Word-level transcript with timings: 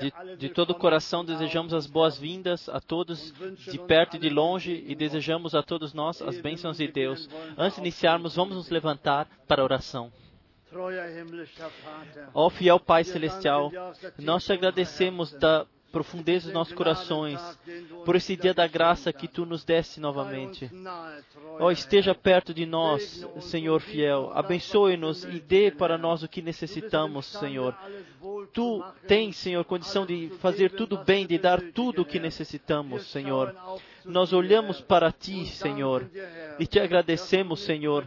De, 0.00 0.36
de 0.36 0.48
todo 0.48 0.70
o 0.70 0.74
coração 0.74 1.24
desejamos 1.24 1.72
as 1.72 1.86
boas-vindas 1.86 2.68
a 2.68 2.80
todos 2.80 3.32
de 3.70 3.78
perto 3.78 4.16
e 4.16 4.18
de 4.18 4.28
longe 4.28 4.84
e 4.86 4.94
desejamos 4.94 5.54
a 5.54 5.62
todos 5.62 5.92
nós 5.92 6.20
as 6.22 6.40
bênçãos 6.40 6.78
de 6.78 6.88
Deus. 6.88 7.28
Antes 7.56 7.76
de 7.76 7.82
iniciarmos, 7.82 8.36
vamos 8.36 8.56
nos 8.56 8.70
levantar 8.70 9.28
para 9.46 9.62
a 9.62 9.64
oração. 9.64 10.12
Ó 12.34 12.50
fiel 12.50 12.78
Pai 12.78 13.04
Celestial, 13.04 13.70
nós 14.18 14.44
te 14.44 14.52
agradecemos 14.52 15.32
da 15.32 15.66
profundeza 15.90 16.46
dos 16.46 16.54
nossos 16.54 16.74
corações, 16.74 17.40
por 18.04 18.14
esse 18.14 18.36
dia 18.36 18.52
da 18.52 18.66
graça 18.66 19.12
que 19.12 19.26
tu 19.26 19.46
nos 19.46 19.64
deste 19.64 20.00
novamente. 20.00 20.70
Ó, 21.58 21.66
oh, 21.66 21.70
esteja 21.70 22.14
perto 22.14 22.52
de 22.52 22.66
nós, 22.66 23.26
Senhor 23.40 23.80
fiel. 23.80 24.30
Abençoe-nos 24.34 25.24
e 25.24 25.40
dê 25.40 25.70
para 25.70 25.96
nós 25.96 26.22
o 26.22 26.28
que 26.28 26.42
necessitamos, 26.42 27.26
Senhor. 27.26 27.74
Tu 28.52 28.84
tens, 29.06 29.36
Senhor, 29.36 29.64
condição 29.64 30.04
de 30.04 30.30
fazer 30.40 30.70
tudo 30.72 30.98
bem, 30.98 31.26
de 31.26 31.38
dar 31.38 31.60
tudo 31.72 32.02
o 32.02 32.04
que 32.04 32.18
necessitamos, 32.18 33.06
Senhor. 33.06 33.54
Nós 34.04 34.32
olhamos 34.32 34.80
para 34.80 35.12
ti, 35.12 35.46
Senhor, 35.46 36.08
e 36.58 36.66
te 36.66 36.80
agradecemos, 36.80 37.60
Senhor 37.60 38.06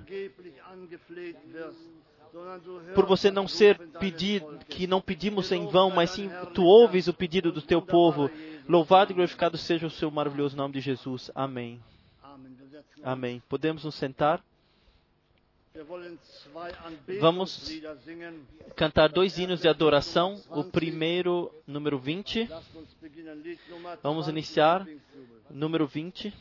por 2.95 3.05
você 3.05 3.29
não 3.29 3.47
ser 3.47 3.77
pedido, 3.99 4.59
que 4.67 4.87
não 4.87 5.01
pedimos 5.01 5.51
em 5.51 5.67
vão, 5.67 5.89
mas 5.89 6.11
sim 6.11 6.29
tu 6.53 6.63
ouves 6.63 7.07
o 7.07 7.13
pedido 7.13 7.51
do 7.51 7.61
teu 7.61 7.81
povo. 7.81 8.29
Louvado 8.67 9.11
e 9.11 9.15
glorificado 9.15 9.57
seja 9.57 9.87
o 9.87 9.91
seu 9.91 10.09
maravilhoso 10.09 10.55
nome 10.55 10.73
de 10.73 10.81
Jesus. 10.81 11.29
Amém. 11.35 11.79
Amém. 13.03 13.41
Podemos 13.49 13.83
nos 13.83 13.95
sentar? 13.95 14.41
Vamos 17.19 17.71
cantar 18.75 19.09
dois 19.09 19.37
hinos 19.37 19.61
de 19.61 19.67
adoração. 19.69 20.41
O 20.49 20.65
primeiro, 20.65 21.53
número 21.65 21.97
20. 21.97 22.49
Vamos 24.03 24.27
iniciar. 24.27 24.85
Número 25.49 25.87
20. 25.87 26.33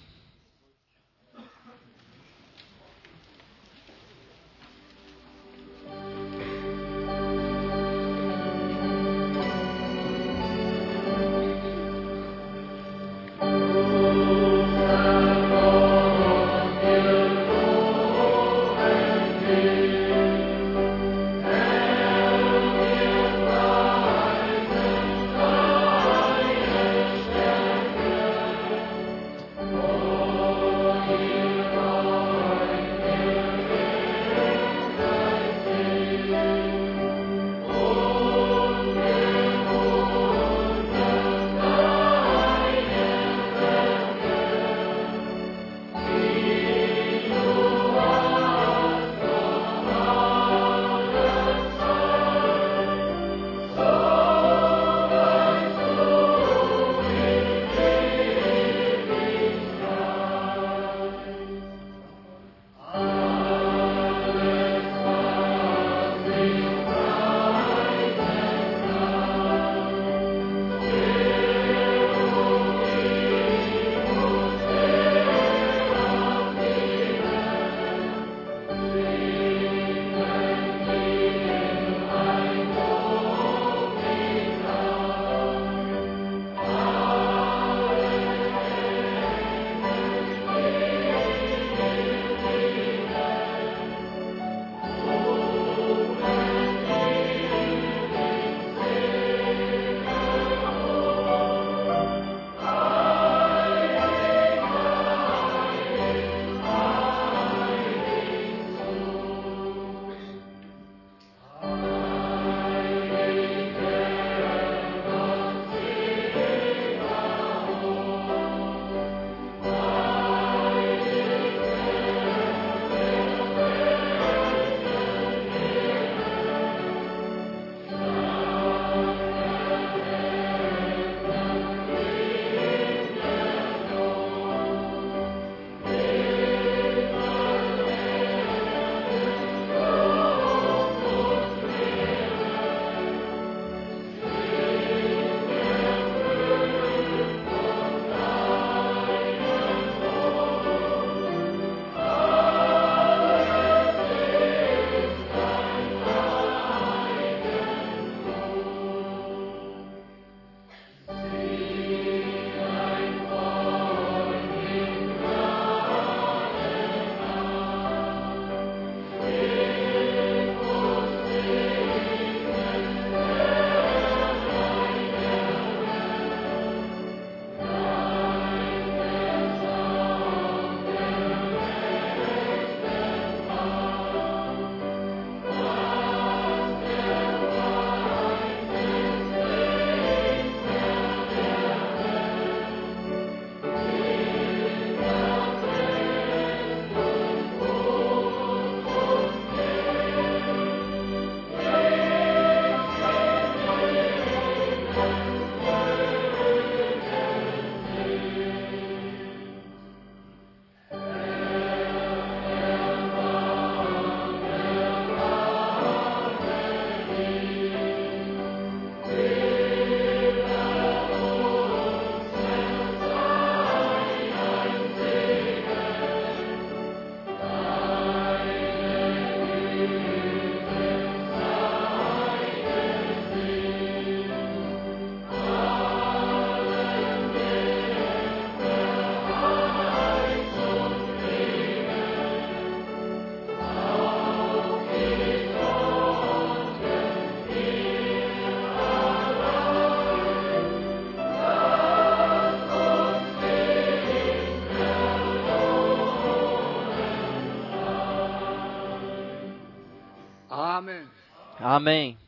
Amém. 261.80 262.18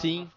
Sim. 0.00 0.30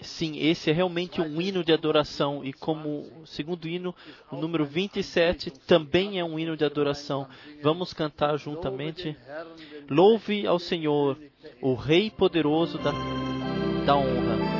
Sim, 0.00 0.38
esse 0.38 0.70
é 0.70 0.72
realmente 0.72 1.20
um 1.20 1.40
hino 1.40 1.62
de 1.62 1.72
adoração. 1.72 2.44
E 2.44 2.52
como 2.52 3.06
o 3.22 3.26
segundo 3.26 3.68
hino, 3.68 3.94
o 4.28 4.36
número 4.36 4.66
27 4.66 5.50
também 5.50 6.18
é 6.18 6.24
um 6.24 6.36
hino 6.36 6.56
de 6.56 6.64
adoração. 6.64 7.28
Vamos 7.62 7.92
cantar 7.92 8.36
juntamente. 8.36 9.16
Louve 9.88 10.46
ao 10.48 10.58
Senhor, 10.58 11.16
o 11.60 11.74
Rei 11.74 12.10
poderoso 12.10 12.76
da, 12.78 12.90
da 13.86 13.96
honra. 13.96 14.52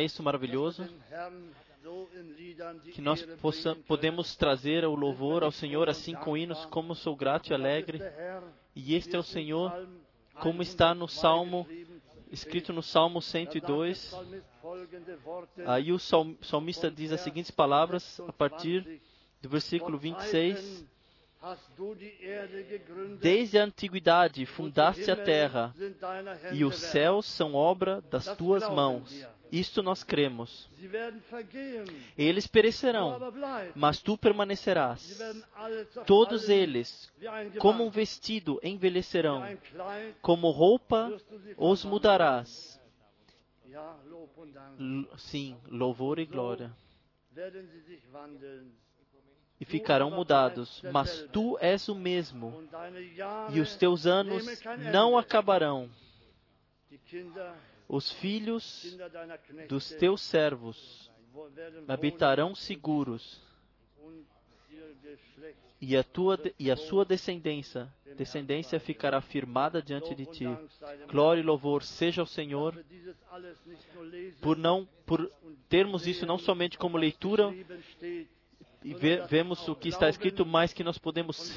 É 0.00 0.04
isso 0.04 0.22
maravilhoso? 0.22 0.86
Que 2.92 3.00
nós 3.00 3.22
possa, 3.40 3.74
podemos 3.86 4.36
trazer 4.36 4.84
o 4.84 4.94
louvor 4.94 5.42
ao 5.42 5.50
Senhor 5.50 5.88
assim 5.88 6.14
com 6.14 6.36
hinos, 6.36 6.64
como 6.66 6.94
sou 6.94 7.16
grato 7.16 7.50
e 7.50 7.54
alegre. 7.54 8.00
E 8.74 8.94
este 8.94 9.16
é 9.16 9.18
o 9.18 9.22
Senhor, 9.22 9.88
como 10.34 10.62
está 10.62 10.94
no 10.94 11.08
102 11.08 11.20
Salmo, 11.20 11.66
escrito 12.30 12.72
no 12.72 12.82
Salmo 12.82 13.20
Da 13.20 13.26
sagt 13.26 13.44
der 13.54 13.60
102. 13.60 13.98
Psalmist 13.98 14.44
folgende 14.60 15.18
Worte, 15.24 15.62
Aí 15.66 15.92
o 15.92 15.98
sal- 15.98 16.34
salmista 16.42 16.90
diz 16.90 17.12
as 17.12 17.20
seguintes 17.22 17.50
palavras 17.50 18.20
a 18.20 18.32
partir 18.32 18.82
26, 18.82 19.00
do 19.42 19.48
versículo 19.48 19.98
"Von 19.98 20.02
26. 20.02 20.56
Zeiten 20.60 20.88
hast 21.42 21.70
du 21.76 21.94
die 21.94 22.12
Erde 22.22 22.62
gegründet, 22.64 23.20
Desde 23.20 23.58
a 23.58 23.64
antiguidade 23.64 24.44
fundaste 24.46 25.10
a 25.10 25.16
terra, 25.16 25.74
e 26.52 26.64
os 26.64 26.76
céus 26.76 27.26
são 27.26 27.54
obra 27.54 28.00
das 28.02 28.36
tuas 28.36 28.68
mãos. 28.68 29.26
Isto 29.52 29.82
nós 29.82 30.04
cremos. 30.04 30.68
Eles 32.16 32.46
perecerão, 32.46 33.18
mas 33.74 34.00
tu 34.00 34.16
permanecerás. 34.16 35.20
Todos 36.06 36.48
eles, 36.48 37.12
como 37.58 37.84
um 37.84 37.90
vestido, 37.90 38.60
envelhecerão. 38.62 39.42
Como 40.22 40.50
roupa, 40.50 41.12
os 41.56 41.84
mudarás. 41.84 42.80
Sim, 45.16 45.56
louvor 45.68 46.18
e 46.18 46.26
glória. 46.26 46.72
E 49.60 49.64
ficarão 49.64 50.10
mudados. 50.10 50.82
Mas 50.92 51.28
tu 51.32 51.58
és 51.60 51.88
o 51.88 51.94
mesmo, 51.94 52.62
e 53.52 53.60
os 53.60 53.76
teus 53.76 54.06
anos 54.06 54.44
não 54.92 55.18
acabarão. 55.18 55.90
Os 57.92 58.08
filhos 58.12 58.96
dos 59.68 59.88
teus 59.94 60.20
servos 60.20 61.10
habitarão 61.88 62.54
seguros, 62.54 63.42
e 65.80 65.96
a 65.96 66.04
tua 66.04 66.38
e 66.56 66.70
a 66.70 66.76
sua 66.76 67.04
descendência, 67.04 67.92
descendência 68.16 68.78
ficará 68.78 69.20
firmada 69.20 69.82
diante 69.82 70.14
de 70.14 70.24
ti. 70.26 70.44
Glória 71.10 71.40
e 71.40 71.44
louvor 71.44 71.82
seja 71.82 72.22
ao 72.22 72.26
Senhor. 72.26 72.80
Por 74.40 74.56
não 74.56 74.86
por 75.04 75.28
termos 75.68 76.06
isso 76.06 76.24
não 76.24 76.38
somente 76.38 76.78
como 76.78 76.96
leitura 76.96 77.52
e 78.82 78.94
ve- 78.94 79.22
vemos 79.28 79.66
o 79.68 79.74
que 79.74 79.88
está 79.88 80.08
escrito, 80.08 80.44
mas 80.46 80.72
que 80.72 80.82
nós 80.84 80.96
podemos 80.98 81.54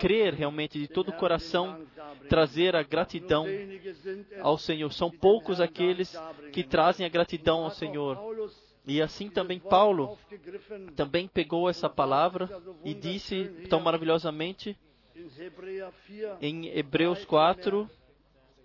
crer 0.00 0.34
realmente 0.34 0.78
de 0.78 0.88
todo 0.88 1.08
o 1.10 1.12
coração, 1.12 1.86
trazer 2.28 2.74
a 2.74 2.82
gratidão 2.82 3.46
ao 4.40 4.58
Senhor. 4.58 4.92
São 4.92 5.10
poucos 5.10 5.60
aqueles 5.60 6.16
que 6.52 6.64
trazem 6.64 7.06
a 7.06 7.08
gratidão 7.08 7.64
ao 7.64 7.70
Senhor. 7.70 8.18
E 8.86 9.02
assim 9.02 9.28
também 9.28 9.58
Paulo 9.58 10.16
também 10.94 11.26
pegou 11.28 11.68
essa 11.68 11.88
palavra 11.88 12.48
e 12.84 12.94
disse 12.94 13.44
tão 13.68 13.80
maravilhosamente 13.80 14.76
in 15.16 15.28
Hebräer 15.40 15.90
4. 15.90 16.38
em 16.40 16.66
Hebreus 16.68 17.24
4, 17.24 17.90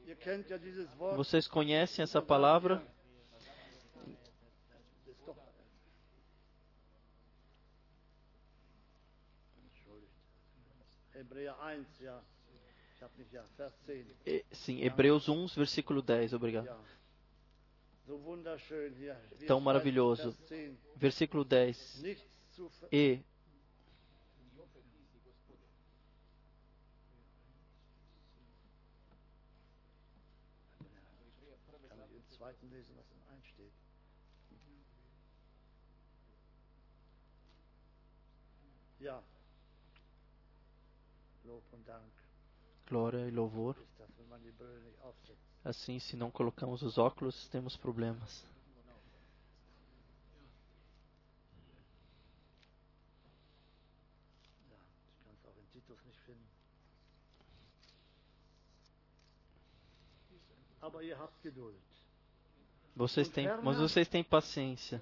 Ihr 0.07 0.15
kennt 0.17 0.47
ja 0.49 0.57
dieses 0.57 0.87
Wort. 0.99 1.15
vocês 1.17 1.47
conhecem 1.47 2.03
essa 2.03 2.21
palavra, 2.21 2.83
sim, 14.51 14.81
Hebreus 14.81 15.27
1, 15.27 15.47
versículo 15.55 16.01
10, 16.01 16.33
obrigado. 16.33 16.69
Tão 19.47 19.59
maravilhoso. 19.59 20.31
Vers 20.31 20.49
10. 20.49 20.77
Versículo 20.95 21.43
10. 21.45 22.01
Nichts 22.03 22.27
zu 22.51 22.69
ver 22.69 22.87
E 22.91 23.23
glória 42.91 43.25
e 43.25 43.31
louvor. 43.31 43.77
Assim, 45.63 45.97
se 45.97 46.17
não 46.17 46.29
colocamos 46.29 46.81
os 46.81 46.97
óculos, 46.97 47.47
temos 47.47 47.77
problemas. 47.77 48.43
Vocês 62.93 63.29
têm, 63.29 63.47
mas 63.63 63.77
vocês 63.77 64.09
têm 64.09 64.23
paciência. 64.23 65.01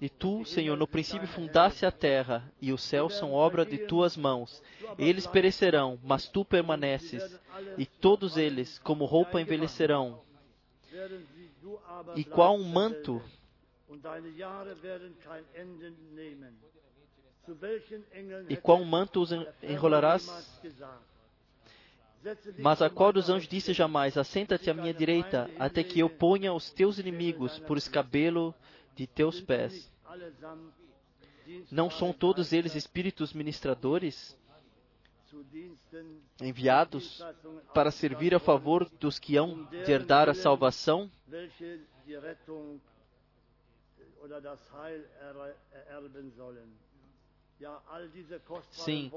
E 0.00 0.08
tu, 0.08 0.44
Senhor, 0.44 0.76
no 0.76 0.86
princípio 0.86 1.26
fundaste 1.26 1.86
a 1.86 1.90
terra, 1.90 2.52
e 2.60 2.72
os 2.72 2.82
céus 2.82 3.14
são 3.14 3.32
obra 3.32 3.64
de 3.64 3.78
tuas 3.78 4.16
mãos. 4.16 4.62
Eles 4.98 5.26
perecerão, 5.26 5.98
mas 6.02 6.28
tu 6.28 6.44
permaneces, 6.44 7.40
e 7.78 7.86
todos 7.86 8.36
eles, 8.36 8.78
como 8.80 9.06
roupa, 9.06 9.40
envelhecerão. 9.40 10.20
E 12.14 12.24
qual 12.24 12.56
um 12.56 12.64
manto, 12.64 13.22
e 18.48 18.56
qual 18.56 18.78
um 18.78 18.84
manto 18.84 19.20
os 19.20 19.30
enrolarás? 19.62 20.60
Mas 22.58 22.82
a 22.82 22.90
qual 22.90 23.12
dos 23.12 23.30
anjos 23.30 23.48
disse 23.48 23.72
jamais: 23.72 24.16
Assenta-te 24.18 24.68
à 24.68 24.74
minha 24.74 24.92
direita, 24.92 25.48
até 25.58 25.84
que 25.84 26.00
eu 26.00 26.10
ponha 26.10 26.52
os 26.52 26.70
teus 26.70 26.98
inimigos 26.98 27.58
por 27.60 27.78
escabelo 27.78 28.54
de 28.96 29.06
teus 29.06 29.40
pés? 29.40 29.92
Não 31.70 31.88
são 31.88 32.12
todos 32.12 32.52
eles 32.52 32.74
espíritos 32.74 33.32
ministradores, 33.32 34.36
enviados 36.40 37.22
para 37.74 37.90
servir 37.90 38.34
a 38.34 38.40
favor 38.40 38.88
dos 38.98 39.18
que 39.18 39.36
hão 39.36 39.64
de 39.66 39.92
herdar 39.92 40.28
a 40.28 40.34
salvação? 40.34 41.10
Sim. 48.70 49.10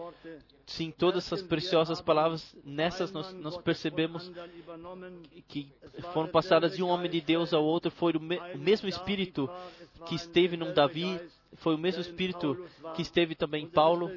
Sim, 0.66 0.92
todas 0.92 1.26
essas 1.26 1.42
preciosas 1.42 2.02
palavras, 2.02 2.56
nessas 2.64 3.12
nós, 3.12 3.34
nós 3.34 3.58
percebemos 3.58 4.32
que 5.48 5.72
foram 6.14 6.30
passadas 6.30 6.76
de 6.76 6.84
um 6.84 6.88
homem 6.88 7.12
de 7.12 7.20
Deus 7.20 7.54
ao 7.54 7.64
outro, 7.64 7.92
foi 7.92 8.14
o, 8.14 8.20
me, 8.20 8.38
o 8.38 8.58
mesmo 8.58 8.88
Espírito 8.88 9.50
que 10.06 10.16
esteve 10.16 10.56
num 10.56 10.74
Davi, 10.74 11.20
foi 11.56 11.76
o 11.76 11.78
mesmo 11.78 12.02
Espírito 12.02 12.66
que 12.96 13.02
esteve 13.02 13.36
também 13.36 13.64
em 13.64 13.70
Paulo, 13.70 14.12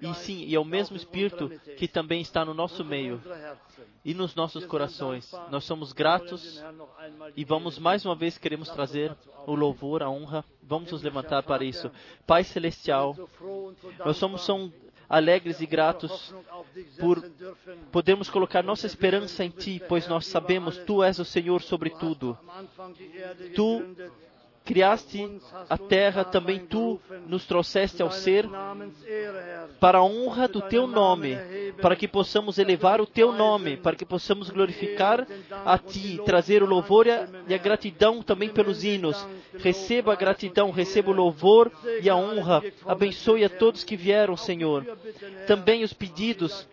e 0.00 0.14
sim, 0.14 0.44
e 0.44 0.54
é 0.54 0.60
o 0.60 0.64
mesmo 0.64 0.96
Espírito 0.96 1.48
que 1.76 1.86
também 1.86 2.20
está 2.20 2.44
no 2.44 2.54
nosso 2.54 2.84
meio 2.84 3.20
e 4.04 4.14
nos 4.14 4.34
nossos 4.34 4.64
corações. 4.64 5.30
Nós 5.50 5.64
somos 5.64 5.92
gratos 5.92 6.62
e 7.36 7.44
vamos 7.44 7.78
mais 7.78 8.04
uma 8.04 8.14
vez 8.14 8.38
queremos 8.38 8.68
trazer 8.70 9.14
o 9.46 9.54
louvor, 9.54 10.02
a 10.02 10.10
honra. 10.10 10.44
Vamos 10.62 10.90
nos 10.90 11.02
levantar 11.02 11.42
para 11.42 11.64
isso. 11.64 11.90
Pai 12.26 12.44
celestial, 12.44 13.16
nós 14.04 14.16
somos 14.16 14.44
são 14.44 14.72
alegres 15.08 15.60
e 15.60 15.66
gratos 15.66 16.34
por 16.98 17.22
podermos 17.90 18.30
colocar 18.30 18.62
nossa 18.62 18.86
esperança 18.86 19.44
em 19.44 19.50
Ti, 19.50 19.82
pois 19.86 20.08
nós 20.08 20.26
sabemos 20.26 20.78
Tu 20.78 21.02
és 21.02 21.18
o 21.18 21.24
Senhor 21.24 21.60
sobre 21.60 21.90
tudo. 21.90 22.38
Tu 23.54 23.84
criaste 24.64 25.40
a 25.68 25.76
terra, 25.76 26.24
também 26.24 26.60
Tu 26.60 27.00
nos 27.26 27.46
trouxeste 27.46 28.02
ao 28.02 28.10
ser 28.10 28.48
para 29.80 29.98
a 29.98 30.04
honra 30.04 30.46
do 30.46 30.60
Teu 30.62 30.86
nome, 30.86 31.36
para 31.80 31.96
que 31.96 32.06
possamos 32.06 32.58
elevar 32.58 33.00
o 33.00 33.06
Teu 33.06 33.32
nome, 33.32 33.76
para 33.76 33.96
que 33.96 34.04
possamos 34.04 34.50
glorificar 34.50 35.26
a 35.64 35.76
Ti, 35.78 36.20
trazer 36.24 36.62
o 36.62 36.66
louvor 36.66 37.06
e 37.06 37.54
a, 37.54 37.58
gratidão 37.58 38.22
também 38.22 38.48
pelos 38.48 38.84
hinos. 38.84 39.26
Receba 39.58 40.12
a 40.12 40.16
gratidão, 40.16 40.70
receba 40.70 41.10
o 41.10 41.14
louvor 41.14 41.70
e 42.00 42.08
a 42.08 42.16
honra. 42.16 42.62
Abençoe 42.86 43.44
a 43.44 43.48
todos 43.48 43.84
que 43.84 43.96
vieram, 43.96 44.36
Senhor. 44.36 44.86
Também 45.46 45.82
os 45.82 45.92
pedidos 45.92 46.66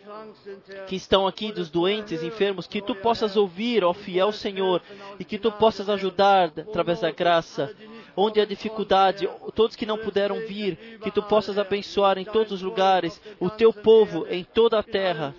que 0.88 0.96
estão 0.96 1.28
aqui 1.28 1.52
dos 1.52 1.70
doentes, 1.70 2.24
enfermos, 2.24 2.68
que 2.68 2.82
Tu 2.82 2.96
possas 2.96 3.36
ouvir, 3.36 3.84
ó 3.84 3.94
fiel 3.94 4.32
Senhor, 4.32 4.82
e 5.20 5.24
que 5.24 5.38
Tu 5.38 5.52
possas 5.52 5.90
ajudar 5.90 6.52
através 6.58 7.02
da 7.02 7.12
graça. 7.12 7.76
Onde 8.22 8.42
há 8.42 8.46
dificuldade, 8.46 9.30
todos 9.56 9.78
que 9.78 9.86
não 9.86 9.98
puderam 9.98 10.40
vir, 10.46 11.00
que 11.02 11.10
Tu 11.10 11.24
possas 11.24 11.58
abençoar 11.58 12.18
em 12.18 12.26
todos 12.26 12.52
os 12.52 12.62
lugares, 12.62 13.22
o 13.40 13.50
Teu 13.50 13.72
povo 13.72 14.28
em 14.30 14.44
toda 14.44 14.78
a 14.78 14.84
terra, 14.84 15.34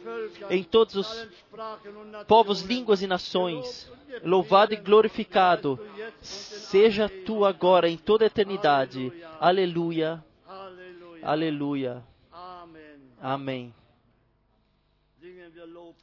em 0.48 0.62
todos 0.64 0.94
os 0.94 1.28
povos, 2.26 2.62
línguas 2.62 3.02
e 3.02 3.06
nações. 3.06 3.92
Louvado 4.24 4.72
e 4.72 4.76
glorificado 4.76 5.78
seja 6.22 7.06
Tu 7.26 7.44
agora 7.44 7.86
em 7.86 7.98
toda 7.98 8.24
a 8.24 8.28
eternidade. 8.28 9.12
Aleluia, 9.38 10.24
aleluia. 11.22 12.02
Amém. 13.20 13.74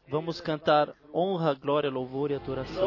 Vamos 0.08 0.40
cantar 0.40 0.94
honra, 1.12 1.56
glória, 1.56 1.90
louvor 1.90 2.30
e 2.30 2.36
adoração. 2.36 2.86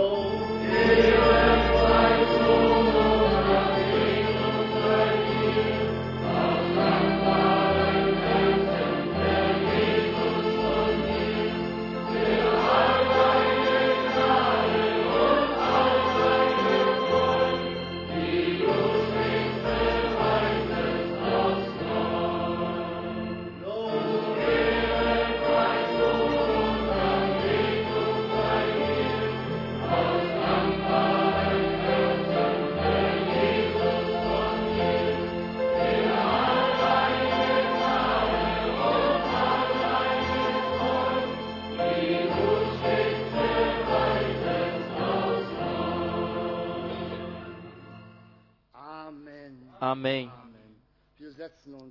Amém. 49.80 50.30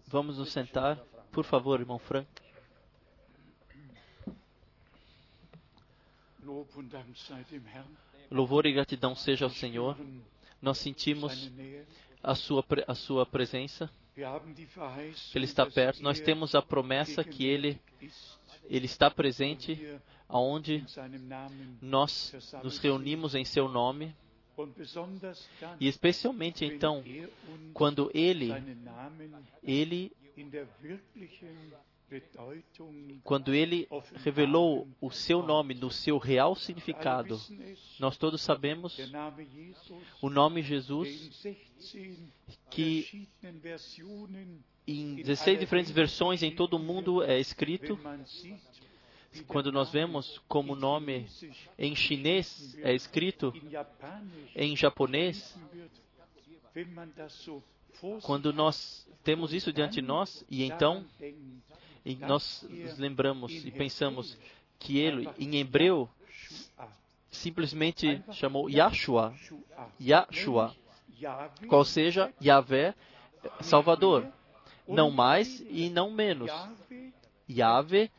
Vamos 0.08 0.38
nos 0.38 0.52
sentar. 0.52 0.98
Por 1.32 1.44
favor, 1.44 1.80
irmão 1.80 1.98
Frank. 1.98 2.30
Louvor 8.30 8.68
e 8.68 8.74
gratidão 8.74 9.16
seja 9.16 9.46
ao 9.46 9.50
Senhor. 9.50 9.98
Nós 10.62 10.78
sentimos 10.78 11.52
a 12.22 12.36
sua, 12.36 12.64
a 12.88 12.94
sua 12.94 13.26
presença. 13.26 13.90
Ele 15.34 15.46
está 15.46 15.66
perto. 15.66 16.04
Nós 16.04 16.20
temos 16.20 16.54
a 16.54 16.62
promessa 16.62 17.24
que 17.24 17.44
Ele, 17.44 17.82
Ele 18.66 18.86
está 18.86 19.10
presente 19.10 20.00
aonde 20.28 20.86
nós 21.82 22.36
nos 22.64 22.78
reunimos 22.78 23.34
em 23.34 23.44
Seu 23.44 23.68
nome. 23.68 24.16
E 25.80 25.88
especialmente 25.88 26.66
então, 26.66 27.00
uns 27.00 27.72
quando 27.74 28.12
Ele, 28.14 28.52
Ele, 29.64 30.12
quando 33.24 33.54
Ele 33.54 33.88
revelou 34.24 34.88
o 35.00 35.12
Seu 35.12 35.44
nome 35.44 35.74
no 35.74 35.92
seu 35.92 36.18
real 36.18 36.56
significado. 36.56 37.40
Nós 38.00 38.18
todos 38.18 38.42
sabemos 38.42 38.98
o 40.22 40.30
nome 40.30 40.62
Jesus 40.62 41.08
16 41.30 42.30
que 42.70 43.28
em 44.88 45.16
16 45.16 45.60
diferentes 45.60 45.92
versões 45.92 46.42
em 46.42 46.54
todo 46.54 46.76
o 46.76 46.80
mundo 46.80 47.24
é 47.24 47.40
escrito. 47.40 48.00
Quando 49.48 49.72
nós 49.72 49.92
vemos 49.92 50.42
como 50.48 50.74
o 50.74 50.76
nome 50.76 51.28
em 51.78 51.96
chinês 51.96 52.76
é 52.82 52.94
escrito, 52.94 53.54
em 54.56 54.76
japonês, 54.76 55.56
quando 58.24 58.52
nós 58.54 59.08
temos 59.24 59.54
isso 59.54 59.72
diante 59.74 59.96
de 59.96 60.02
nós 60.02 60.44
e 60.50 60.64
então 60.64 61.06
e 62.06 62.16
nós 62.16 62.66
nos 62.70 62.98
lembramos 62.98 63.52
e 63.66 63.72
pensamos 63.72 64.38
que 64.80 64.98
ele 64.98 65.30
em 65.38 65.58
hebreu 65.58 66.10
simplesmente 67.30 68.22
chamou 68.32 68.70
Yahshua, 68.70 69.34
Shua, 69.38 69.62
Yahshua, 70.02 70.76
qual 71.68 71.84
seja 71.86 72.34
Yahvé, 72.42 72.96
Salvador, 73.62 74.26
não 74.88 75.12
mais 75.12 75.60
e 75.70 75.90
não 75.90 76.10
menos. 76.10 76.50
Yahvé, 77.50 78.04
Yah- 78.04 78.10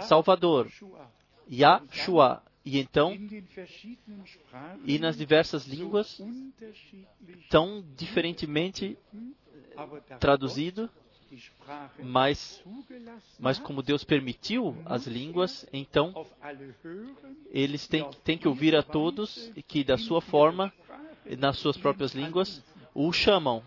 Salvador, 0.00 0.68
Shua. 0.70 1.10
Yahshua. 1.50 2.42
E 2.64 2.78
então, 2.78 3.12
e 4.84 4.98
nas 5.00 5.16
diversas 5.16 5.66
línguas, 5.66 6.22
tão 7.50 7.84
diferentemente 7.96 8.96
da 9.74 10.16
traduzido, 10.20 10.88
mas, 11.98 12.62
mas 13.40 13.58
como 13.58 13.82
Deus 13.82 14.04
permitiu 14.04 14.76
as 14.84 15.08
línguas, 15.08 15.66
então 15.72 16.24
eles 17.50 17.88
têm, 17.88 18.08
têm 18.22 18.38
que 18.38 18.46
ouvir 18.46 18.76
a 18.76 18.82
todos 18.82 19.50
que, 19.66 19.82
da 19.82 19.98
sua 19.98 20.20
forma, 20.20 20.72
nas 21.38 21.58
suas 21.58 21.76
próprias 21.76 22.14
línguas, 22.14 22.62
o 22.94 23.12
chamam, 23.12 23.60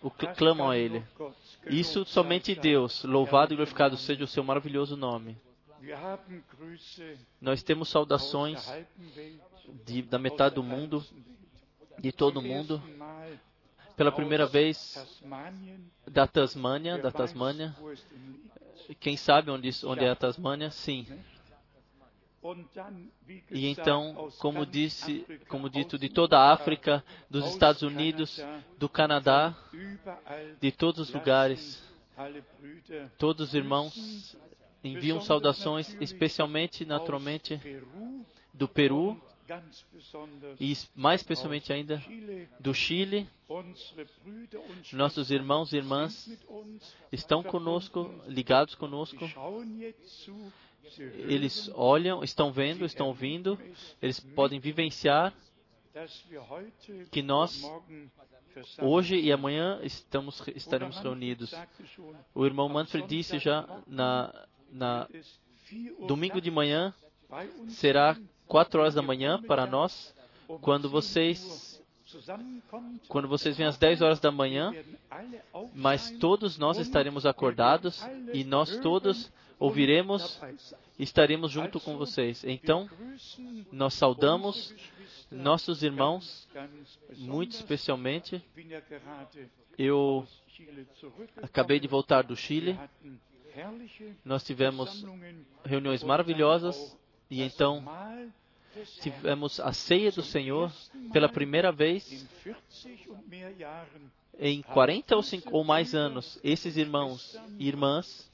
o 0.00 0.08
cl- 0.08 0.34
clamam 0.34 0.70
a 0.70 0.78
Ele. 0.78 1.02
Isso 1.68 2.06
somente 2.06 2.54
Deus, 2.54 3.04
louvado 3.04 3.52
e 3.52 3.56
glorificado 3.56 3.98
seja 3.98 4.24
o 4.24 4.28
seu 4.28 4.42
maravilhoso 4.42 4.96
nome. 4.96 5.36
Nós 7.40 7.62
temos 7.62 7.88
saudações 7.88 8.70
de, 9.84 10.02
da 10.02 10.18
metade 10.18 10.56
do 10.56 10.62
mundo, 10.62 11.04
de 11.98 12.12
todo 12.12 12.42
mundo, 12.42 12.82
pela 13.96 14.12
primeira 14.12 14.46
vez 14.46 15.20
da 16.06 16.26
Tasmânia, 16.26 16.98
da 16.98 17.10
Tasmânia. 17.10 17.74
Quem 18.98 19.16
sabe 19.16 19.50
onde, 19.50 19.70
onde 19.84 20.04
é 20.04 20.10
a 20.10 20.16
Tasmânia? 20.16 20.70
Sim. 20.70 21.06
E 23.50 23.66
então, 23.66 24.30
como 24.38 24.64
disse, 24.64 25.26
como 25.48 25.68
dito, 25.68 25.98
de 25.98 26.08
toda 26.08 26.38
a 26.38 26.52
África, 26.52 27.04
dos 27.28 27.46
Estados 27.46 27.82
Unidos, 27.82 28.42
do 28.78 28.88
Canadá, 28.88 29.54
de 30.60 30.72
todos 30.72 31.08
os 31.08 31.14
lugares, 31.14 31.82
todos 33.18 33.48
os 33.48 33.54
irmãos 33.54 34.36
enviam 34.82 35.20
saudações, 35.20 35.96
especialmente, 36.00 36.84
naturalmente, 36.84 37.60
do 38.52 38.68
Peru 38.68 39.20
e 40.60 40.76
mais 40.94 41.20
especialmente 41.20 41.72
ainda 41.72 42.02
do 42.60 42.72
Chile. 42.72 43.26
Nossos 44.92 45.30
irmãos 45.30 45.72
e 45.72 45.76
irmãs 45.76 46.30
estão 47.10 47.42
conosco, 47.42 48.14
ligados 48.26 48.74
conosco. 48.74 49.18
Eles 50.98 51.70
olham, 51.74 52.22
estão 52.22 52.52
vendo, 52.52 52.84
estão 52.84 53.08
ouvindo. 53.08 53.58
Eles 54.00 54.20
podem 54.20 54.60
vivenciar 54.60 55.34
que 57.10 57.22
nós, 57.22 57.62
hoje 58.80 59.18
e 59.18 59.32
amanhã, 59.32 59.80
estamos, 59.82 60.42
estaremos 60.54 60.98
reunidos. 60.98 61.52
O 62.34 62.46
irmão 62.46 62.68
Manfred 62.68 63.06
disse 63.08 63.38
já 63.38 63.66
na, 63.86 64.48
na 64.70 65.06
es 65.12 65.38
4 65.70 66.00
Uhr 66.00 66.06
domingo 66.06 66.40
de 66.40 66.50
manhã 66.50 66.92
será 67.68 68.16
quatro 68.46 68.80
horas 68.80 68.94
da 68.94 69.02
manhã 69.02 69.40
para 69.42 69.66
nós. 69.66 70.14
Quando 70.60 70.88
10 70.88 70.92
vocês 70.92 71.80
quando 73.06 73.28
vocês 73.28 73.56
vêm 73.56 73.66
às 73.66 73.78
10 73.78 74.02
horas 74.02 74.18
da 74.18 74.32
manhã, 74.32 74.74
mas 75.74 76.10
todos 76.18 76.58
nós 76.58 76.76
estaremos 76.78 77.24
acordados 77.24 78.02
e 78.32 78.42
nós 78.42 78.78
todos 78.78 79.32
ouviremos 79.60 80.40
e 80.98 81.04
estaremos 81.04 81.52
junto 81.52 81.78
com 81.78 81.96
vocês. 81.96 82.42
Então, 82.44 82.88
nós 83.70 83.94
saudamos 83.94 84.74
nossos 85.30 85.82
irmãos, 85.82 86.48
muito 87.16 87.52
especialmente. 87.52 88.42
Eu 89.78 90.26
acabei 91.42 91.78
de 91.78 91.86
voltar 91.86 92.22
do 92.22 92.34
Chile. 92.34 92.76
Nós 94.24 94.44
tivemos 94.44 95.04
reuniões 95.64 96.02
maravilhosas 96.02 96.96
e 97.30 97.42
então 97.42 97.84
tivemos 99.00 99.60
a 99.60 99.72
ceia 99.72 100.12
do 100.12 100.22
Senhor 100.22 100.72
pela 101.12 101.28
primeira 101.28 101.72
vez 101.72 102.26
40 102.42 103.10
und 103.10 103.28
mehr 103.28 103.52
Jahren 103.58 104.10
em 104.40 104.62
40 104.62 105.16
ou, 105.16 105.22
5, 105.22 105.54
ou 105.54 105.62
mais 105.62 105.94
anos. 105.94 106.40
Esses 106.42 106.76
irmãos 106.78 107.38
e 107.58 107.68
irmãs, 107.68 108.32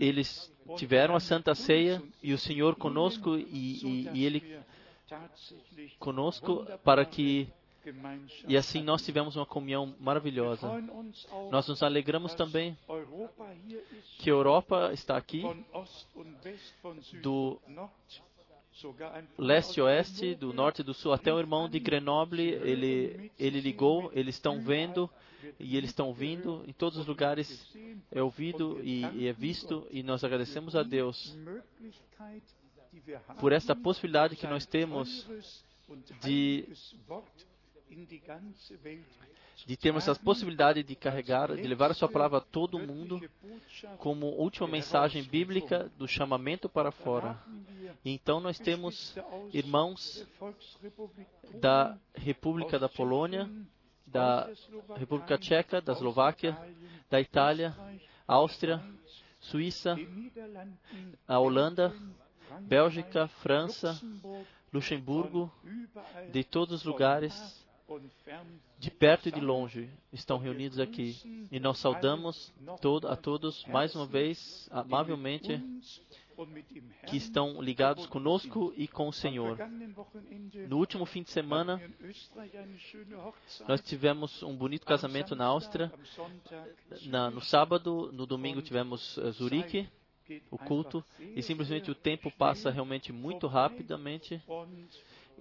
eles 0.00 0.50
tiveram 0.76 1.14
a 1.14 1.20
Santa 1.20 1.54
Ceia 1.54 2.02
e 2.22 2.32
o 2.32 2.38
Senhor 2.38 2.74
conosco 2.74 3.36
e, 3.36 3.44
e, 3.84 4.08
e 4.14 4.24
Ele 4.24 4.58
conosco 5.98 6.66
para 6.82 7.04
que 7.04 7.48
e 8.46 8.56
assim 8.56 8.82
nós 8.82 9.02
tivemos 9.04 9.36
uma 9.36 9.46
comunhão 9.46 9.94
maravilhosa. 10.00 10.68
Nós 11.50 11.66
nos 11.68 11.82
alegramos 11.82 12.34
também 12.34 12.76
que 14.18 14.28
a 14.28 14.32
Europa 14.32 14.90
está 14.92 15.16
aqui, 15.16 15.42
do 17.22 17.58
leste 19.38 19.80
oeste, 19.80 20.34
do 20.34 20.52
norte 20.52 20.80
e 20.80 20.84
do 20.84 20.94
sul, 20.94 21.12
até 21.12 21.32
o 21.32 21.38
irmão 21.38 21.68
de 21.68 21.80
Grenoble, 21.80 22.42
ele, 22.42 23.30
ele 23.38 23.60
ligou, 23.60 24.10
eles 24.14 24.36
estão 24.36 24.60
vendo 24.60 25.08
e 25.58 25.76
eles 25.76 25.90
estão 25.90 26.12
vindo, 26.12 26.62
em 26.66 26.72
todos 26.72 26.98
os 26.98 27.06
lugares 27.06 27.66
é 28.12 28.22
ouvido 28.22 28.80
e, 28.82 29.04
e 29.14 29.26
é 29.26 29.32
visto, 29.32 29.86
e 29.90 30.02
nós 30.02 30.22
agradecemos 30.24 30.76
a 30.76 30.82
Deus 30.82 31.36
por 33.40 33.52
essa 33.52 33.74
possibilidade 33.74 34.36
que 34.36 34.46
nós 34.46 34.66
temos 34.66 35.26
de- 36.20 36.68
de 39.66 39.76
termos 39.76 40.04
tragen, 40.04 40.24
possibilidade 40.24 40.82
de 40.82 40.94
carregar, 40.94 41.54
de 41.54 41.62
levar 41.62 41.90
a 41.90 41.94
sua 41.94 42.08
palavra 42.08 42.38
a 42.38 42.40
todo 42.40 42.78
mundo 42.78 43.20
como 43.98 44.26
última 44.26 44.68
mensagem 44.68 45.22
bíblica 45.22 45.90
do 45.96 46.06
chamamento 46.06 46.68
para 46.68 46.90
fora. 46.90 47.38
E 48.04 48.10
então 48.10 48.40
nós 48.40 48.58
temos 48.58 49.16
irmãos 49.52 50.26
da 51.60 51.98
República 52.14 52.78
da 52.78 52.88
Polônia, 52.88 53.50
da 54.06 54.48
República 54.96 55.36
Tcheca, 55.36 55.80
da 55.80 55.92
Eslováquia, 55.92 56.56
da 57.10 57.20
Itália, 57.20 57.76
Áustria, 58.26 58.82
Suíça, 59.40 59.96
a 61.26 61.38
Holanda, 61.38 61.94
Bélgica, 62.62 63.28
França, 63.28 63.92
Luxemburg, 63.92 64.46
Luxemburgo, 64.72 65.52
de 66.30 66.44
todos 66.44 66.80
os 66.80 66.84
lugares, 66.84 67.67
de 68.78 68.90
perto 68.90 69.28
e 69.28 69.32
de 69.32 69.40
longe, 69.40 69.90
estão 70.12 70.38
reunidos 70.38 70.78
aqui. 70.78 71.48
E 71.50 71.58
nós 71.58 71.78
saudamos 71.78 72.52
a 73.08 73.16
todos 73.16 73.64
mais 73.66 73.94
uma 73.94 74.06
vez, 74.06 74.68
amavelmente, 74.70 75.62
que 77.06 77.16
estão 77.16 77.60
ligados 77.60 78.06
conosco 78.06 78.72
e 78.76 78.86
com 78.86 79.08
o 79.08 79.12
Senhor. 79.12 79.58
No 80.68 80.78
último 80.78 81.04
fim 81.04 81.22
de 81.22 81.30
semana, 81.30 81.80
nós 83.66 83.80
tivemos 83.82 84.42
um 84.42 84.54
bonito 84.54 84.86
casamento 84.86 85.34
na 85.34 85.46
Áustria. 85.46 85.92
Na, 87.06 87.30
no 87.30 87.40
sábado, 87.40 88.12
no 88.12 88.26
domingo, 88.26 88.62
tivemos 88.62 89.16
uh, 89.16 89.32
Zurique, 89.32 89.88
o 90.50 90.58
culto, 90.58 91.02
e 91.18 91.42
simplesmente 91.42 91.90
o 91.90 91.94
tempo 91.94 92.30
passa 92.30 92.70
realmente 92.70 93.12
muito 93.12 93.46
rapidamente 93.46 94.40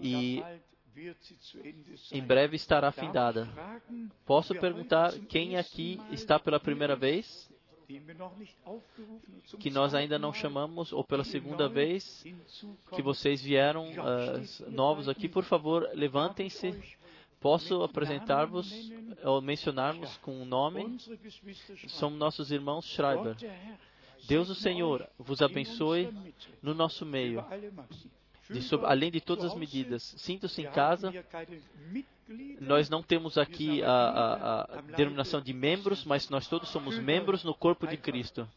e 0.02 0.42
em 2.12 2.22
breve 2.22 2.56
estará 2.56 2.92
findada. 2.92 3.48
Posso 4.26 4.54
perguntar 4.56 5.14
quem 5.30 5.56
aqui 5.56 6.00
está 6.12 6.40
pela 6.40 6.60
primeira 6.60 6.96
vez? 6.96 7.50
Que 9.60 9.70
nós 9.70 9.94
ainda 9.94 10.20
não 10.20 10.34
chamamos, 10.34 10.92
ou 10.92 11.04
pela 11.04 11.24
segunda 11.24 11.70
vez 11.70 12.26
que 12.94 13.02
vocês 13.02 13.42
vieram 13.42 13.90
uh, 13.92 14.72
novos 14.72 15.08
aqui, 15.08 15.30
por 15.30 15.44
favor, 15.44 15.90
levantem-se. 15.94 16.98
Posso 17.40 17.84
apresentar-vos 17.84 18.74
ou 19.24 19.42
mencionar-vos 19.42 20.18
com 20.18 20.32
o 20.32 20.42
um 20.42 20.46
nome? 20.46 20.98
Somos 21.88 22.18
nossos 22.18 22.52
irmãos 22.52 22.86
Schreiber. 22.86 23.38
Deus, 24.28 24.50
o 24.50 24.56
Senhor, 24.56 25.08
vos 25.18 25.42
abençoe 25.42 26.12
no 26.62 26.74
nosso 26.74 27.06
meio 27.06 27.46
de, 28.50 28.62
além 28.86 29.12
de 29.12 29.22
todas 29.22 29.46
as 29.46 29.56
medidas. 29.56 30.04
Sintam-se 30.18 30.62
em 30.62 30.72
casa. 30.72 31.12
Nós 32.60 32.90
não 32.90 33.02
temos 33.02 33.38
aqui 33.38 33.82
a, 33.84 33.92
a, 33.92 34.62
a, 34.62 34.82
denominação 34.82 35.42
de 35.42 35.54
membros, 35.54 36.04
mas 36.04 36.30
nós 36.30 36.48
todos 36.48 36.70
somos 36.70 36.98
membros 37.00 37.44
no 37.44 37.54
corpo 37.54 37.88
de 37.88 37.98
Cristo. 37.98 38.48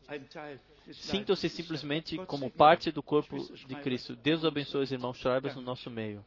Sintam-se 0.93 1.49
simplesmente 1.49 2.17
como 2.27 2.51
parte 2.51 2.91
do 2.91 3.03
corpo 3.03 3.39
de 3.67 3.75
Cristo. 3.77 4.17
Deus 4.17 4.45
abençoe 4.45 4.83
os 4.83 4.93
irmãos 4.93 5.19
Schreibers 5.19 5.55
no 5.55 5.63
nosso 5.63 5.91
meio. 5.91 6.25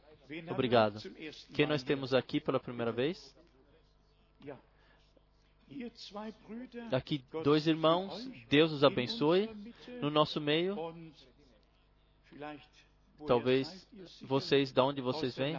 Obrigado. 0.50 1.00
Quem 1.52 1.66
nós 1.66 1.82
temos 1.82 2.14
aqui 2.14 2.40
pela 2.40 2.58
primeira 2.58 2.92
vez? 2.92 3.34
Aqui 6.92 7.24
dois 7.42 7.66
irmãos, 7.66 8.26
Deus 8.48 8.72
os 8.72 8.84
abençoe 8.84 9.50
no 10.00 10.10
nosso 10.10 10.40
meio. 10.40 10.76
Talvez 13.26 13.88
vocês, 14.22 14.72
de 14.72 14.80
onde 14.80 15.00
vocês 15.00 15.36
vêm, 15.36 15.58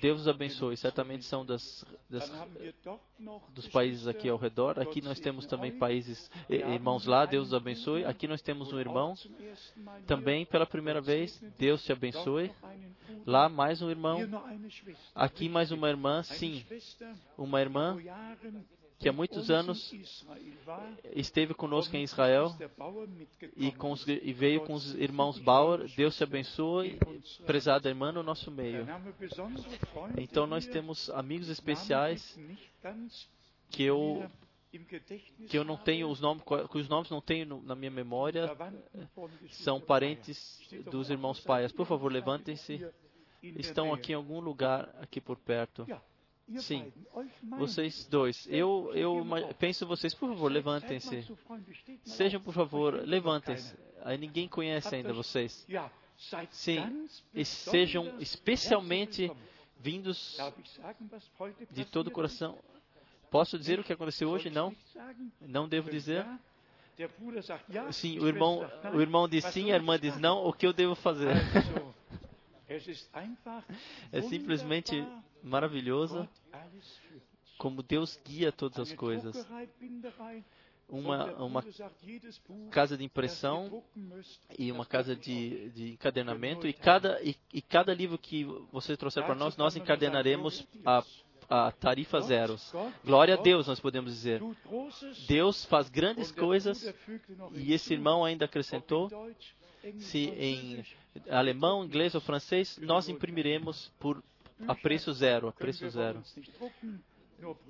Deus 0.00 0.22
os 0.22 0.28
abençoe. 0.28 0.76
Certamente 0.76 1.24
são 1.24 1.44
das, 1.44 1.84
das, 2.08 2.30
dos 3.50 3.68
países 3.68 4.06
aqui 4.06 4.28
ao 4.28 4.36
redor. 4.36 4.78
Aqui 4.78 5.00
nós 5.00 5.20
temos 5.20 5.46
também 5.46 5.72
países, 5.78 6.30
irmãos 6.48 7.06
lá, 7.06 7.26
Deus 7.26 7.48
os 7.48 7.54
abençoe. 7.54 8.04
Aqui 8.04 8.26
nós 8.26 8.42
temos 8.42 8.72
um 8.72 8.78
irmão, 8.78 9.14
também 10.06 10.44
pela 10.46 10.66
primeira 10.66 11.00
vez, 11.00 11.40
Deus 11.58 11.84
te 11.84 11.92
abençoe. 11.92 12.50
Lá 13.26 13.48
mais 13.48 13.82
um 13.82 13.90
irmão. 13.90 14.20
Aqui 15.14 15.48
mais 15.48 15.70
uma 15.70 15.88
irmã, 15.88 16.22
sim, 16.22 16.64
uma 17.36 17.60
irmã 17.60 17.98
que 19.04 19.08
há 19.10 19.12
muitos 19.12 19.50
anos 19.50 19.94
esteve 21.14 21.52
conosco 21.52 21.94
em 21.94 22.02
Israel 22.02 22.56
e, 23.54 23.70
os, 23.78 24.08
e, 24.08 24.32
veio 24.32 24.62
com 24.62 24.72
os 24.72 24.94
irmãos 24.94 25.38
Bauer. 25.38 25.86
Deus 25.94 26.16
te 26.16 26.24
abençoe, 26.24 26.98
prezada 27.44 27.90
irmã, 27.90 28.12
no 28.12 28.22
nosso 28.22 28.50
meio. 28.50 28.86
Então, 30.16 30.46
nós 30.46 30.66
temos 30.66 31.10
amigos 31.10 31.50
especiais 31.50 32.40
que 33.68 33.82
eu 33.82 34.26
que 35.48 35.58
eu 35.58 35.64
não 35.64 35.76
tenho 35.76 36.08
os 36.08 36.18
nomes, 36.18 36.42
cujos 36.42 36.88
nomes 36.88 37.10
não 37.10 37.20
tenho 37.20 37.62
na 37.62 37.74
minha 37.74 37.90
memória, 37.90 38.56
são 39.50 39.78
parentes 39.82 40.58
dos 40.90 41.10
irmãos 41.10 41.38
Paias. 41.40 41.72
Por 41.72 41.84
favor, 41.84 42.10
levantem-se. 42.10 42.82
Estão 43.42 43.92
aqui 43.92 44.12
em 44.12 44.14
algum 44.14 44.40
lugar 44.40 44.88
aqui 44.98 45.20
por 45.20 45.36
perto. 45.36 45.86
Sim, 46.58 46.92
vocês 47.58 48.06
dois. 48.06 48.46
Eu, 48.50 48.90
eu 48.94 49.24
penso 49.58 49.86
vocês, 49.86 50.14
por 50.14 50.28
favor, 50.28 50.50
levantem-se. 50.52 51.26
Sejam, 52.04 52.40
por 52.40 52.52
favor, 52.52 52.94
levantem-se. 53.06 53.74
Aí 54.02 54.18
ninguém 54.18 54.46
conhece 54.48 54.94
ainda 54.94 55.12
vocês. 55.12 55.66
Sim, 56.50 57.08
e 57.34 57.44
sejam 57.44 58.20
especialmente 58.20 59.30
vindos 59.80 60.36
de 61.70 61.84
todo 61.86 62.06
o 62.08 62.10
coração. 62.10 62.58
Posso 63.30 63.58
dizer 63.58 63.80
o 63.80 63.84
que 63.84 63.92
aconteceu 63.92 64.28
hoje? 64.28 64.48
Não? 64.50 64.72
Não 65.40 65.68
devo 65.68 65.90
dizer? 65.90 66.24
Sim, 67.90 68.20
o 68.20 68.28
irmão, 68.28 68.60
o 68.94 69.00
irmão 69.00 69.28
diz 69.28 69.44
sim, 69.46 69.72
a 69.72 69.74
irmã 69.74 69.98
diz 69.98 70.16
não. 70.18 70.46
O 70.46 70.52
que 70.52 70.66
eu 70.66 70.72
devo 70.72 70.94
fazer? 70.94 71.34
É 74.12 74.22
simplesmente 74.22 75.04
maravilhoso 75.44 76.28
como 77.58 77.82
Deus 77.82 78.18
guia 78.24 78.50
todas 78.50 78.78
as 78.78 78.92
coisas. 78.92 79.46
Uma, 80.88 81.32
uma 81.36 81.64
casa 82.70 82.96
de 82.96 83.04
impressão 83.04 83.82
e 84.58 84.70
uma 84.70 84.84
casa 84.84 85.16
de, 85.16 85.70
de 85.70 85.92
encadenamento, 85.92 86.66
e 86.66 86.72
cada, 86.72 87.22
e, 87.22 87.34
e 87.52 87.62
cada 87.62 87.94
livro 87.94 88.18
que 88.18 88.44
você 88.70 88.96
trouxer 88.96 89.24
para 89.24 89.34
nós, 89.34 89.56
nós 89.56 89.76
encadenaremos 89.76 90.66
a 90.84 91.02
a 91.48 91.70
tarifa 91.72 92.20
zero. 92.20 92.56
Glória 93.04 93.34
a 93.34 93.36
Deus, 93.36 93.66
nós 93.66 93.78
podemos 93.78 94.12
dizer. 94.12 94.40
Deus 95.26 95.64
faz 95.66 95.88
grandes 95.90 96.32
coisas 96.32 96.94
e 97.52 97.72
esse 97.72 97.92
irmão 97.92 98.24
ainda 98.24 98.46
acrescentou 98.46 99.10
se 99.98 100.30
em 100.30 100.84
alemão, 101.28 101.84
inglês 101.84 102.14
ou 102.14 102.20
francês, 102.20 102.78
nós 102.78 103.08
imprimiremos 103.08 103.92
por 103.98 104.22
a 104.66 104.74
preço 104.74 105.12
zero, 105.12 105.48
a 105.48 105.52
preço 105.52 105.88
zero. 105.90 106.22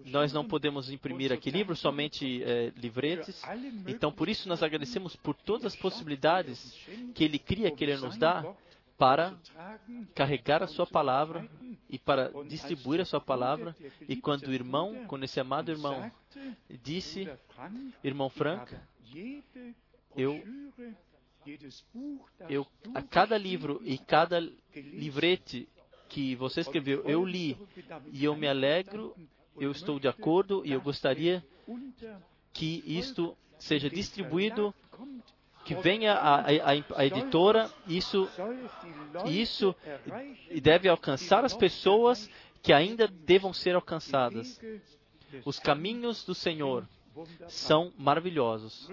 Nós 0.05 0.33
não 0.33 0.47
podemos 0.47 0.91
imprimir 0.91 1.33
aqui 1.33 1.51
livros, 1.51 1.81
somente 1.81 2.43
é, 2.45 2.73
livretes. 2.77 3.43
Então, 3.87 4.13
por 4.13 4.29
isso, 4.29 4.49
nós 4.49 4.63
agradecemos 4.63 5.17
por 5.17 5.35
todas 5.35 5.67
as 5.67 5.77
possibilidades 5.77 6.73
que 7.15 7.25
Ele 7.25 7.39
cria, 7.39 7.71
que 7.71 7.83
Ele 7.83 7.97
nos 7.97 8.17
dá, 8.17 8.45
para 8.97 9.35
carregar 10.15 10.63
a 10.63 10.69
Sua 10.69 10.87
palavra 10.87 11.49
e 11.89 11.99
para 11.99 12.31
distribuir 12.45 13.01
a 13.01 13.05
Sua 13.05 13.21
palavra. 13.21 13.75
E 14.09 14.17
quando 14.17 14.47
o 14.47 14.55
irmão, 14.55 15.05
quando 15.09 15.25
esse 15.25 15.41
amado 15.41 15.71
irmão 15.71 16.11
disse, 16.83 17.29
irmão 18.03 18.29
Frank, 18.29 18.75
eu 20.17 20.43
eu, 22.49 22.67
a 22.95 23.03
cada 23.03 23.37
livro 23.37 23.81
e 23.85 23.99
cada 23.99 24.41
livrete 24.75 25.69
que 26.09 26.35
você 26.37 26.61
escreveu, 26.61 27.03
eu 27.05 27.25
li 27.25 27.57
e 28.13 28.25
eu 28.25 28.37
me 28.37 28.47
alegro, 28.47 29.15
eu 29.59 29.71
estou 29.71 29.99
de 29.99 30.09
acordo 30.09 30.63
e 30.65 30.73
eu 30.73 30.81
gostaria 30.81 31.45
que 32.53 32.83
isto 32.87 33.37
seja 33.59 33.89
distribuído, 33.89 34.75
que 35.65 35.75
venha 35.75 36.13
a, 36.13 36.41
a, 36.41 36.73
a 36.97 37.07
editora, 37.07 37.71
isso, 37.87 38.29
isso 39.27 39.75
deve 40.63 40.89
alcançar 40.89 41.45
as 41.45 41.57
pessoas 41.57 42.31
que 42.63 42.73
ainda 42.73 43.09
devam 43.09 43.53
ser 43.53 43.75
alcançadas. 43.75 44.61
Os 45.45 45.59
caminhos 45.59 46.25
do 46.25 46.35
Senhor 46.35 46.87
são 47.49 47.93
maravilhosos. 47.97 48.89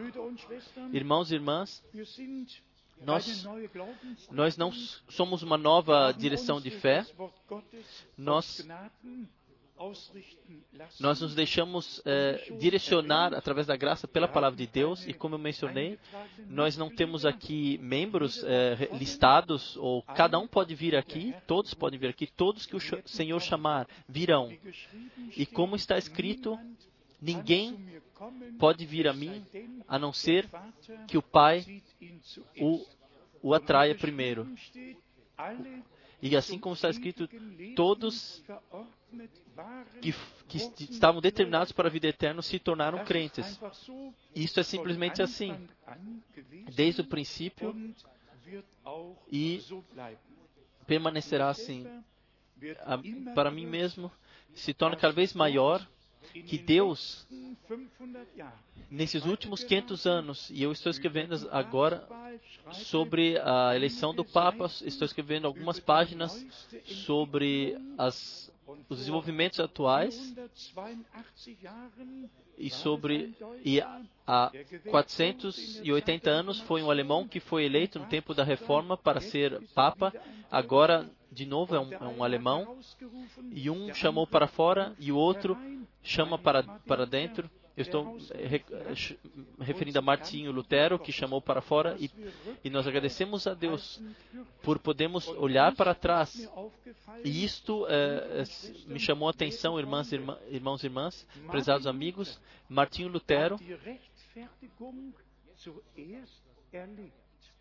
Irmãos 0.91 1.31
e 1.31 1.35
irmãs, 1.35 1.83
nós, 3.01 3.47
nós 4.29 4.57
não 4.57 4.71
somos 5.09 5.41
uma 5.41 5.57
nova 5.57 6.11
direção 6.11 6.61
de 6.61 6.69
fé, 6.69 7.05
nós, 8.15 8.67
nós 10.99 11.19
nos 11.21 11.33
deixamos 11.33 12.01
é, 12.05 12.53
direcionar 12.59 13.33
através 13.33 13.65
da 13.65 13.75
graça 13.75 14.07
pela 14.07 14.27
palavra 14.27 14.55
de 14.55 14.67
Deus, 14.67 15.07
e 15.07 15.13
como 15.13 15.33
eu 15.33 15.39
mencionei, 15.39 15.97
nós 16.47 16.77
não 16.77 16.89
temos 16.89 17.25
aqui 17.25 17.79
membros 17.79 18.43
é, 18.43 18.89
listados, 18.93 19.75
ou 19.77 20.03
cada 20.03 20.37
um 20.37 20.47
pode 20.47 20.75
vir 20.75 20.95
aqui, 20.95 21.33
todos 21.47 21.73
podem 21.73 21.99
vir 21.99 22.09
aqui, 22.09 22.27
todos 22.27 22.67
que 22.67 22.75
o 22.75 23.07
Senhor 23.07 23.39
chamar 23.41 23.87
virão. 24.07 24.55
E 25.35 25.45
como 25.45 25.75
está 25.75 25.97
escrito, 25.97 26.55
ninguém 27.19 28.01
pode 28.59 28.85
vir 28.85 29.07
a 29.07 29.13
mim 29.13 29.45
a 29.87 29.97
não 29.97 30.13
ser 30.13 30.47
que 31.07 31.17
o 31.17 31.21
Pai 31.21 31.81
o, 32.59 32.85
o 33.41 33.53
atraia 33.53 33.95
primeiro. 33.95 34.47
E 36.21 36.35
assim 36.35 36.59
como 36.59 36.75
está 36.75 36.89
escrito, 36.89 37.27
todos 37.75 38.43
que, 40.01 40.13
que, 40.47 40.83
estavam 40.91 41.19
determinados 41.19 41.71
para 41.71 41.87
a 41.87 41.91
vida 41.91 42.07
eterna 42.07 42.41
se 42.41 42.59
tornaram 42.59 43.03
crentes. 43.03 43.59
Isso 44.35 44.59
é 44.59 44.63
simplesmente 44.63 45.21
assim, 45.21 45.67
desde 46.75 47.01
o 47.01 47.05
princípio 47.05 47.75
e 49.31 49.63
permanecerá 50.85 51.49
assim. 51.49 51.87
para 53.33 53.49
mim 53.49 53.65
mesmo, 53.65 54.11
se 54.53 54.73
torna 54.73 54.95
cada 54.95 55.13
vez 55.13 55.33
maior 55.33 55.85
que 56.33 56.57
Deus 56.57 57.27
nesses 58.91 59.25
últimos 59.25 59.63
500 59.63 60.05
anos, 60.05 60.49
e 60.49 60.61
eu 60.61 60.71
estou 60.71 60.89
escrevendo 60.89 61.33
agora 61.49 62.05
sobre 62.73 63.37
a 63.39 63.73
eleição 63.73 64.13
do 64.13 64.25
Papa, 64.25 64.65
estou 64.81 65.05
escrevendo 65.05 65.47
algumas 65.47 65.79
páginas 65.79 66.45
sobre 66.85 67.77
as, 67.97 68.51
os 68.89 68.97
desenvolvimentos 68.97 69.61
atuais 69.61 70.35
e 72.57 72.69
sobre 72.69 73.33
e 73.63 73.81
há 74.27 74.51
480 74.89 76.29
anos 76.29 76.59
foi 76.59 76.83
um 76.83 76.91
alemão 76.91 77.27
que 77.27 77.39
foi 77.39 77.63
eleito 77.63 77.97
no 77.97 78.05
tempo 78.05 78.33
da 78.33 78.43
reforma 78.43 78.97
para 78.97 79.21
ser 79.21 79.59
papa. 79.73 80.13
Agora, 80.49 81.09
de 81.31 81.45
novo, 81.45 81.75
é 81.75 81.79
um, 81.79 81.93
é 81.93 82.07
um 82.07 82.23
alemão. 82.23 82.77
E 83.51 83.69
um 83.69 83.93
chamou 83.93 84.27
para 84.27 84.47
fora 84.47 84.93
e 84.99 85.11
o 85.11 85.17
outro 85.17 85.57
chama 86.03 86.37
para, 86.37 86.63
para 86.63 87.05
dentro. 87.05 87.49
Eu 87.75 87.83
estou 87.83 88.17
re, 88.35 88.63
referindo 89.59 89.97
a 89.97 90.01
Martinho 90.01 90.51
Lutero, 90.51 90.99
que 90.99 91.11
chamou 91.11 91.41
para 91.41 91.61
fora, 91.61 91.95
e, 91.99 92.11
e, 92.63 92.69
nós 92.69 92.85
agradecemos 92.85 93.47
a 93.47 93.53
Deus 93.53 94.01
por 94.61 94.77
podermos 94.77 95.27
olhar 95.29 95.73
para 95.73 95.95
trás. 95.95 96.49
E 97.23 97.43
isto 97.43 97.87
é, 97.87 98.43
me 98.87 98.99
chamou 98.99 99.29
a 99.29 99.31
atenção, 99.31 99.79
irmãs, 99.79 100.11
irmã, 100.11 100.37
irmãos 100.49 100.83
e 100.83 100.87
irmãs, 100.87 101.27
prezados 101.47 101.87
amigos. 101.87 102.41
Martinho 102.67 103.07
Lutero, 103.07 103.57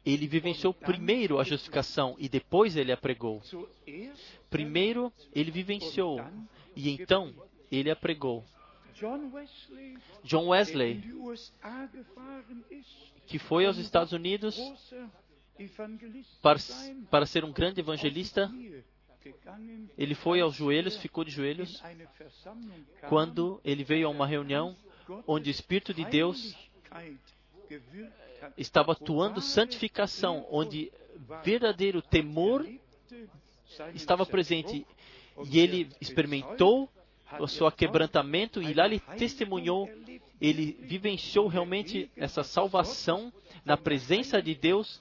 ele 0.04 0.26
vivenciou 0.26 0.74
primeiro 0.74 1.38
a 1.38 1.44
justificação 1.44 2.16
e 2.18 2.28
depois 2.28 2.76
ele 2.76 2.92
a 2.92 2.96
pregou. 2.96 3.40
Primeiro 4.48 5.12
ele 5.32 5.50
vivenciou 5.50 6.20
e 6.74 6.90
então 6.90 7.32
ele 7.70 7.90
a 7.90 7.96
pregou. 7.96 8.44
John 10.24 10.48
Wesley, 10.48 11.02
que 13.26 13.38
foi 13.38 13.64
aos 13.66 13.78
Estados 13.78 14.12
Unidos 14.12 14.58
para, 16.42 16.58
para 17.10 17.26
ser 17.26 17.44
um 17.44 17.52
grande 17.52 17.80
evangelista, 17.80 18.50
ele 19.96 20.14
foi 20.14 20.40
aos 20.40 20.54
joelhos, 20.54 20.96
ficou 20.96 21.24
de 21.24 21.30
joelhos, 21.30 21.82
quando 23.08 23.60
ele 23.64 23.84
veio 23.84 24.06
a 24.06 24.10
uma 24.10 24.26
reunião 24.26 24.76
onde 25.26 25.50
o 25.50 25.52
Espírito 25.52 25.92
de 25.92 26.04
Deus 26.04 26.56
estava 28.56 28.92
atuando 28.92 29.40
santificação, 29.40 30.46
onde 30.50 30.92
verdadeiro 31.44 32.02
temor 32.02 32.66
estava 33.94 34.26
presente. 34.26 34.86
E 35.44 35.58
ele 35.58 35.88
experimentou 36.00 36.90
o 37.38 37.46
seu 37.46 37.70
quebrantamento 37.70 38.62
e 38.62 38.72
lá 38.74 38.86
ele 38.86 39.00
testemunhou, 39.18 39.88
ele 40.40 40.76
vivenciou 40.80 41.46
realmente 41.46 42.10
essa 42.16 42.42
salvação 42.42 43.32
na 43.64 43.76
presença 43.76 44.40
de 44.42 44.54
Deus, 44.54 45.00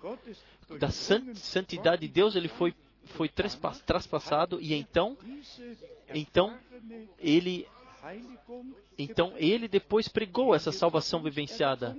da 0.79 0.89
santidade 0.89 2.01
de 2.01 2.13
Deus, 2.13 2.35
ele 2.35 2.47
foi 2.47 2.73
foi 3.05 3.27
traspassado 3.27 4.61
e 4.61 4.73
então 4.73 5.17
então 6.13 6.55
ele 7.17 7.67
então 8.97 9.33
ele 9.37 9.67
depois 9.67 10.07
pregou 10.07 10.53
essa 10.53 10.71
salvação 10.71 11.21
vivenciada, 11.21 11.97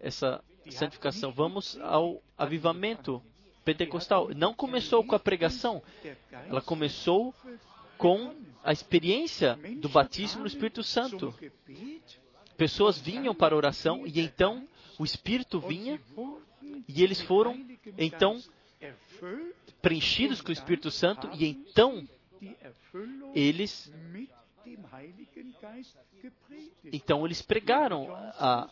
essa 0.00 0.42
santificação. 0.70 1.32
Vamos 1.32 1.78
ao 1.80 2.22
avivamento 2.36 3.22
pentecostal. 3.64 4.30
Não 4.34 4.54
começou 4.54 5.04
com 5.04 5.14
a 5.14 5.18
pregação, 5.18 5.82
ela 6.48 6.60
começou 6.60 7.34
com 7.96 8.34
a 8.62 8.72
experiência 8.72 9.58
do 9.80 9.88
batismo 9.88 10.40
no 10.42 10.46
Espírito 10.46 10.82
Santo. 10.82 11.34
Pessoas 12.56 12.98
vinham 12.98 13.34
para 13.34 13.54
a 13.54 13.56
oração 13.56 14.06
e 14.06 14.20
então 14.20 14.66
o 14.98 15.04
Espírito 15.04 15.60
vinha 15.60 16.00
e 16.88 17.02
eles 17.02 17.20
foram 17.20 17.64
então 17.96 18.42
preenchidos 19.80 20.40
com 20.40 20.48
o 20.48 20.52
Espírito 20.52 20.90
Santo 20.90 21.30
e 21.34 21.46
então 21.46 22.08
eles 23.34 23.92
então 26.92 27.24
eles 27.24 27.40
pregaram 27.42 28.08
a, 28.14 28.70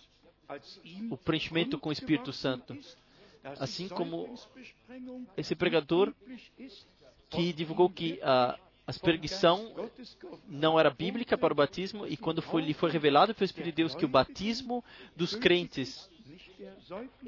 o 1.11 1.17
preenchimento 1.17 1.79
com 1.79 1.89
o 1.89 1.93
Espírito 1.93 2.33
Santo. 2.33 2.77
Assim 3.61 3.89
como 3.89 4.35
esse 5.37 5.55
pregador 5.55 6.13
que 7.31 7.53
divulgou 7.53 7.89
que 7.89 8.21
a 8.23 8.59
a 8.87 8.93
perseguição 8.93 9.91
não 10.49 10.79
era 10.79 10.91
bíblica 10.91 11.37
para 11.37 11.53
o 11.53 11.57
batismo 11.57 12.07
e 12.07 12.17
quando 12.17 12.41
foi, 12.41 12.63
lhe 12.63 12.73
foi 12.73 12.91
revelado 12.91 13.35
pelo 13.35 13.45
Espírito 13.45 13.73
de 13.75 13.83
Deus 13.83 13.95
que 13.95 14.05
o 14.05 14.09
batismo 14.09 14.85
dos 15.17 15.35
crentes 15.35 16.09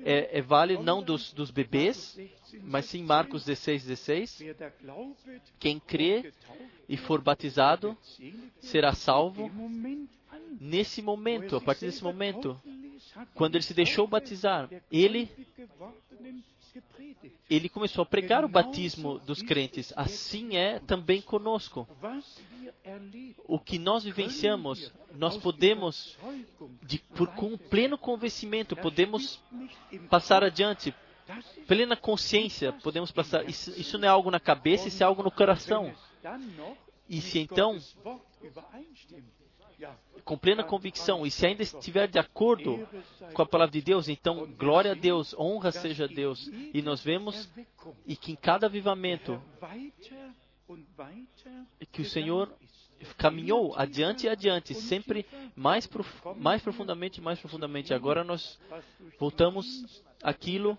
é, 0.05 0.39
é 0.39 0.43
válido 0.43 0.83
não 0.83 1.03
dos, 1.03 1.33
dos 1.33 1.51
bebês, 1.51 2.19
mas 2.63 2.87
sim 2.87 3.03
Marcos 3.03 3.45
16, 3.45 3.85
16. 3.85 4.43
Quem 5.59 5.79
crê 5.79 6.33
e 6.89 6.97
for 6.97 7.21
batizado 7.21 7.97
será 8.61 8.93
salvo. 8.95 9.51
Nesse 10.61 11.03
momento, 11.03 11.57
a 11.57 11.61
partir 11.61 11.87
desse 11.87 12.03
momento, 12.03 12.61
quando 13.35 13.57
ele 13.57 13.65
se 13.65 13.75
deixou 13.75 14.07
batizar, 14.07 14.69
ele 14.91 15.29
ele 17.49 17.69
começou 17.69 18.03
a 18.03 18.07
pregar 18.07 18.45
o 18.45 18.49
batismo 18.49 19.19
dos 19.21 19.43
crentes. 19.43 19.93
Assim 19.97 20.57
é 20.57 20.79
também 20.81 21.21
conosco. 21.21 21.89
O 23.47 23.59
que 23.59 23.79
nós 23.79 24.05
vivenciamos, 24.05 24.93
nós 25.15 25.37
podemos, 25.37 26.17
de, 26.83 26.99
por, 26.99 27.29
com 27.29 27.57
pleno 27.57 27.97
convencimento, 27.97 28.77
podemos 28.77 29.41
passar 30.09 30.45
adiante. 30.45 30.95
Plena 31.67 31.97
consciência, 31.97 32.73
podemos 32.73 33.13
passar. 33.13 33.49
Isso, 33.49 33.71
isso 33.79 33.99
não 33.99 34.09
é 34.09 34.11
algo 34.11 34.31
na 34.31 34.41
cabeça, 34.41 34.89
isso 34.89 35.03
é 35.03 35.07
algo 35.07 35.23
no 35.23 35.31
coração. 35.31 35.95
E 37.09 37.21
se 37.21 37.39
então 37.39 37.79
com 40.25 40.37
plena 40.37 40.63
convicção, 40.63 41.27
e 41.27 41.31
se 41.31 41.47
ainda 41.47 41.63
estiver 41.63 42.09
de 42.09 42.19
acordo 42.19 42.87
com 43.33 43.43
a 43.43 43.47
palavra 43.47 43.73
de 43.73 43.81
Deus, 43.81 44.09
então 44.09 44.47
glória 44.59 44.93
a 44.93 44.95
Deus, 44.95 45.35
honra 45.39 45.73
seja 45.73 46.05
a 46.05 46.09
Deus. 46.09 46.49
E 46.75 46.83
nós 46.83 47.03
vemos 47.03 47.49
e 48.07 48.17
que 48.17 48.33
em 48.33 48.37
cada 48.37 48.67
avivamento 48.67 49.41
que 51.91 52.03
o 52.03 52.05
Senhor 52.05 52.53
caminhou 53.17 53.75
adiante 53.77 54.27
e 54.27 54.29
adiante, 54.29 54.75
sempre 54.75 55.25
mais, 55.55 55.87
prof, 55.87 56.11
mais 56.37 56.63
profundamente 56.63 57.21
e 57.21 57.23
mais 57.23 57.39
profundamente. 57.39 57.95
Agora 57.95 58.25
nós 58.25 58.59
voltamos 59.19 60.03
àquilo 60.23 60.77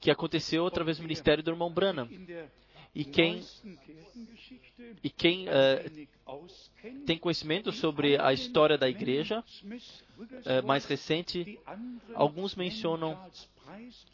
que 0.00 0.10
aconteceu 0.10 0.66
através 0.66 0.98
do 0.98 1.02
ministério 1.02 1.42
do 1.42 1.50
irmão 1.50 1.72
Branham. 1.72 2.08
E 2.94 3.04
quem, 3.04 3.44
e 5.02 5.10
quem 5.10 5.46
uh, 5.48 6.08
tem 7.04 7.18
conhecimento 7.18 7.72
sobre 7.72 8.18
a 8.20 8.32
história 8.32 8.78
da 8.78 8.88
igreja 8.88 9.44
uh, 9.64 10.66
mais 10.66 10.84
recente, 10.86 11.58
alguns 12.14 12.54
mencionam, 12.54 13.18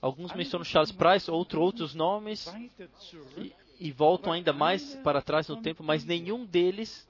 alguns 0.01 0.33
mencionam 0.33 0.65
Charles 0.65 0.93
Price, 0.93 1.31
outro, 1.31 1.61
outros 1.61 1.95
nomes, 1.95 2.47
e, 3.39 3.53
e 3.79 3.93
voltam 3.93 4.33
ainda 4.33 4.53
mais 4.53 4.97
para 4.97 5.23
trás 5.23 5.49
no 5.49 5.63
tempo, 5.63 5.83
mas 5.83 6.05
nenhum 6.05 6.45
deles 6.45 7.09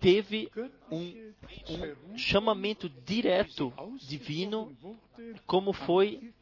teve 0.00 0.50
um, 0.90 1.32
um, 1.68 2.18
chamamento 2.18 2.88
direto 2.88 3.72
divino, 4.00 4.76
como 5.46 5.72
foi 5.72 6.32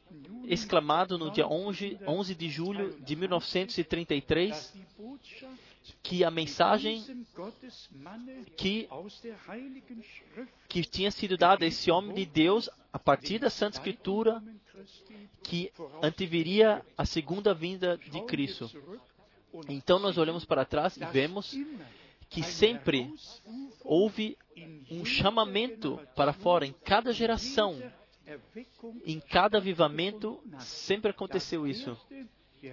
exclamado 0.47 1.19
no 1.19 1.31
dia 1.31 1.47
11, 1.47 1.99
11 2.07 2.35
de 2.35 2.49
julho 2.49 3.01
de 3.01 3.17
1933 3.17 4.75
que 6.03 6.25
a 6.25 6.31
mensagem 6.31 7.05
que, 8.57 8.89
que 10.69 10.83
tinha 10.83 11.11
sido 11.11 11.37
dada 11.37 11.65
a 11.65 11.69
esse 11.69 11.91
homem 11.91 12.15
de 12.15 12.27
Deus 12.27 12.71
a 12.93 12.99
partir 12.99 13.39
da 13.39 13.51
Santa 13.51 13.77
Escritura 13.77 14.43
que 15.43 15.71
anteviria 16.03 16.85
a 16.97 17.05
segunda 17.05 17.53
vinda 17.53 17.99
de 17.99 18.23
Cristo. 18.23 18.71
Então 19.69 19.99
nós 19.99 20.17
olhamos 20.17 20.45
para 20.45 20.65
trás 20.65 20.97
e 20.97 21.05
vemos 21.05 21.55
que 22.31 22.43
sempre 22.43 23.13
houve 23.85 24.37
um 24.91 25.05
chamamento 25.05 26.01
para 26.17 26.33
fora 26.33 26.67
em 26.67 26.73
cada 26.85 27.13
geração 27.13 27.81
em 29.05 29.21
cada 29.21 29.59
avivamento 29.59 30.41
sempre 30.59 31.11
aconteceu 31.11 31.67
isso. 31.67 31.97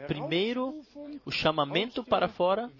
Primeiro, 0.07 0.81
o 1.25 1.31
chamamento 1.31 2.03
para 2.03 2.27
fora 2.27 2.71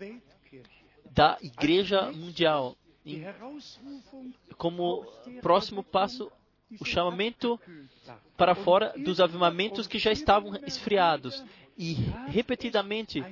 da 1.12 1.38
Igreja 1.42 2.12
Mundial. 2.12 2.78
como 4.58 5.06
próximo 5.42 5.84
passo, 5.84 6.32
o 6.80 6.86
chamamento 6.86 7.60
para 8.38 8.56
fora 8.56 8.94
dos 8.98 9.20
avivamentos 9.20 9.88
que 9.88 10.00
já 10.00 10.12
estavam 10.12 10.56
esfriados. 10.66 11.44
E 11.78 11.94
repetidamente 12.28 13.24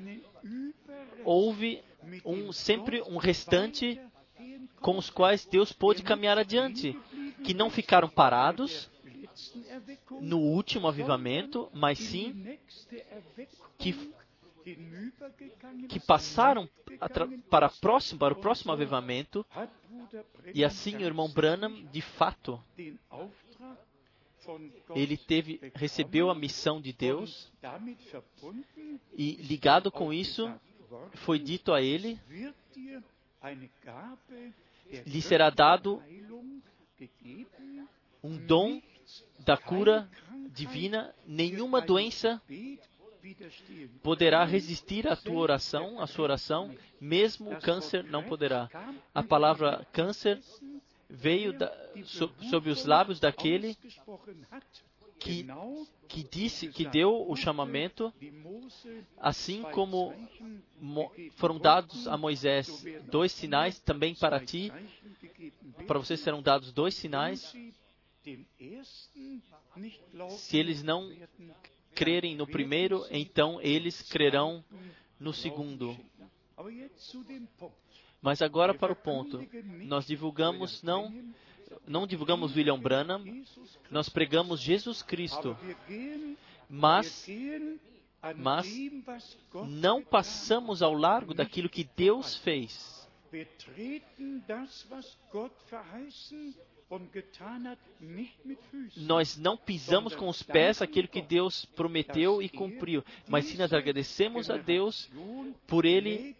houve 1.24 1.82
um, 2.26 2.52
sempre 2.52 3.02
um 3.04 3.18
restante 3.18 4.02
com 4.82 4.98
os 4.98 5.10
quais 5.10 5.46
Deus 5.46 5.72
pôde 5.72 6.02
caminhar 6.02 6.38
adiante, 6.38 6.98
que 7.44 7.54
não 7.54 7.70
ficaram 7.70 8.10
parados 8.10 8.90
no 10.22 10.40
último 10.40 10.88
avivamento, 10.88 11.70
mas 11.74 12.00
sim 12.00 12.58
que, 13.78 14.14
que 15.88 16.00
passaram 16.00 16.70
para, 17.50 17.68
a 17.68 17.70
próxima, 17.70 18.20
para 18.20 18.34
o 18.34 18.38
próximo 18.38 18.72
avivamento. 18.72 19.46
E 20.54 20.64
assim 20.64 20.96
o 20.98 21.02
irmão 21.02 21.30
Branham, 21.30 21.86
de 21.92 22.02
fato, 22.02 22.62
ele 24.96 25.18
teve, 25.18 25.60
recebeu 25.76 26.30
a 26.30 26.36
missão 26.36 26.82
de 26.82 26.94
Deus 26.94 27.52
e 29.18 29.34
ligado 29.34 29.92
com 29.92 30.12
isso 30.12 30.52
foi 31.14 31.38
dito 31.38 31.72
a 31.74 31.82
ele 31.82 32.20
lhe 35.06 35.22
será 35.22 35.50
dado 35.50 36.02
um 38.24 38.38
dom 38.38 38.82
da 39.40 39.58
cura 39.58 40.10
divina, 40.54 41.14
nenhuma 41.26 41.82
doença 41.82 42.42
poderá 44.02 44.44
resistir 44.44 45.08
à 45.08 45.16
tua 45.16 45.40
oração, 45.40 46.00
à 46.00 46.08
sua 46.08 46.24
oração, 46.24 46.76
mesmo 47.00 47.52
o 47.52 47.60
câncer 47.60 48.04
não 48.04 48.24
poderá. 48.24 48.70
A 49.14 49.24
palavra 49.24 49.86
câncer 49.92 50.42
veio 51.10 51.54
da, 51.54 51.74
so, 52.06 52.32
sob 52.50 52.70
os 52.70 52.86
lábios 52.86 53.20
daquele 53.20 53.76
que, 55.20 55.46
que 56.08 56.24
disse, 56.24 56.70
que 56.70 56.86
deu 56.86 57.30
o 57.30 57.36
chamamento, 57.36 58.14
assim 59.20 59.64
como 59.74 60.14
mo, 60.80 61.12
foram 61.36 61.58
dados 61.60 62.08
a 62.08 62.18
Moisés 62.18 62.86
dois 63.12 63.32
sinais, 63.32 63.80
também 63.80 64.16
para 64.16 64.40
ti, 64.40 64.72
para 65.86 66.00
vocês 66.00 66.20
serão 66.22 66.42
dados 66.42 66.72
dois 66.72 66.94
sinais. 66.94 67.54
Se 70.38 70.58
eles 70.58 70.84
não 70.84 71.10
crerem 71.96 72.36
no 72.36 72.48
primeiro, 72.48 73.06
então 73.10 73.62
eles 73.62 74.02
crerão 74.02 74.64
no 75.20 75.34
segundo. 75.34 75.98
Mas 78.22 78.42
agora 78.42 78.74
para 78.74 78.94
o 78.94 78.96
ponto. 78.96 79.46
Nós 79.86 80.06
divulgamos 80.06 80.84
não 80.84 81.12
não 81.86 82.08
divulgamos 82.08 82.56
William 82.56 82.80
Branham, 82.80 83.24
nós 83.92 84.10
pregamos 84.10 84.60
Jesus 84.60 85.02
Cristo. 85.02 85.58
Mas 86.68 87.28
mas 88.36 88.68
não 89.68 90.04
passamos 90.04 90.82
ao 90.82 90.94
largo 90.94 91.34
daquilo 91.34 91.70
que 91.70 91.88
Deus 91.96 92.36
fez. 92.36 93.08
Nós 98.98 99.38
não 99.38 99.56
pisamos 99.56 100.16
com 100.16 100.28
os 100.28 100.42
pés 100.42 100.82
aquilo 100.82 101.08
que 101.08 101.22
Deus 101.22 101.66
prometeu 101.66 102.42
e 102.42 102.50
cumpriu, 102.50 103.04
mas 103.28 103.46
sim 103.46 103.58
nós 103.58 103.72
agradecemos 103.72 104.50
a 104.50 104.58
Deus 104.58 105.10
por 105.68 105.86
Ele 105.86 106.36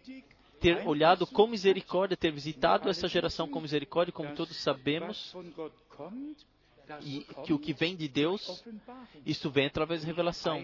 ter 0.60 0.86
olhado 0.86 1.26
com 1.26 1.46
misericórdia, 1.46 2.16
ter 2.16 2.32
visitado 2.32 2.88
essa 2.88 3.06
geração 3.08 3.48
com 3.48 3.60
misericórdia, 3.60 4.12
como 4.12 4.34
todos 4.34 4.56
sabemos, 4.56 5.34
e 7.02 7.20
que 7.44 7.52
o 7.52 7.58
que 7.58 7.72
vem 7.72 7.94
de 7.94 8.08
Deus, 8.08 8.64
isso 9.24 9.48
vem 9.50 9.66
através 9.66 10.00
da 10.02 10.06
revelação. 10.06 10.60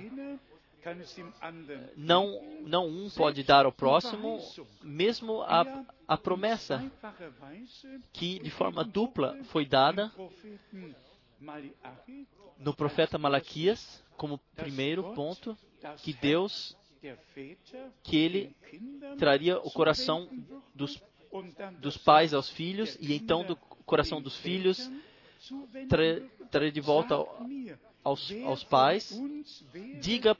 Não, 1.96 2.42
não 2.62 2.88
um 2.88 3.10
pode 3.10 3.42
dar 3.42 3.64
ao 3.64 3.72
próximo, 3.72 4.38
mesmo 4.82 5.42
a, 5.42 5.84
a 6.06 6.16
promessa 6.16 6.82
que 8.12 8.38
de 8.38 8.50
forma 8.50 8.84
dupla 8.84 9.38
foi 9.44 9.66
dada 9.66 10.12
no 12.58 12.74
profeta 12.74 13.18
Malaquias, 13.18 14.02
como 14.16 14.38
primeiro 14.54 15.12
ponto, 15.14 15.56
que 16.02 16.12
Deus 16.12 16.76
que 18.02 18.16
ele 18.16 18.56
traria 19.18 19.58
o 19.58 19.70
coração 19.70 20.28
dos, 20.74 21.00
dos 21.78 21.96
pais 21.96 22.34
aos 22.34 22.48
filhos 22.48 22.96
e 23.00 23.14
então 23.14 23.44
do 23.44 23.54
coração 23.56 24.20
dos 24.20 24.36
filhos 24.36 24.90
tra, 25.88 26.20
traria 26.50 26.72
de 26.72 26.80
volta 26.80 27.14
aos, 28.06 28.32
aos 28.44 28.62
pais. 28.62 29.20
Diga 30.00 30.36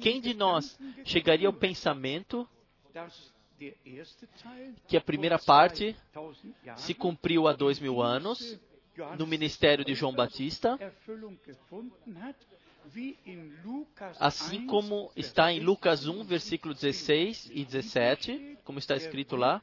quem 0.00 0.20
de 0.20 0.34
nós 0.34 0.78
chegaria 1.04 1.48
ao 1.48 1.52
pensamento 1.52 2.48
que 4.86 4.96
a 4.96 5.00
primeira 5.00 5.38
parte 5.38 5.96
se 6.76 6.94
cumpriu 6.94 7.48
há 7.48 7.52
dois 7.52 7.78
mil 7.78 8.02
anos 8.02 8.58
no 9.18 9.26
ministério 9.26 9.84
de 9.84 9.94
João 9.94 10.12
Batista 10.12 10.78
Assim 14.18 14.66
como 14.66 15.12
está 15.14 15.52
em 15.52 15.60
Lucas 15.60 16.06
1, 16.06 16.24
versículo 16.24 16.74
16 16.74 17.50
e 17.52 17.64
17, 17.64 18.58
como 18.64 18.78
está 18.78 18.96
escrito 18.96 19.36
lá, 19.36 19.62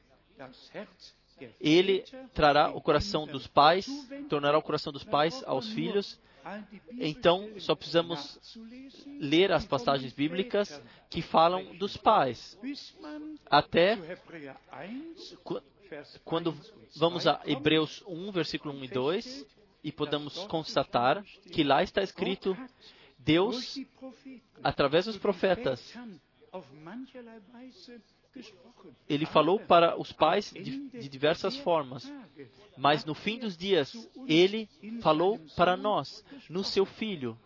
ele 1.60 2.06
trará 2.34 2.70
o 2.70 2.80
coração 2.80 3.26
dos 3.26 3.48
pais, 3.48 3.88
tornará 4.30 4.58
o 4.58 4.62
coração 4.62 4.94
dos 4.94 5.04
pais 5.04 5.44
aos 5.46 5.68
filhos. 5.70 6.20
Então, 7.00 7.60
só 7.60 7.76
precisamos 7.76 8.40
ler 9.20 9.52
as 9.52 9.66
passagens 9.66 10.14
bíblicas 10.14 10.82
que 11.10 11.22
falam 11.22 11.76
dos 11.78 11.98
pais. 11.98 12.58
Até 13.50 13.98
quando 16.24 16.56
vamos 16.96 17.26
a 17.28 17.42
Hebreus 17.46 18.04
1, 18.06 18.32
versículo 18.32 18.74
1 18.76 18.84
e 18.84 18.88
2, 18.88 19.48
e 19.84 19.92
podemos 19.92 20.38
constatar 20.48 21.24
que 21.52 21.64
lá 21.64 21.82
está 21.84 22.02
escrito 22.02 22.58
Deus, 23.18 23.80
através 24.64 25.06
dos 25.06 25.18
profetas, 25.18 25.94
ele 29.10 29.26
falou 29.26 29.60
para 29.60 30.00
os 30.00 30.12
pais 30.12 30.52
de, 30.52 30.90
de, 30.90 31.10
diversas 31.10 31.56
formas, 31.58 32.12
mas 32.78 33.06
no 33.06 33.14
fim 33.14 33.40
dos 33.40 33.58
dias, 33.58 34.10
ele 34.28 34.70
falou 35.02 35.40
para 35.56 35.76
nós, 35.78 36.24
no 36.50 36.64
seu 36.64 36.86
Filho. 36.86 37.38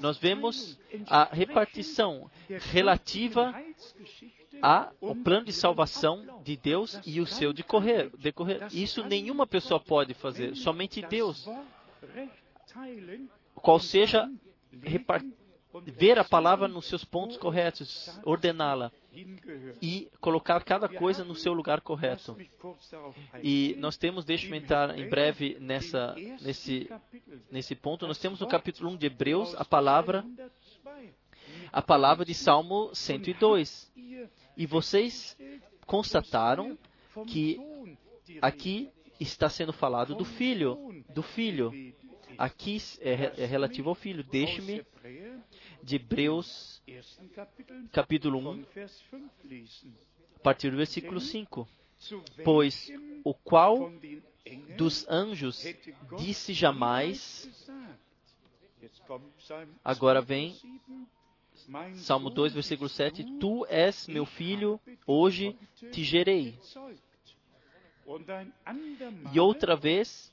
Nós 0.00 0.18
vemos 0.18 0.78
a 1.06 1.24
repartição 1.24 2.30
relativa 2.70 3.54
ao 4.62 5.14
plano 5.16 5.46
de 5.46 5.52
salvação 5.52 6.40
de 6.44 6.56
Deus 6.56 7.00
e 7.04 7.20
o 7.20 7.26
seu 7.26 7.52
decorrer. 7.52 8.10
decorrer. 8.16 8.68
Isso 8.72 9.04
nenhuma 9.04 9.46
pessoa 9.46 9.80
pode 9.80 10.14
fazer, 10.14 10.54
somente 10.54 11.02
Deus 11.02 11.48
qual 13.54 13.80
seja 13.80 14.30
ver 15.86 16.18
a 16.18 16.24
palavra 16.24 16.66
nos 16.66 16.86
seus 16.86 17.04
pontos 17.04 17.36
corretos, 17.36 18.18
ordená-la 18.24 18.90
e 19.82 20.08
colocar 20.20 20.62
cada 20.64 20.88
coisa 20.88 21.24
no 21.24 21.34
seu 21.34 21.52
lugar 21.52 21.80
correto. 21.80 22.36
E 23.42 23.76
nós 23.78 23.96
temos, 23.96 24.24
deixe-me 24.24 24.58
entrar 24.58 24.96
em 24.98 25.08
breve 25.08 25.56
nessa, 25.60 26.14
nesse, 26.40 26.90
nesse 27.50 27.74
ponto, 27.74 28.06
nós 28.06 28.18
temos 28.18 28.40
no 28.40 28.46
capítulo 28.46 28.90
1 28.90 28.96
de 28.96 29.06
Hebreus 29.06 29.54
a 29.56 29.64
palavra, 29.64 30.24
a 31.72 31.82
palavra 31.82 32.24
de 32.24 32.34
Salmo 32.34 32.90
102. 32.94 33.92
E 34.56 34.66
vocês 34.66 35.36
constataram 35.86 36.78
que 37.26 37.58
aqui 38.40 38.90
está 39.20 39.48
sendo 39.48 39.72
falado 39.72 40.14
do 40.14 40.24
filho, 40.24 41.02
do 41.08 41.22
filho. 41.22 41.72
Aqui 42.38 42.78
é, 43.00 43.42
é 43.42 43.44
relativo 43.44 43.88
ao 43.88 43.96
filho. 43.96 44.22
Deixe-me 44.22 44.86
de 45.82 45.96
Hebreus, 45.96 46.80
capítulo 47.92 48.38
1, 48.38 48.64
a 50.36 50.38
partir 50.38 50.70
do 50.70 50.76
versículo 50.76 51.20
5. 51.20 51.68
Pois 52.44 52.92
o 53.24 53.34
qual 53.34 53.92
dos 54.76 55.04
anjos 55.08 55.64
disse 56.16 56.52
jamais. 56.52 57.74
Agora 59.84 60.22
vem 60.22 60.56
Salmo 61.94 62.30
2, 62.30 62.54
versículo 62.54 62.88
7. 62.88 63.24
Tu 63.40 63.66
és 63.68 64.06
meu 64.06 64.24
filho, 64.24 64.80
hoje 65.04 65.58
te 65.90 66.04
gerei. 66.04 66.56
E 69.32 69.40
outra 69.40 69.74
vez, 69.74 70.32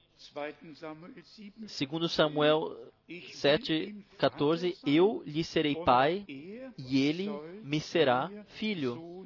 Segundo 1.68 2.07
Samuel 2.07 2.91
7:14, 3.07 4.78
eu 4.86 5.24
lhe 5.26 5.43
serei 5.43 5.76
pai 5.76 6.26
e 6.28 7.01
ele 7.01 7.30
me 7.63 7.80
será 7.80 8.30
filho. 8.47 9.26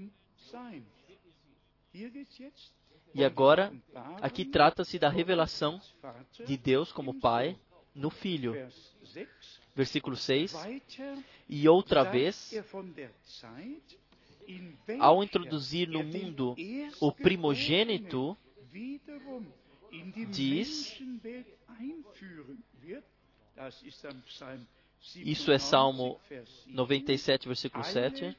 E 3.13 3.23
agora, 3.23 3.73
aqui 4.21 4.45
trata-se 4.45 4.99
da 4.99 5.09
revelação 5.09 5.81
de 6.45 6.57
Deus 6.57 6.91
como 6.91 7.19
Pai 7.19 7.57
no 7.93 8.09
Filho. 8.09 8.53
Versículo 9.75 10.15
6. 10.15 10.53
E 11.47 11.67
outra 11.67 12.03
vez, 12.03 12.53
ao 14.99 15.23
introduzir 15.23 15.87
no 15.87 16.03
mundo 16.03 16.55
o 16.99 17.11
primogênito, 17.11 18.37
diz, 20.29 21.01
isso 25.15 25.51
é 25.51 25.59
Salmo 25.59 26.19
97, 26.67 27.47
versículo 27.47 27.83
7, 27.83 28.37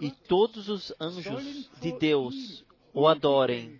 e 0.00 0.10
todos 0.10 0.68
os 0.68 0.94
anjos 1.00 1.70
de 1.80 1.92
Deus 1.98 2.64
o 2.92 3.06
adorem. 3.06 3.78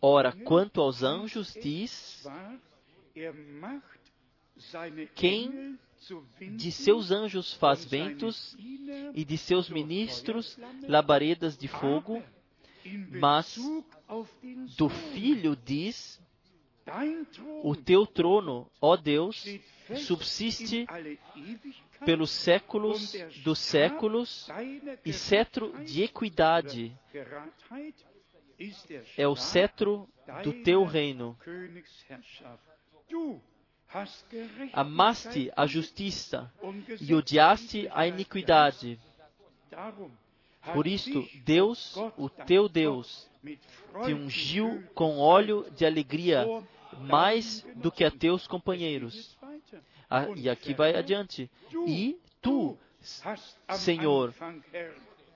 Ora, 0.00 0.32
quanto 0.32 0.80
aos 0.80 1.02
anjos, 1.02 1.52
diz: 1.60 2.24
Quem 5.14 5.78
de 6.56 6.72
seus 6.72 7.10
anjos 7.10 7.54
faz 7.54 7.84
ventos 7.84 8.56
e 9.14 9.24
de 9.24 9.38
seus 9.38 9.70
ministros 9.70 10.58
labaredas 10.88 11.56
de 11.56 11.68
fogo, 11.68 12.22
mas 13.10 13.56
do 14.76 14.88
filho 14.88 15.56
diz: 15.56 16.20
O 17.62 17.76
teu 17.76 18.06
trono, 18.06 18.70
ó 18.80 18.96
Deus, 18.96 19.44
subsiste 19.96 20.86
pelos 22.04 22.30
séculos 22.30 23.12
dos 23.44 23.58
séculos 23.58 24.48
e 25.04 25.12
cetro 25.12 25.72
de 25.84 26.02
equidade. 26.02 26.96
É 29.16 29.26
o 29.26 29.36
cetro 29.36 30.08
do 30.42 30.52
teu 30.62 30.84
reino. 30.84 31.36
Amaste 34.72 35.52
a 35.56 35.66
justiça 35.66 36.50
e 37.00 37.14
odiaste 37.14 37.88
a 37.92 38.06
iniquidade. 38.06 38.98
Por 40.72 40.86
isto, 40.86 41.28
Deus, 41.44 41.96
o 42.16 42.28
teu 42.28 42.68
Deus, 42.68 43.28
te 44.04 44.14
ungiu 44.14 44.82
com 44.94 45.18
óleo 45.18 45.66
de 45.76 45.84
alegria 45.84 46.46
mais 47.00 47.66
do 47.76 47.90
que 47.90 48.04
a 48.04 48.10
teus 48.10 48.46
companheiros. 48.46 49.36
Ah, 50.08 50.28
e 50.36 50.48
aqui 50.48 50.74
vai 50.74 50.94
adiante. 50.94 51.50
E 51.86 52.18
tu, 52.40 52.78
Senhor, 53.70 54.34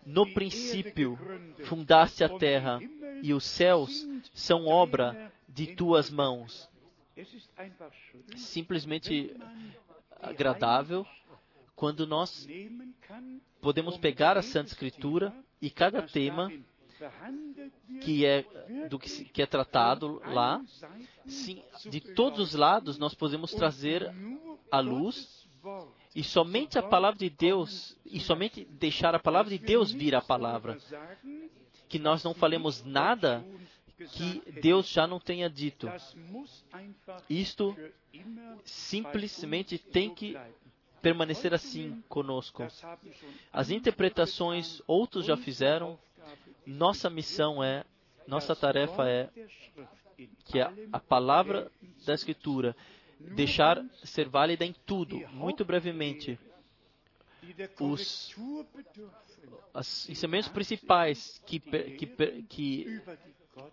no 0.04 0.32
princípio 0.32 1.18
fundaste 1.64 2.22
a 2.22 2.28
terra 2.28 2.78
e 3.22 3.32
os 3.32 3.44
céus 3.44 4.06
são 4.32 4.66
obra 4.66 5.32
de 5.48 5.74
tuas 5.74 6.10
mãos. 6.10 6.68
Simplesmente 8.36 9.34
agradável. 10.20 11.06
Quando 11.74 12.06
nós 12.06 12.46
podemos 13.60 13.96
pegar 13.98 14.36
a 14.36 14.42
Santa 14.42 14.68
Escritura 14.68 15.34
e 15.60 15.70
cada 15.70 16.02
tema 16.02 16.50
que 18.00 18.24
é 18.24 18.44
do 18.88 18.98
que, 18.98 19.24
que 19.26 19.42
é 19.42 19.46
tratado 19.46 20.20
lá, 20.26 20.62
sim, 21.26 21.62
de 21.90 22.00
todos 22.00 22.40
os 22.40 22.54
lados 22.54 22.98
nós 22.98 23.14
podemos 23.14 23.52
trazer 23.52 24.10
a 24.70 24.80
luz 24.80 25.46
e 26.14 26.24
somente 26.24 26.78
a 26.78 26.82
palavra 26.82 27.18
de 27.18 27.28
Deus 27.28 27.96
e 28.06 28.18
somente 28.18 28.64
deixar 28.64 29.14
a 29.14 29.18
palavra 29.18 29.50
de 29.50 29.58
Deus 29.58 29.92
vir 29.92 30.14
a 30.14 30.22
palavra, 30.22 30.78
que 31.88 31.98
nós 31.98 32.24
não 32.24 32.32
falemos 32.32 32.82
nada 32.82 33.44
que 34.12 34.42
Deus 34.60 34.88
já 34.88 35.06
não 35.06 35.18
tenha 35.18 35.48
dito. 35.48 35.88
Isto 37.28 37.76
simplesmente 38.64 39.78
tem 39.78 40.14
que 40.14 40.36
permanecer 41.00 41.54
assim 41.54 42.02
conosco. 42.08 42.66
As 43.52 43.70
interpretações 43.70 44.82
outros 44.86 45.24
já 45.24 45.36
fizeram. 45.36 45.98
Nossa 46.66 47.08
missão 47.08 47.62
é, 47.62 47.84
nossa 48.26 48.56
tarefa 48.56 49.08
é 49.08 49.30
que 50.46 50.60
a, 50.60 50.72
a 50.92 50.98
palavra 50.98 51.70
da 52.04 52.12
Escritura 52.12 52.74
deixar 53.20 53.84
ser 54.02 54.28
válida 54.28 54.64
em 54.64 54.74
tudo, 54.84 55.16
muito 55.30 55.64
brevemente. 55.64 56.38
Os, 57.78 58.34
os 59.72 60.08
ensinamentos 60.08 60.48
principais 60.48 61.40
que, 61.46 61.60
que, 61.60 62.42
que, 62.48 63.02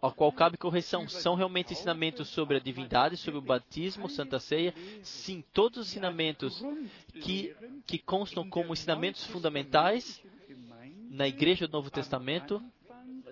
ao 0.01 0.13
qual 0.13 0.31
cabe 0.31 0.57
correção 0.57 1.07
são 1.07 1.36
realmente 1.36 1.73
ensinamentos 1.73 2.29
sobre 2.29 2.57
a 2.57 2.59
divindade, 2.59 3.17
sobre 3.17 3.39
o 3.39 3.41
batismo, 3.41 4.09
Santa 4.09 4.39
Ceia. 4.39 4.73
Sim, 5.01 5.43
todos 5.53 5.79
os 5.79 5.88
ensinamentos 5.89 6.63
que, 7.21 7.55
que 7.86 7.97
constam 7.97 8.49
como 8.49 8.73
ensinamentos 8.73 9.25
fundamentais 9.25 10.21
na 11.09 11.27
Igreja 11.27 11.67
do 11.67 11.73
Novo 11.73 11.91
Testamento, 11.91 12.61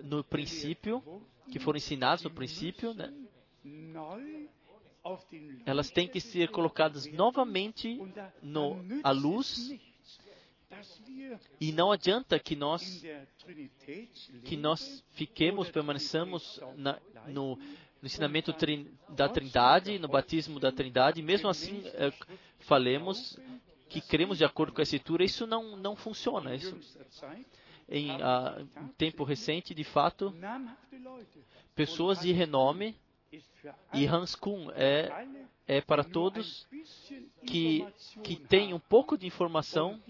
no 0.04 0.22
princípio, 0.22 1.02
que 1.50 1.58
foram 1.58 1.76
ensinados 1.76 2.24
no 2.24 2.30
princípio, 2.30 2.94
né? 2.94 3.12
elas 5.66 5.90
têm 5.90 6.06
que 6.06 6.20
ser 6.20 6.48
colocadas 6.50 7.06
novamente 7.12 8.00
no, 8.40 8.76
à 9.02 9.10
luz 9.10 9.74
e 11.60 11.72
não 11.72 11.92
adianta 11.92 12.38
que 12.38 12.56
nós 12.56 13.04
que 14.44 14.56
nós 14.56 15.04
fiquemos, 15.12 15.70
permaneçamos 15.70 16.60
na, 16.76 16.98
no, 17.26 17.56
no, 17.56 17.58
ensinamento 18.02 18.52
trin, 18.52 18.90
da 19.08 19.28
Trindade, 19.28 19.98
no 19.98 20.08
batismo 20.08 20.58
da 20.58 20.72
Trindade, 20.72 21.22
mesmo 21.22 21.48
assim 21.48 21.82
é, 21.86 22.12
falemos 22.60 23.38
que 23.88 24.00
cremos 24.00 24.38
de 24.38 24.44
acordo 24.44 24.72
com 24.72 24.80
a 24.80 24.82
Escritura, 24.82 25.22
isso 25.22 25.46
não, 25.46 25.76
não 25.76 25.94
funciona. 25.94 26.54
Isso, 26.54 26.74
em 27.88 28.10
uh, 28.10 28.68
um 28.80 28.88
tempo 28.88 29.22
recente, 29.22 29.74
de 29.74 29.84
fato, 29.84 30.34
pessoas 31.74 32.20
de 32.20 32.32
renome 32.32 32.96
e 33.92 34.06
Hans 34.06 34.34
Kuhn 34.34 34.70
é, 34.74 35.10
é 35.66 35.80
para 35.80 36.04
todos 36.04 36.66
que, 37.46 37.86
que 38.22 38.36
têm 38.36 38.74
um 38.74 38.80
pouco 38.80 39.16
de 39.16 39.26
informação 39.26 40.00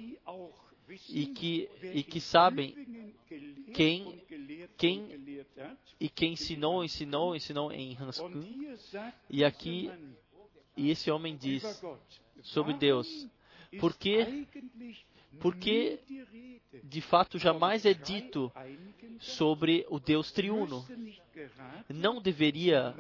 e 1.09 1.27
que, 1.27 1.69
e 1.95 2.03
que 2.03 2.21
sabem 2.21 2.75
quem, 3.75 4.23
quem 4.77 5.45
e 6.01 6.09
quem 6.09 6.33
ensinou, 6.33 6.85
ensinou, 6.85 7.37
ensinou 7.37 7.73
em 7.73 7.97
Hans 7.97 8.19
Kuhn. 8.19 8.43
E 9.31 9.45
aqui, 9.45 9.91
e 10.77 10.91
esse 10.91 11.11
homem 11.11 11.37
diz 11.37 11.63
sobre 12.43 12.75
Deus, 12.75 13.29
porque 13.79 14.47
porque 15.41 15.99
de 16.83 17.01
fato 17.01 17.39
jamais 17.39 17.85
é 17.85 17.95
dito 17.95 18.53
sobre 19.19 19.87
o 19.89 19.99
Deus 19.99 20.33
triuno. 20.33 20.85
Não 21.89 22.21
deveria, 22.21 22.95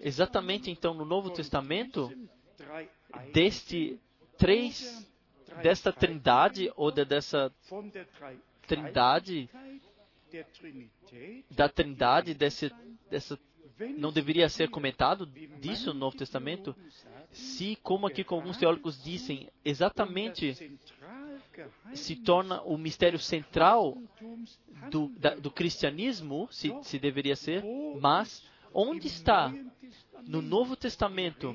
exatamente 0.00 0.70
então 0.70 0.94
no 0.94 1.04
Novo 1.04 1.30
Testamento, 1.30 2.12
deste 3.32 3.98
três, 4.36 5.06
desta 5.62 5.92
trindade, 5.92 6.72
ou 6.76 6.90
de, 6.90 7.04
dessa 7.04 7.52
trindade, 8.66 9.48
da 11.50 11.68
trindade, 11.68 12.34
desse, 12.34 12.72
dessa, 13.10 13.38
não 13.96 14.12
deveria 14.12 14.48
ser 14.48 14.68
comentado 14.68 15.26
disso 15.60 15.92
no 15.92 16.00
Novo 16.00 16.16
Testamento? 16.16 16.74
Se, 17.30 17.76
como 17.82 18.06
aqui 18.06 18.22
com 18.22 18.36
alguns 18.36 18.56
teólogos 18.56 19.02
dizem, 19.02 19.48
exatamente 19.64 20.78
se 21.94 22.16
torna 22.16 22.62
o 22.62 22.76
mistério 22.76 23.18
central 23.18 23.96
do, 24.90 25.08
da, 25.18 25.34
do 25.34 25.50
cristianismo, 25.50 26.48
se, 26.50 26.72
se 26.82 26.98
deveria 26.98 27.36
ser, 27.36 27.62
mas 28.00 28.44
onde 28.72 29.06
está 29.06 29.52
no 30.26 30.42
Novo 30.42 30.76
Testamento 30.76 31.54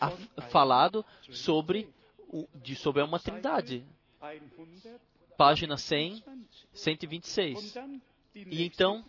a, 0.00 0.10
falado 0.50 1.04
sobre, 1.30 1.88
o, 2.28 2.46
de, 2.54 2.74
sobre 2.74 3.02
uma 3.02 3.18
trindade? 3.18 3.84
Página 5.36 5.76
100, 5.76 6.22
126. 6.72 7.74
E 8.34 8.64
então, 8.64 9.04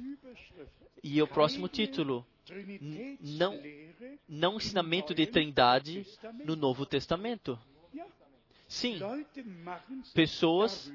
e 1.04 1.22
o 1.22 1.28
próximo 1.28 1.68
título, 1.68 2.26
não, 3.20 3.60
não 4.28 4.58
ensinamento 4.58 5.14
de 5.14 5.26
trindade 5.26 6.06
no 6.44 6.56
Novo 6.56 6.86
Testamento. 6.86 7.60
Sim, 8.68 9.00
pessoas, 10.14 10.92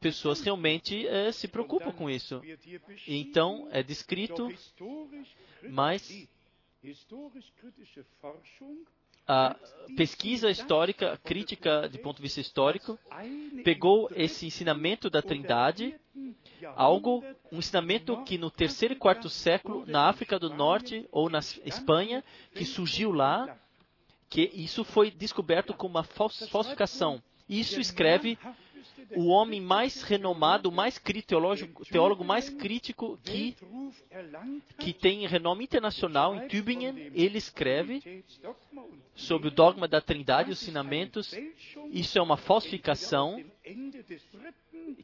pessoas 0.00 0.40
realmente 0.40 1.06
é, 1.06 1.30
se 1.32 1.46
preocupam 1.46 1.92
com 1.92 2.10
isso. 2.10 2.42
Então, 3.06 3.68
é 3.70 3.82
descrito, 3.82 4.52
mas 5.68 6.28
a 9.26 9.54
pesquisa 9.96 10.50
histórica, 10.50 11.16
crítica 11.22 11.88
de 11.88 11.98
ponto 11.98 12.16
de 12.16 12.22
vista 12.22 12.40
histórico, 12.40 12.98
pegou 13.62 14.10
esse 14.16 14.46
ensinamento 14.46 15.08
da 15.08 15.22
Trindade, 15.22 15.94
algo, 16.74 17.22
um 17.52 17.58
ensinamento 17.58 18.24
que 18.24 18.36
no 18.36 18.50
terceiro 18.50 18.94
e 18.94 18.96
quarto 18.96 19.28
século, 19.28 19.84
na 19.86 20.08
África 20.08 20.38
do 20.38 20.50
Norte 20.50 21.06
ou 21.12 21.30
na 21.30 21.38
Espanha, 21.38 22.24
que 22.54 22.64
surgiu 22.64 23.12
lá, 23.12 23.56
que 24.30 24.48
isso 24.54 24.84
foi 24.84 25.10
descoberto 25.10 25.74
como 25.74 25.96
uma 25.96 26.04
falsificação. 26.04 27.20
Isso 27.48 27.80
escreve 27.80 28.38
o 29.16 29.26
homem 29.26 29.60
mais 29.60 30.02
renomado, 30.02 30.70
mais 30.70 30.98
teólogo, 31.26 31.84
teólogo 31.86 32.24
mais 32.24 32.48
crítico 32.48 33.18
que, 33.24 33.56
que 34.78 34.92
tem 34.92 35.26
renome 35.26 35.64
internacional 35.64 36.36
em 36.36 36.46
Tübingen. 36.46 37.10
Ele 37.12 37.38
escreve 37.38 38.24
sobre 39.16 39.48
o 39.48 39.50
dogma 39.50 39.88
da 39.88 40.00
Trindade, 40.00 40.52
os 40.52 40.62
ensinamentos. 40.62 41.34
Isso 41.90 42.16
é 42.16 42.22
uma 42.22 42.36
falsificação 42.36 43.42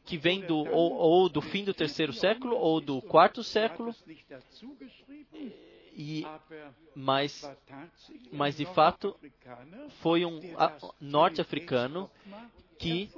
que 0.05 0.17
vem 0.17 0.41
do, 0.41 0.57
ou, 0.57 0.93
ou 0.93 1.29
do 1.29 1.41
fim 1.41 1.65
do 1.65 1.73
terceiro 1.73 2.13
século 2.13 2.55
ou 2.55 2.79
do 2.79 3.01
quarto 3.01 3.43
século. 3.43 3.93
E, 5.99 6.23
mas, 6.95 7.49
mas 8.31 8.55
de 8.55 8.65
fato 8.65 9.19
foi 10.01 10.23
um 10.23 10.39
norte-africano 11.01 12.09
que 12.77 13.09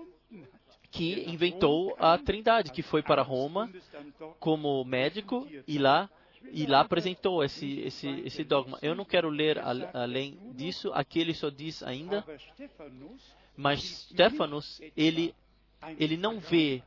que 0.91 1.29
inventou 1.29 1.95
a 1.99 2.17
Trindade, 2.17 2.71
que 2.71 2.81
foi 2.81 3.03
para 3.03 3.21
Roma 3.21 3.71
como 4.39 4.83
médico 4.83 5.47
e 5.67 5.77
lá 5.77 6.09
e 6.51 6.65
lá 6.65 6.79
apresentou 6.79 7.43
esse, 7.43 7.81
esse, 7.81 8.07
esse 8.21 8.43
dogma. 8.43 8.79
Eu 8.81 8.95
não 8.95 9.05
quero 9.05 9.29
ler 9.29 9.59
além 9.93 10.39
disso, 10.53 10.91
aqui 10.93 11.19
ele 11.19 11.33
só 11.33 11.49
diz 11.49 11.83
ainda, 11.83 12.25
mas 13.55 14.07
Stefanos, 14.09 14.81
ele, 14.95 15.35
ele 15.97 16.15
não 16.15 16.39
vê, 16.39 16.81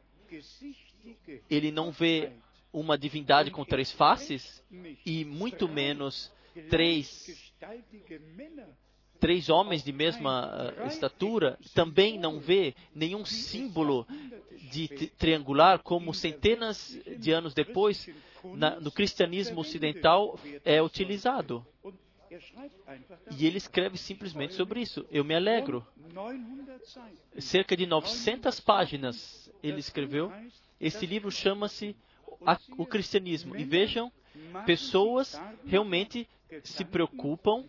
ele 1.51 1.71
não 1.71 1.93
vê 1.93 2.33
uma 2.73 2.97
divindade 2.97 3.51
com 3.51 3.65
três 3.65 3.93
faces 3.93 4.63
e 5.05 5.25
muito 5.25 5.69
menos 5.69 6.33
três 6.71 7.53
três 9.23 9.49
homens 9.49 9.85
de 9.85 9.93
mesma 9.93 10.75
uh, 10.83 10.87
estatura, 10.89 11.57
também 11.73 12.19
não 12.19 12.41
vê 12.41 12.75
nenhum 12.93 13.25
símbolo 13.25 14.05
de 14.73 14.89
triangular 15.17 15.79
como 15.79 16.13
centenas 16.13 16.99
de 17.19 17.31
anos 17.31 17.55
depois 17.55 18.11
na, 18.43 18.81
no 18.81 18.91
cristianismo 18.91 19.61
ocidental 19.61 20.37
é 20.65 20.83
utilizado. 20.83 21.65
E 23.39 23.47
ele 23.47 23.59
escreve 23.59 23.97
simplesmente 23.97 24.55
sobre 24.55 24.81
isso. 24.81 25.07
Eu 25.09 25.23
me 25.25 25.37
alegro. 25.37 25.87
Cerca 27.39 27.77
de 27.77 27.87
900 27.87 28.59
páginas 28.59 29.49
ele 29.63 29.79
escreveu. 29.79 30.33
Esse 30.81 31.07
livro 31.07 31.31
chama-se 31.31 31.95
O 32.77 32.87
Cristianismo. 32.87 33.57
E 33.57 33.65
vejam, 33.65 34.13
pessoas 34.67 35.41
realmente 35.65 36.29
se 36.63 36.85
preocupam 36.85 37.65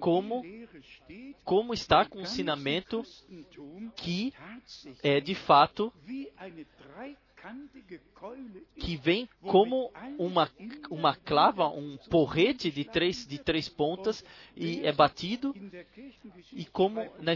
como, 0.00 0.42
como 1.44 1.72
está 1.72 2.04
com 2.04 2.18
o 2.18 2.22
ensinamento 2.22 3.02
que 3.94 4.32
é 5.02 5.20
de 5.20 5.34
fato 5.34 5.92
que 8.78 8.96
vem 8.96 9.28
como 9.40 9.92
uma, 10.18 10.50
uma 10.90 11.14
clava, 11.14 11.68
um 11.68 11.96
porrete 12.10 12.70
de 12.70 12.84
três, 12.84 13.26
de 13.26 13.38
três 13.38 13.68
pontas 13.68 14.24
e 14.56 14.84
é 14.86 14.92
batido 14.92 15.54
e 16.52 16.64
como 16.66 17.00
na, 17.20 17.34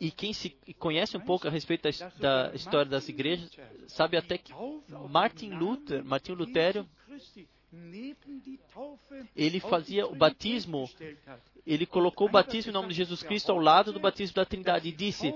e 0.00 0.10
quem 0.10 0.32
se 0.32 0.50
conhece 0.78 1.16
um 1.16 1.20
pouco 1.20 1.48
a 1.48 1.50
respeito 1.50 1.88
da, 1.88 2.48
da 2.48 2.54
história 2.54 2.90
das 2.90 3.08
igrejas 3.08 3.50
sabe 3.88 4.16
até 4.16 4.38
que 4.38 4.52
Martin 5.10 5.50
Luther, 5.50 6.04
Martin 6.04 6.32
Lutero 6.32 6.86
ele 9.34 9.60
fazia 9.60 10.06
o 10.06 10.14
batismo, 10.14 10.88
ele 11.66 11.86
colocou 11.86 12.28
o 12.28 12.30
batismo 12.30 12.70
em 12.70 12.74
nome 12.74 12.88
de 12.88 12.94
Jesus 12.94 13.22
Cristo 13.22 13.52
ao 13.52 13.58
lado 13.58 13.92
do 13.92 14.00
batismo 14.00 14.34
da 14.34 14.44
Trindade 14.44 14.88
e 14.88 14.92
disse: 14.92 15.34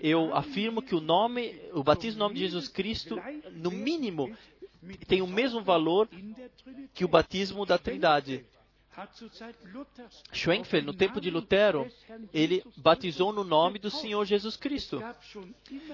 Eu 0.00 0.34
afirmo 0.34 0.82
que 0.82 0.94
o 0.94 1.00
nome, 1.00 1.60
o 1.72 1.82
batismo 1.82 2.18
em 2.18 2.20
nome 2.20 2.34
de 2.34 2.40
Jesus 2.40 2.68
Cristo, 2.68 3.16
no 3.52 3.70
mínimo, 3.70 4.36
tem 5.06 5.22
o 5.22 5.26
mesmo 5.26 5.62
valor 5.62 6.08
que 6.92 7.04
o 7.04 7.08
batismo 7.08 7.64
da 7.64 7.78
Trindade. 7.78 8.44
Schwenkfeld, 10.32 10.84
no 10.84 10.92
tempo 10.92 11.20
de 11.20 11.30
Lutero, 11.30 11.90
ele 12.34 12.64
batizou 12.76 13.32
no 13.32 13.44
nome 13.44 13.78
do 13.78 13.90
Senhor 13.90 14.24
Jesus 14.24 14.56
Cristo. 14.56 15.00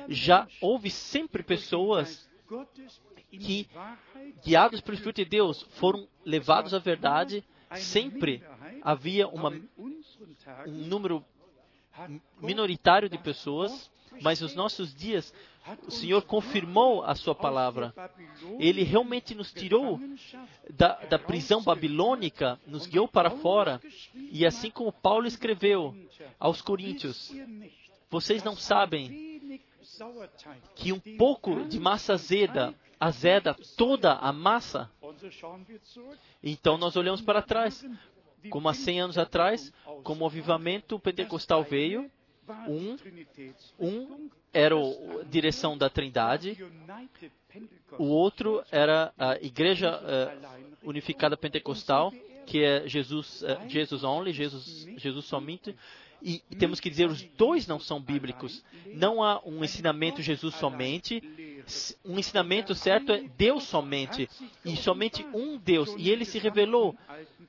Já 0.09 0.49
houve 0.61 0.91
sempre 0.91 1.43
pessoas 1.43 2.29
que, 3.31 3.69
guiados 4.45 4.81
pelo 4.81 4.95
Espírito 4.95 5.17
de 5.17 5.25
Deus, 5.27 5.63
foram 5.73 6.09
levados 6.25 6.73
à 6.73 6.79
verdade, 6.79 7.45
sempre 7.75 8.43
havia 8.83 9.27
uma, 9.29 9.51
um 9.79 10.71
número 10.71 11.25
minoritário 12.41 13.09
de 13.09 13.19
pessoas, 13.19 13.91
mas 14.23 14.41
nos 14.41 14.55
nossos 14.55 14.95
dias 14.95 15.33
o 15.87 15.91
Senhor 15.91 16.23
confirmou 16.23 17.03
a 17.03 17.15
sua 17.15 17.35
palavra. 17.35 17.93
Ele 18.59 18.83
realmente 18.83 19.35
nos 19.35 19.53
tirou 19.53 20.01
da, 20.71 20.95
da 21.07 21.19
prisão 21.19 21.63
babilônica, 21.63 22.61
nos 22.67 22.87
guiou 22.87 23.09
para 23.09 23.31
fora. 23.31 23.81
E 24.15 24.47
assim 24.47 24.71
como 24.71 24.93
Paulo 24.93 25.27
escreveu 25.27 25.95
aos 26.39 26.63
Coríntios, 26.63 27.35
vocês 28.09 28.45
não 28.45 28.55
sabem 28.55 29.51
que 30.77 30.93
um 30.93 31.01
pouco 31.17 31.65
de 31.65 31.81
massa 31.81 32.15
azeda 32.15 32.75
azeda 32.99 33.55
toda 33.77 34.15
a 34.15 34.33
massa. 34.33 34.91
Então 36.43 36.77
nós 36.79 36.97
olhamos 36.97 37.21
para 37.21 37.43
trás. 37.43 37.85
Como 38.51 38.69
há 38.69 38.75
100 38.75 39.01
anos 39.01 39.19
atrás, 39.19 39.73
como 40.05 40.25
o 40.25 40.29
avivamento 40.29 41.01
pentecostal 41.01 41.65
veio, 41.65 42.09
um, 42.69 42.97
um 43.79 44.31
era 44.53 44.75
a 44.77 45.25
direção 45.25 45.77
da 45.77 45.91
Trindade, 45.91 46.57
o 47.99 48.05
outro 48.05 48.63
era 48.71 49.13
a 49.19 49.37
Igreja 49.37 50.01
uh, 50.01 50.89
Unificada 50.89 51.37
Pentecostal, 51.37 52.13
que 52.47 52.63
é 52.63 52.89
Jesus, 52.89 53.43
uh, 53.43 53.69
Jesus 53.69 54.05
only, 54.05 54.33
Jesus, 54.33 54.87
Jesus 54.97 55.25
somente. 55.25 55.75
E 56.23 56.39
temos 56.59 56.81
que 56.81 56.89
dizer, 56.89 57.09
os 57.09 57.23
dois 57.23 57.67
não 57.67 57.79
são 57.79 58.01
bíblicos. 58.01 58.65
Não 58.95 59.23
há 59.23 59.41
um 59.45 59.63
ensinamento 59.63 60.23
Jesus 60.23 60.55
somente. 60.55 61.21
Um 62.05 62.19
ensinamento 62.19 62.75
certo 62.75 63.13
é 63.13 63.23
Deus 63.37 63.65
somente. 63.65 64.29
E 64.65 64.77
somente 64.77 65.25
um 65.35 65.59
Deus. 65.59 65.95
E 65.97 66.11
ele 66.11 66.25
se 66.25 66.39
revelou 66.39 66.97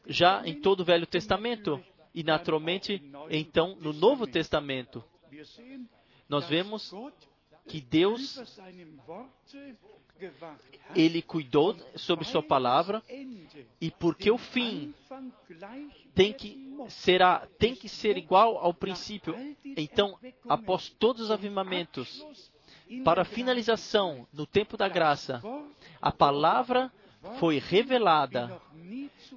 já 0.07 0.45
em 0.45 0.59
todo 0.59 0.81
o 0.81 0.85
Velho 0.85 1.05
Testamento. 1.05 1.83
E 2.13 2.23
naturalmente, 2.23 3.01
então, 3.29 3.75
no 3.79 3.93
Novo 3.93 4.25
Testamento. 4.25 5.03
Nós 6.27 6.47
vemos 6.47 6.93
que 7.67 7.81
Deus 7.81 8.41
ele 10.95 11.21
cuidou 11.21 11.75
sobre 11.95 12.25
sua 12.25 12.41
palavra 12.41 13.03
e 13.79 13.91
porque 13.91 14.31
o 14.31 14.37
fim 14.37 14.93
tem 16.15 16.33
que 16.33 16.75
será 16.89 17.47
tem 17.59 17.75
que 17.75 17.87
ser 17.87 18.17
igual 18.17 18.57
ao 18.57 18.73
princípio. 18.73 19.35
Então, 19.63 20.17
após 20.47 20.89
todos 20.89 21.23
os 21.23 21.31
avivamentos, 21.31 22.23
para 23.03 23.21
a 23.21 23.25
finalização 23.25 24.27
no 24.33 24.45
tempo 24.45 24.77
da 24.77 24.87
graça, 24.87 25.41
a 26.01 26.11
palavra 26.11 26.91
foi 27.39 27.59
revelada 27.59 28.61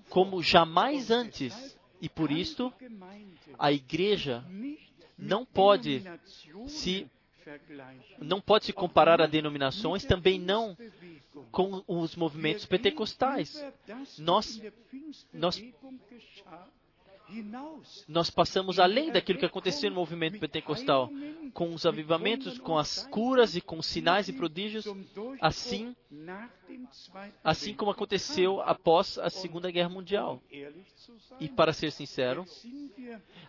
como 0.08 0.42
jamais 0.42 1.10
antes 1.10 1.78
e 2.00 2.08
por 2.08 2.30
isto 2.30 2.72
a 3.58 3.72
igreja 3.72 4.44
não 5.18 5.44
pode 5.44 6.02
se 6.66 7.10
não 8.20 8.40
pode 8.40 8.66
se 8.66 8.72
comparar 8.72 9.20
a 9.20 9.26
denominações, 9.26 10.04
também 10.04 10.38
não 10.38 10.76
com 11.50 11.82
os 11.88 12.14
movimentos 12.14 12.64
pentecostais. 12.64 13.64
Nós, 14.18 14.62
nós, 15.32 15.62
nós 18.08 18.30
passamos 18.30 18.78
além 18.78 19.12
daquilo 19.12 19.38
que 19.38 19.46
aconteceu 19.46 19.90
no 19.90 19.96
movimento 19.96 20.38
pentecostal, 20.38 21.10
com 21.52 21.72
os 21.72 21.86
avivamentos, 21.86 22.58
com 22.58 22.78
as 22.78 23.06
curas 23.08 23.56
e 23.56 23.60
com 23.60 23.80
sinais 23.82 24.28
e 24.28 24.32
prodígios, 24.32 24.86
assim, 25.40 25.94
assim 27.42 27.74
como 27.74 27.90
aconteceu 27.90 28.60
após 28.62 29.18
a 29.18 29.30
Segunda 29.30 29.70
Guerra 29.70 29.88
Mundial. 29.88 30.42
E 31.38 31.48
para 31.48 31.72
ser 31.72 31.92
sincero, 31.92 32.44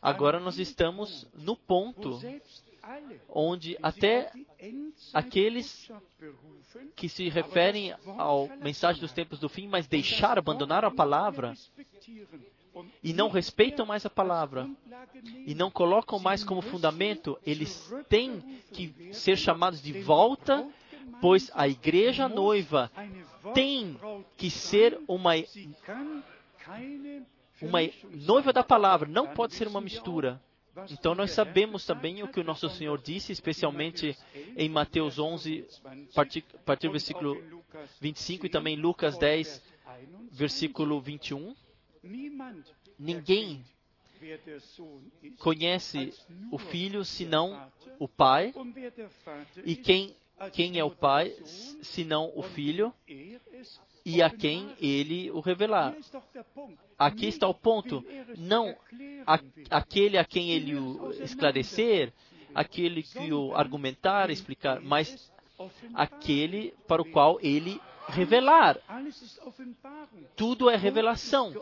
agora 0.02 0.40
nós 0.40 0.58
estamos 0.58 1.28
no 1.34 1.56
ponto 1.56 2.20
onde 3.30 3.78
até 3.82 4.32
aqueles 5.14 5.92
que 6.96 7.08
se 7.08 7.30
referem 7.30 7.94
ao 8.18 8.48
mensagem 8.58 9.02
dos 9.02 9.14
tempos 9.14 9.40
do 9.40 9.50
fim, 9.50 9.68
mas 9.68 9.88
deixaram, 9.88 10.40
abandonaram 10.40 10.88
a 10.88 10.94
palavra 10.94 11.54
e 13.04 13.14
não 13.14 13.30
respeitam 13.30 13.86
mais 13.86 14.06
a 14.06 14.10
palavra 14.10 14.70
e 15.46 15.56
não 15.56 15.72
colocam 15.72 16.20
mais 16.20 16.44
como 16.44 16.62
fundamento, 16.62 17.38
eles 17.46 17.92
têm 18.08 18.40
que 18.72 19.14
ser 19.14 19.38
chamados 19.38 19.82
de 19.82 20.02
volta, 20.02 20.68
pois 21.20 21.50
a 21.54 21.68
igreja 21.68 22.30
noiva 22.30 22.92
tem 23.54 23.98
que 24.38 24.50
ser 24.50 25.00
uma 25.08 25.34
uma 27.62 27.80
noiva 28.12 28.52
da 28.52 28.64
palavra, 28.64 29.08
não 29.08 29.28
pode 29.28 29.54
ser 29.54 29.68
uma 29.68 29.82
mistura. 29.82 30.42
Então 30.90 31.14
nós 31.14 31.32
sabemos 31.32 31.86
também 31.86 32.24
o 32.24 32.28
que 32.28 32.40
o 32.40 32.44
nosso 32.44 32.70
Senhor 32.70 33.00
disse, 33.00 33.32
especialmente 33.32 34.18
em 34.56 34.70
Mateus 34.70 35.20
11, 35.20 35.68
a 35.84 36.14
partir, 36.16 36.44
do 36.88 36.92
versículo 36.92 37.38
25 38.00 38.46
e 38.46 38.50
também 38.50 38.76
Lucas 38.76 39.18
10, 39.18 39.62
versículo 40.32 41.02
21. 41.02 41.54
Ninguém 43.02 43.66
conhece 45.40 46.14
o 46.52 46.60
filho 46.60 47.04
senão 47.04 47.72
o 47.98 48.08
pai, 48.08 48.54
e 49.66 49.76
quem, 49.76 50.16
quem 50.54 50.78
é 50.78 50.84
o 50.84 50.92
pai 50.92 51.36
senão 51.82 52.32
o 52.36 52.44
filho, 52.44 52.94
e 54.06 54.22
a 54.22 54.30
quem 54.30 54.76
ele 54.80 55.32
o 55.32 55.40
revelar. 55.40 55.96
Aqui 56.98 57.26
está 57.26 57.48
o 57.48 57.56
ponto. 57.56 58.06
Não 58.38 58.78
a, 59.26 59.40
aquele 59.72 60.20
a 60.20 60.24
quem 60.24 60.52
ele 60.52 60.76
o 60.76 61.12
esclarecer, 61.24 62.14
aquele 62.54 63.02
que 63.02 63.34
o 63.34 63.56
argumentar, 63.56 64.30
explicar, 64.30 64.80
mas 64.80 65.32
aquele 65.96 66.72
para 66.88 67.02
o 67.02 67.12
qual 67.12 67.40
ele 67.42 67.82
revelar. 68.08 68.78
Tudo 70.36 70.70
é 70.70 70.76
revelação. 70.76 71.54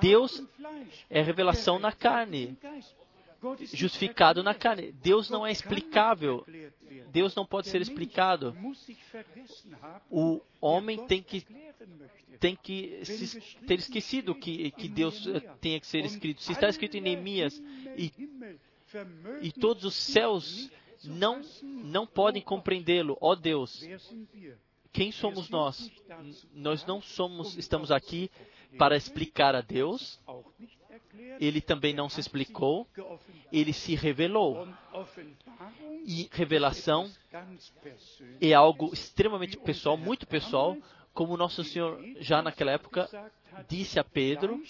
Deus 0.00 0.42
é 1.08 1.22
revelação 1.22 1.78
na 1.78 1.92
carne, 1.92 2.56
justificado 3.72 4.42
na 4.42 4.54
carne. 4.54 4.92
Deus 4.92 5.30
não 5.30 5.46
é 5.46 5.52
explicável. 5.52 6.46
Deus 7.10 7.34
não 7.34 7.46
pode 7.46 7.68
ser 7.68 7.80
explicado. 7.80 8.56
O 10.10 10.40
homem 10.60 11.06
tem 11.06 11.22
que 11.22 11.46
tem 12.38 12.56
que 12.56 13.02
ter 13.66 13.78
esquecido 13.78 14.34
que, 14.34 14.70
que 14.70 14.88
Deus 14.88 15.26
eh, 15.26 15.40
tenha 15.60 15.78
que 15.78 15.86
ser 15.86 16.06
escrito. 16.06 16.42
Se 16.42 16.52
está 16.52 16.70
escrito 16.70 16.96
em 16.96 17.02
Neemias 17.02 17.62
e, 17.98 18.10
e 19.42 19.52
todos 19.52 19.84
os 19.84 19.94
céus 19.94 20.70
não, 21.04 21.42
não 21.62 22.06
podem 22.06 22.40
compreendê-lo, 22.40 23.18
ó 23.20 23.34
Deus, 23.34 23.86
quem 24.92 25.12
somos 25.12 25.48
nós? 25.48 25.90
Nós 26.52 26.84
não 26.84 27.00
somos, 27.00 27.56
estamos 27.56 27.90
aqui 27.90 28.30
para 28.78 28.96
explicar 28.96 29.54
a 29.54 29.60
Deus. 29.60 30.20
Ele 31.40 31.60
também 31.60 31.94
não 31.94 32.08
se 32.08 32.20
explicou, 32.20 32.86
ele 33.52 33.72
se 33.72 33.94
revelou. 33.94 34.68
E 36.04 36.28
revelação 36.32 37.10
é 38.40 38.52
algo 38.52 38.92
extremamente 38.92 39.56
pessoal, 39.56 39.96
muito 39.96 40.26
pessoal, 40.26 40.76
como 41.12 41.36
nosso 41.36 41.62
Senhor 41.64 42.00
já 42.18 42.42
naquela 42.42 42.72
época 42.72 43.08
disse 43.68 43.98
a 43.98 44.04
Pedro: 44.04 44.62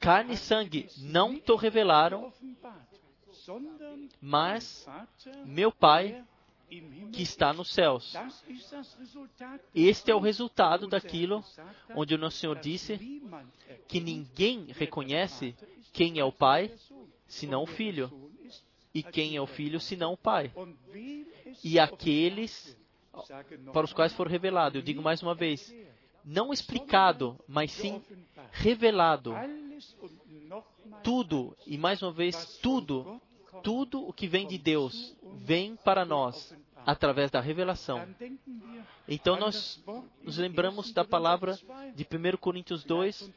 carne 0.00 0.34
e 0.34 0.36
sangue 0.36 0.88
não 0.98 1.38
te 1.38 1.54
revelaram, 1.56 2.32
mas 4.20 4.86
meu 5.44 5.70
Pai 5.70 6.24
que 7.12 7.22
está 7.22 7.52
nos 7.52 7.72
céus. 7.72 8.14
Este 9.74 10.10
é 10.10 10.14
o 10.14 10.20
resultado 10.20 10.86
daquilo 10.86 11.44
onde 11.94 12.14
o 12.14 12.18
nosso 12.18 12.38
Senhor 12.38 12.58
disse 12.58 12.98
que 13.88 14.00
ninguém 14.00 14.66
reconhece 14.72 15.54
quem 15.92 16.18
é 16.18 16.24
o 16.24 16.32
Pai 16.32 16.70
senão 17.26 17.62
o 17.62 17.66
Filho, 17.66 18.10
e 18.94 19.02
quem 19.02 19.36
é 19.36 19.40
o 19.40 19.46
Filho 19.46 19.80
senão 19.80 20.12
o 20.12 20.16
Pai. 20.16 20.52
E 21.62 21.78
aqueles 21.78 22.76
para 23.72 23.84
os 23.84 23.92
quais 23.92 24.12
for 24.12 24.28
revelado. 24.28 24.78
Eu 24.78 24.82
digo 24.82 25.02
mais 25.02 25.22
uma 25.22 25.34
vez, 25.34 25.74
não 26.24 26.52
explicado, 26.52 27.38
mas 27.48 27.72
sim 27.72 28.02
revelado. 28.52 29.34
Tudo, 31.02 31.56
e 31.66 31.78
mais 31.78 32.02
uma 32.02 32.12
vez, 32.12 32.58
tudo, 32.62 33.20
tudo 33.62 34.06
o 34.06 34.12
que 34.12 34.26
vem 34.26 34.46
de 34.46 34.58
Deus 34.58 35.16
vem 35.38 35.76
para 35.76 36.04
nós 36.04 36.54
através 36.86 37.30
da 37.30 37.40
revelação. 37.40 38.06
Então 39.08 39.36
nós 39.36 39.82
nos 40.22 40.38
lembramos 40.38 40.92
da 40.92 41.04
palavra 41.04 41.58
de 41.94 42.04
1 42.04 42.36
Coríntios 42.38 42.84
2, 42.84 43.30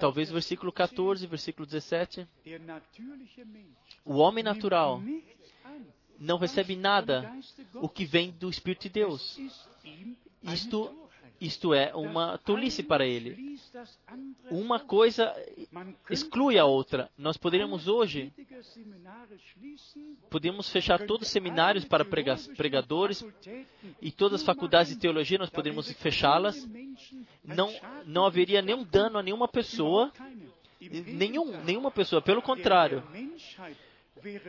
talvez 0.00 0.30
versículo 0.30 0.72
14, 0.72 1.26
versículo 1.26 1.66
17. 1.66 2.26
O 4.04 4.16
homem 4.16 4.42
natural 4.42 5.02
não 6.18 6.38
recebe 6.38 6.74
nada 6.74 7.30
o 7.74 7.88
que 7.88 8.04
vem 8.04 8.30
do 8.30 8.48
Espírito 8.48 8.82
de 8.82 8.88
Deus. 8.90 9.38
Isto, 10.42 11.03
isto 11.44 11.74
é 11.74 11.94
uma 11.94 12.38
tolice 12.38 12.82
para 12.82 13.06
ele. 13.06 13.58
Uma 14.50 14.80
coisa 14.80 15.34
exclui 16.08 16.58
a 16.58 16.64
outra. 16.64 17.10
Nós 17.18 17.36
poderíamos 17.36 17.86
hoje, 17.86 18.32
podemos 20.30 20.70
fechar 20.70 21.04
todos 21.06 21.26
os 21.26 21.32
seminários 21.32 21.84
para 21.84 22.04
pregadores 22.04 23.24
e 24.00 24.10
todas 24.10 24.40
as 24.40 24.46
faculdades 24.46 24.92
de 24.92 24.98
teologia, 24.98 25.38
nós 25.38 25.50
poderíamos 25.50 25.90
fechá-las. 25.92 26.66
Não, 27.44 27.70
não 28.06 28.24
haveria 28.24 28.62
nenhum 28.62 28.82
dano 28.82 29.18
a 29.18 29.22
nenhuma 29.22 29.46
pessoa, 29.46 30.10
nenhum, 30.80 31.62
nenhuma 31.62 31.90
pessoa. 31.90 32.22
Pelo 32.22 32.40
contrário, 32.40 33.02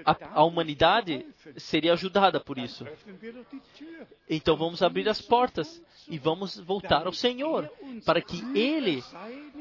a, 0.05 0.39
a, 0.39 0.43
humanidade 0.43 1.25
seria 1.57 1.93
ajudada 1.93 2.39
por 2.39 2.57
isso. 2.57 2.85
Então 4.29 4.55
vamos 4.55 4.81
abrir 4.81 5.07
as 5.09 5.21
portas 5.21 5.81
e 6.07 6.17
vamos 6.17 6.57
voltar 6.57 7.05
ao 7.05 7.13
Senhor 7.13 7.69
para 8.05 8.21
que 8.21 8.41
Ele 8.57 9.03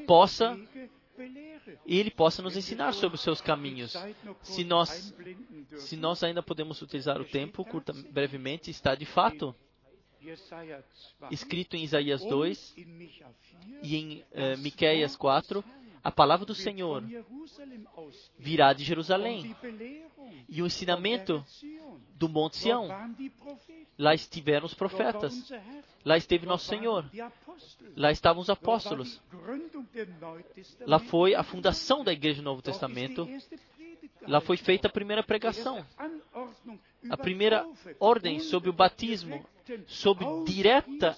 possa 0.06 0.58
ele 1.86 2.10
possa 2.10 2.42
nos 2.42 2.56
ensinar 2.56 2.92
sobre 2.92 3.14
os 3.14 3.22
seus 3.22 3.40
caminhos. 3.40 3.94
Se 4.42 4.64
nós, 4.64 5.14
se 5.76 5.96
nós 5.96 6.22
ainda 6.22 6.42
podemos 6.42 6.82
utilizar 6.82 7.20
o 7.20 7.24
tempo, 7.24 7.64
curta, 7.64 7.92
brevemente, 7.92 8.70
está 8.70 8.94
de 8.94 9.06
fato 9.06 9.54
escrito 11.30 11.76
em 11.76 11.84
Isaías 11.84 12.24
2 12.24 12.74
e 13.82 13.96
em 13.96 14.22
uh, 14.32 14.58
Miqueias 14.58 15.16
4 15.16 15.64
a 16.04 16.12
palavra 16.12 16.44
do 16.44 16.54
Senhor 16.54 17.02
virá 18.38 18.74
de 18.74 18.84
Jerusalém. 18.84 19.56
E 20.46 20.60
o 20.60 20.66
ensinamento 20.66 21.42
do 22.14 22.28
Monte 22.28 22.58
Sião. 22.58 22.88
Lá 23.98 24.14
estiveram 24.14 24.66
os 24.66 24.74
profetas. 24.74 25.50
Lá 26.04 26.18
esteve 26.18 26.44
nosso 26.44 26.66
Senhor. 26.66 27.10
Lá 27.96 28.12
estavam 28.12 28.42
os 28.42 28.50
apóstolos. 28.50 29.18
Lá 30.80 30.98
foi 30.98 31.34
a 31.34 31.42
fundação 31.42 32.04
da 32.04 32.12
Igreja 32.12 32.42
do 32.42 32.44
Novo 32.44 32.60
Testamento. 32.60 33.26
Lá 34.26 34.40
foi 34.40 34.56
feita 34.56 34.88
a 34.88 34.90
primeira 34.90 35.22
pregação. 35.22 35.84
A 37.10 37.16
primeira 37.16 37.66
ordem 38.00 38.40
sobre 38.40 38.70
o 38.70 38.72
batismo, 38.72 39.44
sobre 39.86 40.26
direta 40.44 41.16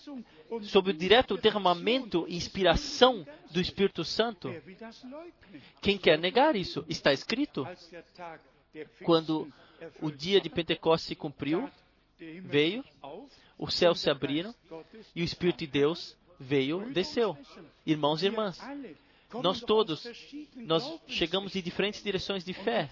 sobre 0.62 0.92
o 0.92 0.94
direto 0.94 1.36
derramamento 1.36 2.24
e 2.28 2.36
inspiração 2.36 3.26
do 3.50 3.60
Espírito 3.60 4.04
Santo. 4.04 4.50
Quem 5.80 5.98
quer 5.98 6.18
negar 6.18 6.56
isso? 6.56 6.84
Está 6.88 7.12
escrito. 7.12 7.66
Quando 9.04 9.52
o 10.00 10.10
dia 10.10 10.40
de 10.40 10.48
Pentecostes 10.48 11.08
se 11.08 11.14
cumpriu, 11.14 11.68
veio, 12.42 12.84
os 13.58 13.74
céus 13.74 14.00
se 14.00 14.10
abriram 14.10 14.54
e 15.14 15.22
o 15.22 15.24
Espírito 15.24 15.58
de 15.58 15.66
Deus 15.66 16.16
veio, 16.38 16.90
desceu. 16.92 17.36
Irmãos 17.84 18.22
e 18.22 18.26
irmãs, 18.26 18.60
nós 19.34 19.60
todos, 19.60 20.06
nós 20.54 21.00
chegamos 21.06 21.56
em 21.56 21.62
diferentes 21.62 22.02
direções 22.02 22.44
de 22.44 22.52
fé. 22.52 22.88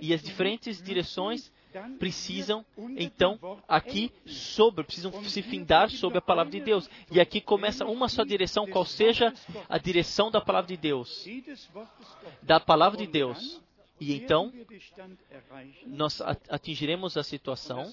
E 0.00 0.12
as 0.12 0.22
diferentes 0.22 0.82
direções 0.82 1.50
precisam, 1.98 2.64
então, 2.96 3.38
aqui 3.66 4.12
sobre, 4.26 4.84
precisam 4.84 5.12
se 5.24 5.42
findar 5.42 5.90
sobre 5.90 6.18
a 6.18 6.22
palavra 6.22 6.52
de 6.52 6.60
Deus. 6.60 6.90
E 7.10 7.20
aqui 7.20 7.40
começa 7.40 7.84
uma 7.86 8.08
só 8.08 8.24
direção, 8.24 8.66
qual 8.66 8.84
seja 8.84 9.32
a 9.68 9.78
direção 9.78 10.30
da 10.30 10.40
palavra 10.40 10.68
de 10.68 10.76
Deus. 10.76 11.26
Da 12.42 12.60
palavra 12.60 12.98
de 12.98 13.06
Deus. 13.06 13.60
E 14.00 14.14
então, 14.14 14.50
nós 15.86 16.22
atingiremos 16.48 17.18
a 17.18 17.22
situação, 17.22 17.92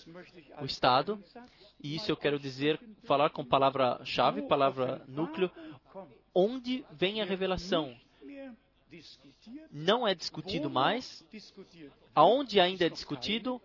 o 0.61 0.65
estado, 0.65 1.21
e 1.83 1.95
isso 1.95 2.09
eu 2.09 2.15
quero 2.15 2.39
dizer, 2.39 2.79
falar 3.03 3.29
com 3.29 3.43
palavra-chave, 3.43 4.41
palavra 4.43 5.03
núcleo, 5.05 5.51
onde 6.37 6.85
vem 6.91 7.19
a 7.19 7.25
revelação. 7.25 7.99
Não 9.71 10.07
é 10.07 10.13
discutido 10.13 10.69
mais. 10.69 11.25
Aonde 12.13 12.59
ainda 12.59 12.85
é 12.85 12.89
discutido, 12.89 13.59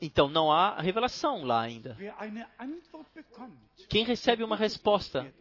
então 0.00 0.28
não 0.28 0.52
há 0.52 0.80
revelação 0.80 1.44
lá 1.44 1.62
ainda. 1.62 1.96
Quem 3.88 4.04
recebe 4.04 4.44
uma 4.44 4.56
resposta, 4.56 5.32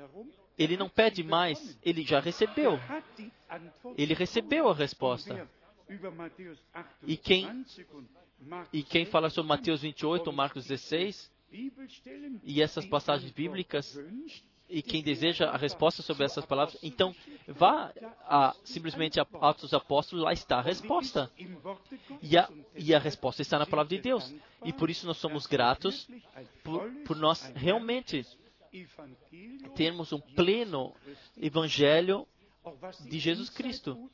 ele 0.57 0.75
não 0.75 0.89
pede 0.89 1.23
mais, 1.23 1.77
ele 1.83 2.03
já 2.03 2.19
recebeu. 2.19 2.79
Ele 3.95 4.15
recebeu 4.15 4.67
a 4.67 4.73
resposta. 4.73 5.47
E 7.03 7.15
quem, 7.15 7.63
e 8.73 8.81
quem 8.81 9.05
fala 9.05 9.29
sobre 9.29 9.49
Mateus 9.49 9.81
28 9.81 10.27
ou 10.27 10.33
Marcos 10.33 10.65
16 10.65 11.31
e 12.43 12.61
essas 12.61 12.85
passagens 12.87 13.31
bíblicas, 13.31 13.97
e 14.69 14.81
quem 14.81 15.03
deseja 15.03 15.49
a 15.49 15.57
resposta 15.57 16.01
sobre 16.01 16.25
essas 16.25 16.45
palavras, 16.45 16.77
então 16.81 17.15
vá 17.47 17.93
a, 18.21 18.55
simplesmente 18.63 19.19
a 19.19 19.27
Atos 19.41 19.63
dos 19.63 19.73
Apóstolos, 19.73 20.25
lá 20.25 20.33
está 20.33 20.57
a 20.57 20.61
resposta. 20.61 21.31
E 22.21 22.37
a, 22.37 22.49
e 22.75 22.93
a 22.93 22.99
resposta 22.99 23.41
está 23.41 23.59
na 23.59 23.65
palavra 23.65 23.95
de 23.95 24.01
Deus. 24.01 24.33
E 24.63 24.73
por 24.73 24.89
isso 24.89 25.05
nós 25.05 25.17
somos 25.17 25.45
gratos 25.45 26.09
por, 26.63 26.89
por 27.05 27.15
nós 27.15 27.51
realmente 27.55 28.25
termos 29.75 30.11
um 30.11 30.19
pleno 30.19 30.93
evangelho 31.37 32.27
de 33.01 33.19
Jesus 33.19 33.49
Cristo. 33.49 34.09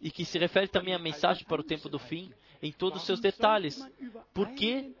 E 0.00 0.10
que 0.10 0.24
se 0.24 0.38
refere 0.38 0.68
também 0.68 0.94
à 0.94 0.98
mensagem 0.98 1.44
para 1.44 1.60
o 1.60 1.64
tempo 1.64 1.88
do 1.88 1.98
fim, 1.98 2.32
em 2.62 2.72
todos 2.72 3.00
os 3.00 3.06
seus 3.06 3.20
detalhes. 3.20 3.84
Porque 4.32 4.92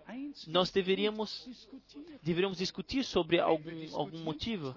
nós 0.46 0.70
deveríamos, 0.70 1.48
deveríamos 2.22 2.58
discutir 2.58 3.04
sobre 3.04 3.40
algum, 3.40 3.70
algum 3.94 4.18
motivo. 4.18 4.74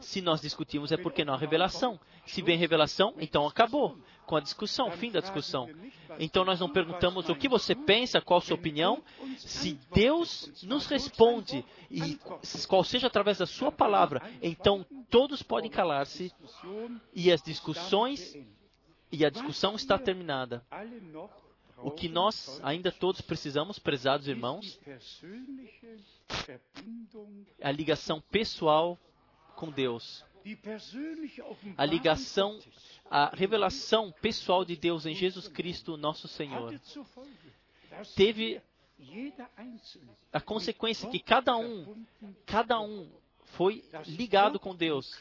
Se 0.00 0.20
nós 0.20 0.40
discutimos 0.40 0.92
é 0.92 0.96
porque 0.96 1.24
não 1.24 1.34
há 1.34 1.36
revelação. 1.36 1.98
Se 2.26 2.42
vem 2.42 2.58
revelação, 2.58 3.14
então 3.18 3.46
acabou 3.46 3.96
com 4.26 4.36
a 4.36 4.40
discussão, 4.40 4.90
fim 4.90 5.10
da 5.10 5.20
discussão. 5.20 5.68
Então 6.18 6.44
nós 6.44 6.60
não 6.60 6.68
perguntamos 6.68 7.28
o 7.28 7.34
que 7.34 7.48
você 7.48 7.74
pensa, 7.74 8.20
qual 8.20 8.38
a 8.38 8.42
sua 8.42 8.56
opinião. 8.56 9.02
Se 9.38 9.78
Deus 9.92 10.52
nos 10.64 10.86
responde, 10.86 11.64
e 11.90 12.18
qual 12.66 12.84
seja 12.84 13.06
através 13.06 13.38
da 13.38 13.46
sua 13.46 13.72
palavra, 13.72 14.22
então 14.42 14.84
todos 15.08 15.42
podem 15.42 15.70
calar-se 15.70 16.32
e 17.14 17.32
as 17.32 17.40
discussões 17.40 18.36
e 19.10 19.24
a 19.24 19.30
discussão 19.30 19.74
está 19.74 19.98
terminada. 19.98 20.64
O 21.82 21.90
que 21.90 22.08
nós 22.08 22.60
ainda 22.62 22.90
todos 22.90 23.20
precisamos, 23.20 23.78
prezados 23.78 24.26
irmãos, 24.26 24.78
é 27.60 27.68
a 27.68 27.70
ligação 27.70 28.20
pessoal 28.20 28.98
com 29.54 29.70
Deus. 29.70 30.24
A 31.76 31.84
ligação, 31.84 32.58
a 33.10 33.34
revelação 33.34 34.12
pessoal 34.20 34.64
de 34.64 34.76
Deus 34.76 35.06
em 35.06 35.14
Jesus 35.14 35.46
Cristo, 35.48 35.96
nosso 35.96 36.26
Senhor. 36.26 36.80
Teve 38.16 38.60
a 40.32 40.40
consequência 40.40 41.08
que 41.08 41.20
cada 41.20 41.56
um, 41.56 42.04
cada 42.46 42.80
um 42.80 43.08
foi 43.44 43.84
ligado 44.06 44.58
com 44.58 44.74
Deus, 44.74 45.14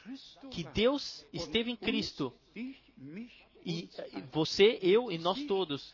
que 0.52 0.64
Deus 0.64 1.26
esteve 1.32 1.72
em 1.72 1.76
Cristo 1.76 2.34
e 3.68 3.90
você, 4.32 4.80
eu 4.82 5.12
e 5.12 5.18
nós 5.18 5.44
todos 5.44 5.94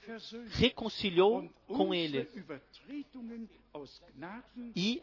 reconciliou 0.52 1.50
com 1.66 1.92
Ele 1.92 2.30
e, 4.76 5.02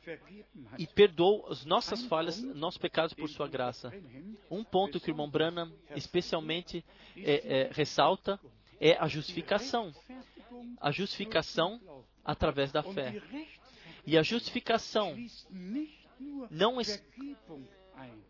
e 0.78 0.86
perdoou 0.86 1.48
as 1.48 1.64
nossas 1.64 2.04
falhas, 2.04 2.40
nossos 2.40 2.78
pecados 2.78 3.12
por 3.12 3.28
sua 3.28 3.48
graça. 3.48 3.92
Um 4.48 4.62
ponto 4.62 5.00
que 5.00 5.10
o 5.10 5.12
irmão 5.12 5.28
Branham 5.28 5.72
especialmente 5.96 6.84
é, 7.16 7.62
é, 7.62 7.70
ressalta 7.72 8.38
é 8.78 8.96
a 8.98 9.08
justificação. 9.08 9.92
A 10.80 10.92
justificação 10.92 11.80
através 12.24 12.70
da 12.70 12.84
fé. 12.84 13.20
E 14.06 14.16
a 14.16 14.22
justificação 14.22 15.16
não, 16.48 16.76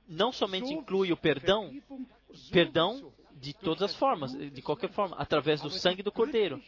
não 0.08 0.32
somente 0.32 0.72
inclui 0.72 1.12
o 1.12 1.16
perdão, 1.16 1.78
perdão 2.50 3.12
de 3.40 3.54
todas 3.54 3.82
as 3.82 3.94
formas, 3.94 4.32
de 4.32 4.62
qualquer 4.62 4.90
forma, 4.90 5.16
através 5.16 5.60
do 5.60 5.70
sangue 5.70 6.02
do 6.02 6.12
Cordeiro. 6.12 6.62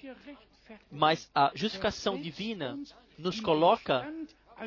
Mas 0.90 1.30
a 1.34 1.52
justificação 1.54 2.18
divina 2.20 2.78
nos 3.18 3.40
coloca 3.40 4.10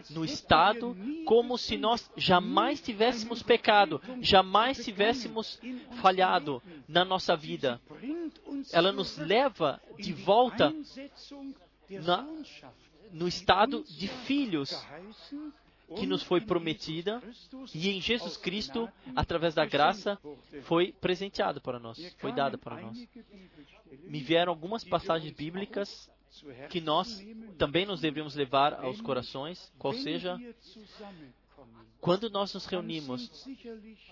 no 0.10 0.24
estado 0.24 0.96
como 1.26 1.58
se 1.58 1.78
nós 1.78 2.12
jamais 2.16 2.82
tivéssemos 2.82 3.42
pecado, 3.42 4.02
jamais 4.22 4.84
tivéssemos 4.84 5.60
falhado 6.02 6.62
na 6.88 7.04
nossa 7.04 7.36
vida. 7.36 7.82
Ela 8.72 8.92
nos 8.92 9.18
leva 9.18 9.82
de 9.98 10.14
volta 10.14 10.74
na, 11.90 12.28
no 13.12 13.28
estado 13.28 13.84
de 13.88 14.08
filhos 14.08 14.86
que 15.96 16.06
nos 16.06 16.24
foi 16.24 16.42
prometida 16.42 17.22
e 17.74 17.90
em 17.90 18.02
Jesus 18.02 18.38
Cristo, 18.38 18.90
através 19.16 19.54
da 19.54 19.66
graça, 19.66 20.20
foi 20.64 20.92
presenteado 20.94 21.62
para 21.62 21.80
nós, 21.80 22.16
foi 22.18 22.32
dada 22.32 22.58
para 22.58 22.82
nós. 22.82 23.08
Me 24.04 24.20
vieram 24.20 24.52
algumas 24.52 24.84
passagens 24.84 25.32
bíblicas 25.34 26.10
que 26.70 26.82
nós 26.82 27.24
também 27.58 27.86
nos 27.86 28.02
deveríamos 28.02 28.36
levar 28.36 28.74
aos 28.74 29.00
corações, 29.00 29.72
qual 29.78 29.94
seja, 29.94 30.38
quando 32.02 32.30
nós 32.30 32.54
nos 32.54 32.66
reunimos, 32.66 33.48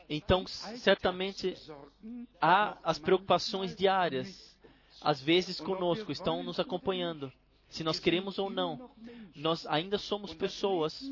então 0.10 0.46
certamente 0.48 1.56
há 2.40 2.78
as 2.84 3.00
preocupações 3.00 3.76
diárias, 3.76 4.58
às 5.02 5.22
vezes 5.22 5.60
conosco, 5.60 6.12
estão 6.12 6.44
nos 6.44 6.60
acompanhando. 6.60 7.32
Se 7.68 7.84
nós 7.84 8.00
queremos 8.00 8.38
ou 8.38 8.50
não, 8.50 8.92
nós 9.36 9.66
ainda 9.66 9.98
somos 9.98 10.34
pessoas 10.34 11.12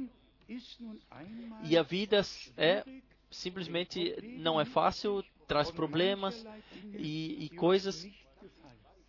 e 1.64 1.78
a 1.78 1.84
vida 1.84 2.22
é 2.58 2.84
simplesmente 3.30 4.16
não 4.38 4.60
é 4.60 4.66
fácil, 4.66 5.24
traz 5.48 5.72
problemas 5.72 6.46
e, 6.94 7.46
e 7.46 7.50
coisas 7.50 8.08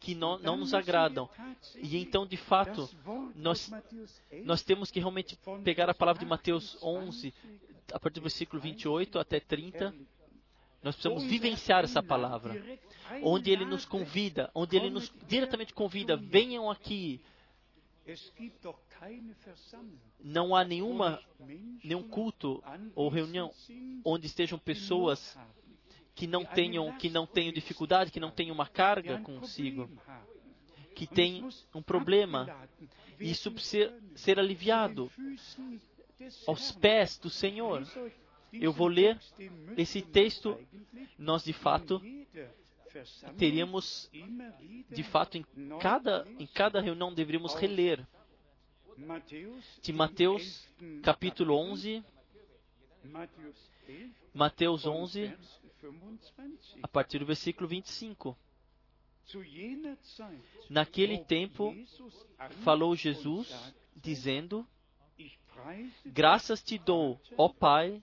que 0.03 0.15
não, 0.15 0.39
não, 0.39 0.57
nos 0.57 0.75
agradam. 0.75 1.29
E 1.77 1.97
então, 1.97 2.27
de 2.27 2.37
fato, 2.37 2.91
nós, 3.37 3.71
nós 4.45 4.63
temos 4.63 4.91
que 4.91 4.99
realmente 4.99 5.39
pegar 5.63 5.89
a 5.89 5.95
palavra 5.95 6.21
de 6.21 6.27
Mateus 6.27 6.77
11, 6.83 7.33
a 7.93 8.01
partir 8.01 8.17
do 8.19 8.23
versículo 8.23 8.61
28 8.61 9.19
até 9.19 9.39
30. 9.39 9.95
Nós 10.83 10.97
precisamos 10.97 11.23
vivenciar 11.23 11.85
essa 11.85 12.03
palavra, 12.03 12.61
onde 13.23 13.53
ele 13.53 13.65
nos 13.65 13.85
convida, 13.85 14.51
onde 14.53 14.77
ele 14.77 14.91
nos 14.91 15.13
diretamente 15.29 15.73
convida: 15.73 16.17
venham 16.17 16.69
aqui, 16.69 17.21
não 20.23 20.55
há 20.55 20.65
nenhuma, 20.65 21.23
nenhum 21.83 22.03
culto 22.03 22.63
ou 22.95 23.09
reunião 23.09 23.53
onde 24.05 24.27
estejam 24.27 24.59
pessoas 24.59 25.39
que 26.15 26.27
não 26.27 26.45
tenham, 26.45 26.97
que 26.99 27.09
não 27.09 27.27
tenham 27.27 27.53
dificuldade, 27.53 28.11
que 28.11 28.21
não 28.21 28.31
tenham 28.31 28.55
uma 28.55 28.67
carga 28.67 29.21
consigo, 29.21 29.89
que 30.95 31.07
têm 31.07 31.49
um 31.75 31.83
problema. 31.83 32.69
Isso 33.19 33.51
precisa 33.51 33.95
ser 34.15 34.39
aliviado 34.39 35.11
aos 36.47 36.73
pés 36.73 37.19
do 37.19 37.31
Senhor. 37.31 37.87
Eu 38.53 38.73
vou 38.73 38.89
ler 38.89 39.19
esse 39.77 40.03
texto. 40.03 40.59
Nós, 41.17 41.45
de 41.45 41.53
fato, 41.53 42.03
teríamos, 43.37 44.11
de 44.91 45.03
fato, 45.03 45.39
em 45.39 45.45
cada, 45.81 46.27
em 46.39 46.47
cada 46.47 46.81
reunião 46.81 47.13
deveríamos 47.13 47.55
reler 47.55 48.07
de 49.81 49.93
Mateus 49.93 50.69
capítulo 51.03 51.57
11, 51.57 52.05
Mateus 54.35 54.87
11, 54.87 55.35
a 56.83 56.89
partir 56.89 57.19
do 57.19 57.27
versículo 57.27 57.69
25. 57.69 58.37
Naquele 60.69 61.19
tempo, 61.25 61.75
falou 62.63 62.95
Jesus, 62.95 63.75
dizendo: 63.97 64.67
Graças 66.05 66.63
te 66.63 66.79
dou, 66.79 67.21
ó 67.37 67.49
Pai, 67.49 68.03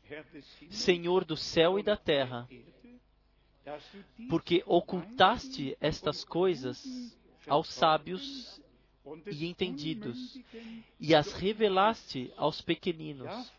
Senhor 0.70 1.26
do 1.26 1.36
céu 1.36 1.78
e 1.78 1.84
da 1.84 1.98
terra, 1.98 2.48
porque 4.30 4.64
ocultaste 4.66 5.78
estas 5.80 6.24
coisas 6.24 7.18
aos 7.48 7.70
sábios 7.70 8.62
e 9.32 9.46
entendidos, 9.48 10.40
e 11.00 11.16
as 11.16 11.34
revelaste 11.34 12.32
aos 12.38 12.62
pequeninos. 12.62 13.52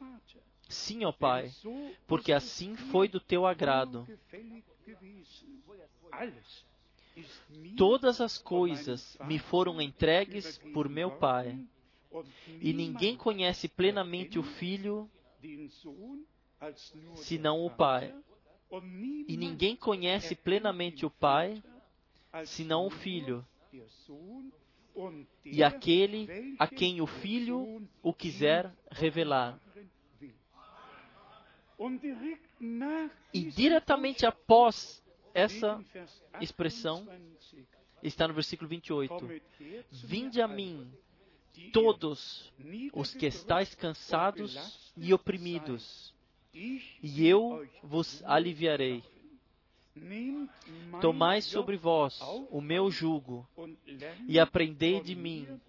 Sim, 0.68 1.04
ó 1.04 1.12
Pai, 1.12 1.50
porque 2.06 2.32
assim 2.32 2.76
foi 2.76 3.08
do 3.08 3.18
teu 3.18 3.46
agrado. 3.46 4.06
Todas 7.76 8.20
as 8.20 8.38
coisas 8.38 9.16
me 9.26 9.38
foram 9.38 9.80
entregues 9.80 10.58
por 10.72 10.88
meu 10.88 11.10
Pai, 11.10 11.58
e 12.60 12.72
ninguém 12.72 13.16
conhece 13.16 13.68
plenamente 13.68 14.38
o 14.38 14.42
Filho 14.42 15.10
senão 17.16 17.64
o 17.64 17.70
Pai. 17.70 18.14
E 19.28 19.36
ninguém 19.36 19.74
conhece 19.74 20.34
plenamente 20.34 21.04
o 21.04 21.10
Pai 21.10 21.62
senão 22.44 22.86
o 22.86 22.90
Filho. 22.90 23.44
E 25.44 25.62
aquele 25.62 26.54
a 26.58 26.66
quem 26.66 27.00
o 27.00 27.06
Filho 27.06 27.88
o 28.02 28.12
quiser 28.12 28.72
revelar. 28.90 29.58
E 33.32 33.44
diretamente 33.44 34.26
após 34.26 35.02
essa 35.32 35.82
expressão, 36.40 37.08
está 38.02 38.28
no 38.28 38.34
versículo 38.34 38.68
28. 38.68 39.14
Vinde 39.90 40.42
a 40.42 40.48
mim, 40.48 40.92
todos 41.72 42.52
os 42.92 43.14
que 43.14 43.26
estáis 43.26 43.74
cansados 43.74 44.92
e 44.96 45.14
oprimidos, 45.14 46.14
e 46.54 47.26
eu 47.26 47.66
vos 47.82 48.22
aliviarei. 48.24 49.02
Tomai 51.00 51.42
sobre 51.42 51.76
vós 51.76 52.20
o 52.50 52.60
meu 52.60 52.90
jugo 52.90 53.46
e 54.26 54.38
aprendei 54.38 55.00
de 55.00 55.14
mim, 55.14 55.60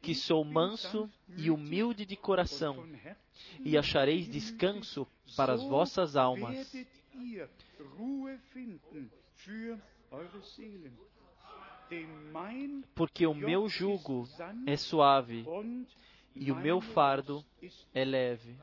que 0.00 0.14
sou 0.14 0.44
manso 0.44 1.10
e 1.36 1.50
humilde 1.50 2.04
de 2.04 2.16
coração, 2.16 2.86
e 3.64 3.76
achareis 3.76 4.28
descanso 4.28 5.06
para 5.36 5.54
as 5.54 5.62
vossas 5.62 6.16
almas. 6.16 6.72
Porque 12.94 13.26
o 13.26 13.34
meu 13.34 13.68
jugo 13.68 14.28
é 14.66 14.76
suave 14.76 15.44
e 16.34 16.52
o 16.52 16.56
meu 16.56 16.80
fardo 16.80 17.44
é 17.92 18.04
leve. 18.04 18.56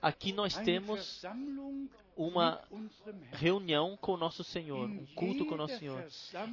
Aqui 0.00 0.32
nós 0.32 0.56
temos 0.58 1.22
uma 2.16 2.62
reunião 3.32 3.96
com 3.96 4.12
o 4.12 4.16
nosso 4.16 4.44
Senhor, 4.44 4.88
um 4.88 5.06
culto 5.14 5.46
com 5.46 5.54
o 5.54 5.58
nosso 5.58 5.78
Senhor. 5.78 6.06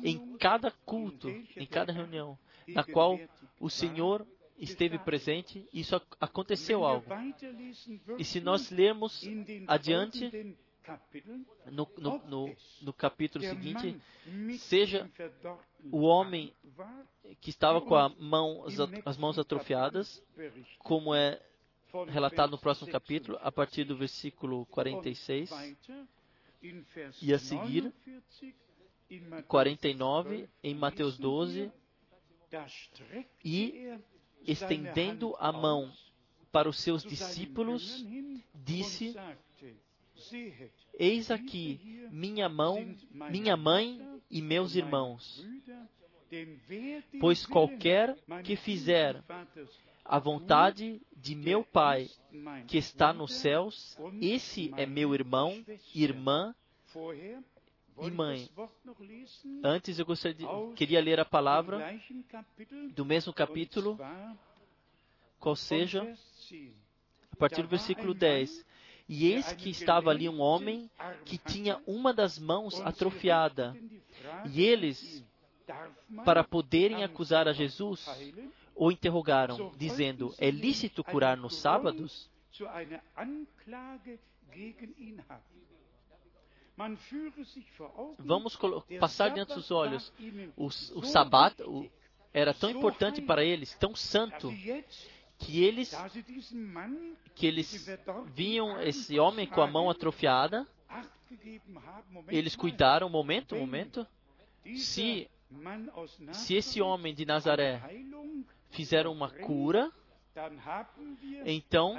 Em 0.03 0.37
cada 0.37 0.71
culto, 0.85 1.29
em 1.29 1.65
cada 1.65 1.91
reunião, 1.91 2.37
na 2.67 2.83
qual 2.83 3.19
o 3.59 3.69
Senhor 3.69 4.25
esteve 4.57 4.97
presente, 4.99 5.67
isso 5.73 5.99
aconteceu 6.19 6.85
algo. 6.85 7.05
E 8.17 8.23
se 8.23 8.39
nós 8.39 8.69
lermos 8.69 9.23
adiante, 9.67 10.55
no, 11.65 11.87
no, 11.97 12.17
no, 12.27 12.55
no, 12.81 12.93
capítulo 12.93 13.43
seguinte, 13.43 13.99
seja 14.57 15.09
o 15.91 16.01
homem 16.01 16.53
que 17.39 17.49
estava 17.49 17.81
com 17.81 17.95
mão, 18.19 18.65
as 19.05 19.17
mãos 19.17 19.37
atrofiadas, 19.37 20.23
como 20.79 21.13
é 21.13 21.39
relatado 22.07 22.51
no 22.51 22.57
próximo 22.57 22.91
capítulo, 22.91 23.37
a 23.41 23.51
partir 23.51 23.83
do 23.83 23.95
versículo 23.95 24.65
46, 24.67 25.49
e 27.21 27.33
a 27.33 27.39
seguir, 27.39 27.93
49, 29.47 30.49
em 30.63 30.75
Mateus 30.75 31.17
12, 31.17 31.71
e 33.43 33.97
estendendo 34.45 35.35
a 35.39 35.51
mão 35.51 35.91
para 36.51 36.69
os 36.69 36.79
seus 36.79 37.03
discípulos, 37.03 38.05
disse: 38.53 39.15
Eis 40.93 41.31
aqui 41.31 42.07
minha 42.11 42.47
mão, 42.47 42.95
minha 43.31 43.57
mãe 43.57 43.99
e 44.29 44.41
meus 44.41 44.75
irmãos. 44.75 45.45
Pois 47.19 47.45
qualquer 47.45 48.15
que 48.43 48.55
fizer 48.55 49.21
a 50.03 50.19
vontade 50.19 51.01
de 51.15 51.35
meu 51.35 51.63
Pai 51.63 52.09
que 52.67 52.77
está 52.77 53.13
nos 53.13 53.33
céus, 53.35 53.97
esse 54.21 54.73
é 54.77 54.85
meu 54.85 55.13
irmão, 55.13 55.63
irmã 55.93 56.55
e 58.01 58.11
mãe. 58.11 58.49
Antes 59.63 59.99
eu 59.99 60.05
gostaria 60.05 60.37
de, 60.37 60.73
queria 60.75 61.01
ler 61.01 61.19
a 61.19 61.25
palavra 61.25 61.99
do 62.95 63.05
mesmo 63.05 63.33
capítulo, 63.33 63.99
qual 65.39 65.55
seja, 65.55 66.01
a 67.31 67.35
partir 67.35 67.61
do 67.61 67.67
versículo 67.67 68.13
10. 68.13 68.65
E 69.07 69.27
eis 69.27 69.51
que 69.53 69.69
estava 69.69 70.09
ali 70.09 70.29
um 70.29 70.39
homem 70.39 70.89
que 71.25 71.37
tinha 71.37 71.81
uma 71.85 72.13
das 72.13 72.39
mãos 72.39 72.79
atrofiada. 72.81 73.75
E 74.53 74.61
eles, 74.61 75.23
para 76.23 76.43
poderem 76.43 77.03
acusar 77.03 77.47
a 77.47 77.53
Jesus, 77.53 78.07
o 78.75 78.91
interrogaram, 78.91 79.71
dizendo: 79.77 80.33
É 80.37 80.49
lícito 80.49 81.03
curar 81.03 81.37
nos 81.37 81.55
sábados? 81.57 82.29
Vamos 88.19 88.57
passar 88.99 89.29
diante 89.29 89.53
dos 89.53 89.71
olhos. 89.71 90.11
O, 90.57 90.65
o 90.65 91.03
sabat 91.03 91.61
o, 91.63 91.89
era 92.33 92.53
tão 92.53 92.69
importante 92.69 93.21
para 93.21 93.43
eles, 93.43 93.75
tão 93.75 93.95
santo, 93.95 94.51
que 95.37 95.63
eles, 95.63 95.95
que 97.35 97.45
eles 97.45 97.87
viam 98.33 98.81
esse 98.81 99.19
homem 99.19 99.47
com 99.47 99.61
a 99.61 99.67
mão 99.67 99.89
atrofiada, 99.89 100.67
eles 102.27 102.55
cuidaram, 102.55 103.09
momento, 103.09 103.55
momento, 103.55 104.07
se, 104.75 105.29
se 106.33 106.55
esse 106.55 106.81
homem 106.81 107.13
de 107.13 107.25
Nazaré 107.25 107.81
fizer 108.71 109.07
uma 109.07 109.29
cura, 109.29 109.91
então 111.45 111.95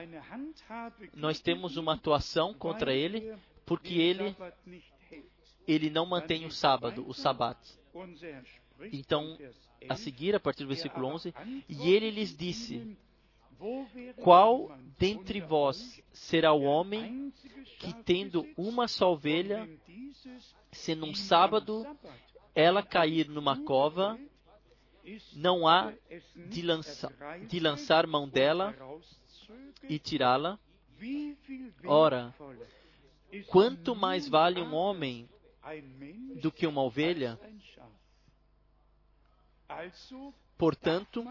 nós 1.14 1.40
temos 1.40 1.76
uma 1.76 1.94
atuação 1.94 2.54
contra 2.54 2.94
ele, 2.94 3.34
porque 3.66 3.94
ele, 3.94 4.34
ele 5.66 5.90
não 5.90 6.06
mantém 6.06 6.46
o 6.46 6.50
sábado, 6.50 7.04
o 7.06 7.12
sabat. 7.12 7.58
Então, 8.92 9.38
a 9.88 9.96
seguir, 9.96 10.34
a 10.34 10.40
partir 10.40 10.64
do 10.64 10.68
versículo 10.68 11.06
11, 11.08 11.34
e 11.68 11.90
ele 11.90 12.10
lhes 12.10 12.36
disse: 12.36 12.96
Qual 14.16 14.76
dentre 14.98 15.40
vós 15.40 16.02
será 16.12 16.52
o 16.52 16.62
homem 16.62 17.32
que, 17.78 17.92
tendo 18.02 18.46
uma 18.56 18.88
só 18.88 19.12
ovelha, 19.12 19.68
se 20.70 20.94
num 20.94 21.14
sábado 21.14 21.86
ela 22.54 22.82
cair 22.82 23.28
numa 23.28 23.62
cova, 23.62 24.18
não 25.34 25.66
há 25.66 25.92
de, 26.48 26.62
de 27.48 27.60
lançar 27.60 28.06
mão 28.06 28.28
dela 28.28 28.74
e 29.88 29.98
tirá-la? 29.98 30.58
Ora, 31.84 32.34
quanto 33.48 33.94
mais 33.94 34.28
vale 34.28 34.60
um 34.60 34.74
homem 34.74 35.28
do 36.40 36.52
que 36.52 36.66
uma 36.66 36.82
ovelha? 36.82 37.38
Portanto, 40.56 41.24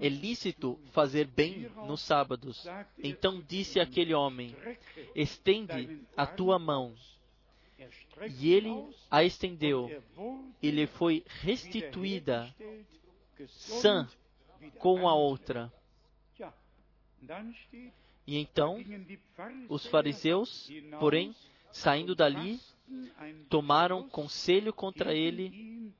é 0.00 0.08
lícito 0.08 0.80
fazer 0.90 1.26
bem 1.26 1.70
nos 1.86 2.00
sábados. 2.00 2.66
Então 2.98 3.40
disse 3.40 3.78
aquele 3.78 4.14
homem: 4.14 4.56
Estende 5.14 6.04
a 6.16 6.26
tua 6.26 6.58
mão. 6.58 6.94
E 8.38 8.52
ele 8.52 8.70
a 9.10 9.22
estendeu, 9.22 9.90
e 10.62 10.70
lhe 10.70 10.86
foi 10.86 11.24
restituída, 11.26 12.54
sã 13.48 14.08
com 14.78 15.08
a 15.08 15.14
outra. 15.14 15.72
E 18.26 18.36
então 18.38 18.78
os 19.68 19.86
fariseus, 19.86 20.70
porém, 20.98 21.34
saindo 21.70 22.14
dali, 22.14 22.60
tomaram 23.48 24.08
conselho 24.08 24.72
contra 24.72 25.14
ele 25.14 25.92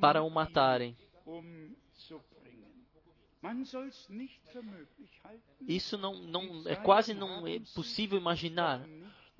para 0.00 0.22
o 0.22 0.30
matarem. 0.30 0.96
Isso 5.66 5.98
não, 5.98 6.14
não 6.14 6.68
é 6.68 6.76
quase 6.76 7.12
não 7.14 7.46
é 7.46 7.58
possível 7.74 8.18
imaginar 8.18 8.86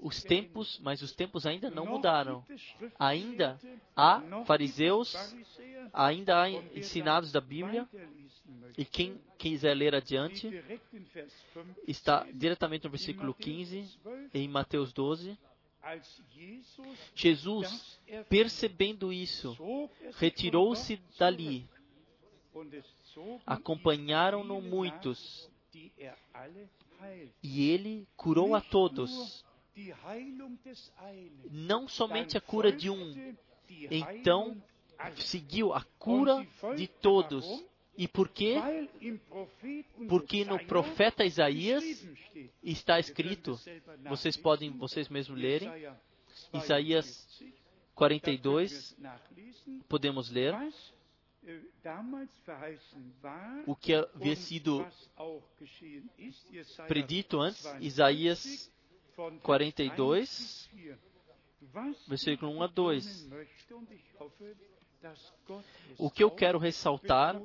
os 0.03 0.23
tempos, 0.23 0.81
mas 0.83 1.01
os 1.01 1.13
tempos 1.13 1.47
ainda 1.47 1.71
não 1.71 1.87
mudaram. 1.87 2.45
Ainda 2.99 3.59
há 3.97 4.21
fariseus, 4.45 5.15
ainda 5.93 6.43
há 6.43 6.51
ensinados 6.51 7.31
da 7.31 7.41
Bíblia, 7.41 7.89
e 8.77 8.85
quem 8.85 9.21
quiser 9.39 9.75
ler 9.75 9.95
adiante, 9.95 10.51
está 11.87 12.27
diretamente 12.35 12.85
no 12.85 12.91
versículo 12.91 13.33
15, 13.33 13.89
em 14.35 14.49
Mateus 14.49 14.93
12. 14.93 15.39
Jesus, 17.15 18.01
percebendo 18.29 19.13
isso, 19.13 19.57
retirou-se 20.15 20.97
dali. 21.19 21.69
Acompanharam-no 23.47 24.61
muitos, 24.61 25.49
e 27.43 27.71
ele 27.71 28.07
curou 28.17 28.55
a 28.55 28.61
todos 28.61 29.45
não 31.51 31.89
somente 31.89 32.37
a 32.37 32.41
cura 32.41 32.71
de 32.71 32.91
um, 32.91 33.35
então 33.91 34.63
seguiu 35.17 35.73
a 35.73 35.83
cura 35.99 36.47
de 36.77 36.87
todos. 36.87 37.45
E 37.97 38.09
por 38.09 38.29
quê? 38.29 38.57
Porque 40.09 40.45
no 40.45 40.59
profeta 40.65 41.25
Isaías 41.25 41.85
está 42.63 42.99
escrito, 42.99 43.59
vocês 44.09 44.37
podem 44.37 44.71
vocês 44.71 45.09
mesmos 45.09 45.39
lerem, 45.39 45.71
Isaías 46.55 47.29
42, 47.95 48.97
podemos 49.89 50.31
ler. 50.31 50.55
O 53.67 53.77
que 53.77 53.95
havia 53.95 54.37
sido 54.37 54.87
predito 56.89 57.41
antes, 57.41 57.65
Isaías 57.81 58.71
42, 59.43 60.71
versículo 62.07 62.53
1 62.53 62.63
a 62.63 62.67
2. 62.67 63.31
O 65.99 66.11
que 66.11 66.23
eu 66.23 66.31
quero 66.31 66.59
ressaltar, 66.59 67.41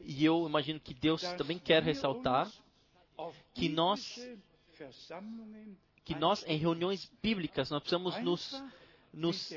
e 0.00 0.24
eu 0.24 0.46
imagino 0.46 0.78
que 0.80 0.94
Deus 0.94 1.22
também 1.36 1.58
quer 1.58 1.82
ressaltar, 1.82 2.50
que 3.54 3.68
nós 3.68 4.18
que 6.04 6.14
nós 6.16 6.44
em 6.48 6.56
reuniões 6.56 7.10
bíblicas 7.22 7.70
nós 7.70 7.80
precisamos 7.80 8.20
nos, 8.20 8.62
nos 9.12 9.52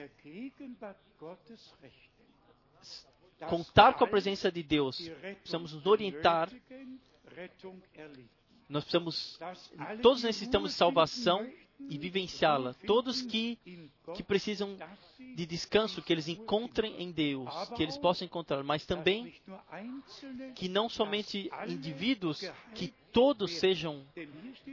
contar 3.49 3.95
com 3.95 4.03
a 4.03 4.07
presença 4.07 4.51
de 4.51 4.61
Deus, 4.61 5.09
precisamos 5.41 5.73
nos 5.73 5.85
orientar, 5.85 6.49
nós 8.67 8.83
precisamos, 8.83 9.39
todos 10.01 10.23
necessitamos 10.23 10.71
de 10.71 10.77
salvação 10.77 11.47
e 11.89 11.97
vivenciá-la. 11.97 12.73
Todos 12.85 13.21
que, 13.21 13.57
que 14.15 14.23
precisam 14.23 14.77
de 15.35 15.45
descanso, 15.45 16.01
que 16.01 16.13
eles 16.13 16.27
encontrem 16.27 17.01
em 17.01 17.11
Deus, 17.11 17.49
que 17.75 17.83
eles 17.83 17.97
possam 17.97 18.25
encontrar, 18.25 18.63
mas 18.63 18.85
também 18.85 19.33
que 20.55 20.69
não 20.69 20.89
somente 20.89 21.49
indivíduos, 21.67 22.41
que 22.73 22.93
todos 23.11 23.51
sejam 23.51 24.05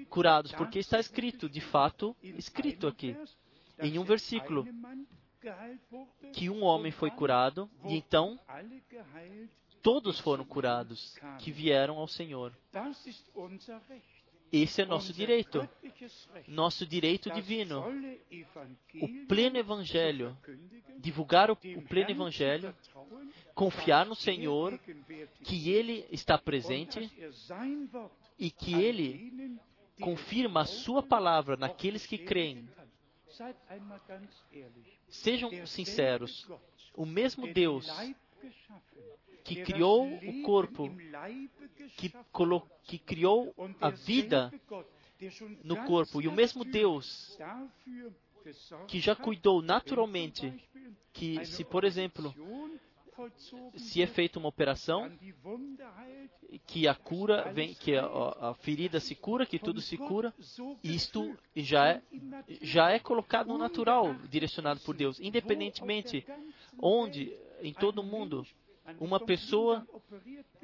curados, 0.08 0.52
porque 0.52 0.78
está 0.78 0.98
escrito, 0.98 1.48
de 1.48 1.60
fato, 1.60 2.16
escrito 2.22 2.86
aqui, 2.86 3.16
em 3.78 3.98
um 3.98 4.04
versículo, 4.04 4.66
que 6.32 6.48
um 6.48 6.62
homem 6.62 6.92
foi 6.92 7.10
curado 7.10 7.68
e 7.84 7.96
então 7.96 8.38
todos 9.82 10.18
foram 10.20 10.44
curados 10.44 11.18
que 11.40 11.50
vieram 11.50 11.98
ao 11.98 12.06
Senhor. 12.06 12.52
Esse 14.52 14.82
é 14.82 14.84
nosso 14.84 15.12
direito, 15.14 15.66
nosso 16.46 16.86
direito 16.86 17.30
divino. 17.30 17.84
O 19.00 19.26
pleno 19.26 19.56
evangelho, 19.56 20.36
divulgar 20.98 21.50
o, 21.50 21.56
pleno 21.56 22.10
evangelho, 22.10 22.74
confiar 23.54 24.04
no 24.04 24.14
Senhor, 24.14 24.78
que 25.42 25.70
Ele 25.70 26.06
está 26.10 26.36
presente 26.36 27.10
e 28.38 28.50
que 28.50 28.74
Ele 28.74 29.58
confirma 30.00 30.60
a 30.60 30.66
Sua 30.66 31.02
palavra 31.02 31.56
naqueles 31.56 32.04
que 32.04 32.18
creem. 32.18 32.68
Sejam 35.08 35.66
sinceros, 35.66 36.46
o 36.94 37.06
mesmo 37.06 37.50
Deus 37.50 37.88
que 39.44 39.62
criou 39.62 40.06
o 40.06 40.42
corpo, 40.42 40.90
que, 41.96 42.12
que 42.84 42.98
criou 42.98 43.54
a 43.80 43.90
vida 43.90 44.52
no 45.64 45.76
corpo, 45.84 46.20
e 46.20 46.28
o 46.28 46.32
mesmo 46.32 46.64
Deus 46.64 47.38
que 48.88 48.98
já 48.98 49.14
cuidou 49.14 49.62
naturalmente 49.62 50.52
que, 51.12 51.44
se 51.44 51.64
por 51.64 51.84
exemplo, 51.84 52.34
se 53.76 54.02
é 54.02 54.06
feita 54.06 54.38
uma 54.38 54.48
operação, 54.48 55.10
que 56.66 56.88
a 56.88 56.94
cura 56.94 57.50
vem, 57.52 57.74
que 57.74 57.96
a, 57.96 58.04
a, 58.04 58.54
ferida 58.54 59.00
se 59.00 59.14
cura, 59.14 59.46
que 59.46 59.58
tudo 59.58 59.80
se 59.80 59.96
cura, 59.96 60.34
isto 60.82 61.36
já 61.54 61.88
é, 61.88 62.02
já 62.60 62.90
é 62.90 62.98
colocado 62.98 63.48
no 63.48 63.58
natural, 63.58 64.14
direcionado 64.28 64.80
por 64.80 64.96
Deus, 64.96 65.20
independentemente 65.20 66.26
onde, 66.78 67.32
em 67.62 67.72
todo 67.72 68.00
o 68.00 68.04
mundo, 68.04 68.46
uma 68.98 69.20
pessoa, 69.20 69.86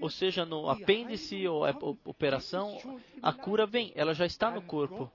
ou 0.00 0.10
seja, 0.10 0.44
no 0.44 0.68
apêndice 0.68 1.46
ou 1.46 1.64
operação, 2.04 2.76
a 3.22 3.32
cura 3.32 3.66
vem, 3.66 3.92
ela 3.94 4.14
já 4.14 4.26
está 4.26 4.50
no 4.50 4.62
corpo. 4.62 5.10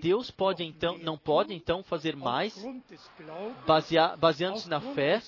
Deus 0.00 0.30
pode 0.30 0.62
então, 0.62 0.98
não 0.98 1.16
pode 1.16 1.54
então 1.54 1.82
fazer 1.82 2.16
mais, 2.16 2.62
baseando-se 4.18 4.68
na 4.68 4.80
fé, 4.80 5.22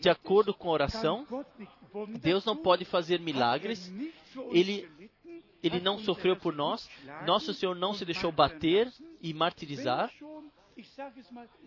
de 0.00 0.08
acordo 0.08 0.54
com 0.54 0.68
a 0.68 0.72
oração. 0.72 1.26
Deus 2.20 2.44
não 2.44 2.56
pode 2.56 2.84
fazer 2.84 3.20
milagres. 3.20 3.92
Ele 4.50 4.88
ele 5.62 5.80
não 5.80 5.96
sofreu 5.98 6.36
por 6.36 6.52
nós. 6.52 6.90
Nosso 7.24 7.54
Senhor 7.54 7.76
não 7.76 7.94
se 7.94 8.04
deixou 8.04 8.32
bater 8.32 8.92
e 9.20 9.32
martirizar. 9.32 10.10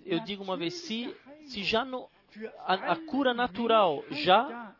Eu 0.06 0.20
digo 0.20 0.44
uma 0.44 0.58
vez, 0.58 0.74
se, 0.74 1.16
se 1.46 1.64
já 1.64 1.86
no, 1.86 2.10
a, 2.66 2.74
a 2.92 2.96
cura 3.06 3.34
natural 3.34 4.04
já 4.12 4.75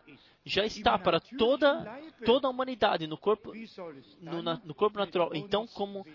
já 0.46 0.64
está 0.64 0.98
para 0.98 1.20
toda 1.20 2.00
toda 2.24 2.48
a 2.48 2.52
humanidade 2.52 3.08
no 3.08 3.18
corpo 3.18 3.52
no, 4.22 4.44
na, 4.44 4.62
no, 4.64 4.76
corpo 4.76 4.98
natural. 4.98 5.32
Então, 5.34 5.66
como 5.68 6.06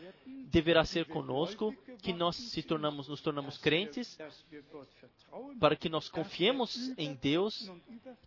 deverá 0.47 0.85
ser 0.85 1.07
conosco 1.07 1.75
que 2.01 2.13
nós 2.13 2.37
se 2.37 2.63
tornamos 2.63 3.09
nos 3.09 3.21
tornamos 3.21 3.59
crentes 3.59 4.17
para 5.59 5.75
que 5.75 5.89
nós 5.89 6.09
confiemos 6.09 6.93
em 6.97 7.15
Deus 7.15 7.71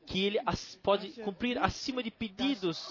que 0.05 0.25
Ele 0.25 0.39
as, 0.45 0.75
pode 0.75 1.11
cumprir 1.21 1.57
acima 1.57 2.03
de 2.03 2.11
pedidos 2.11 2.89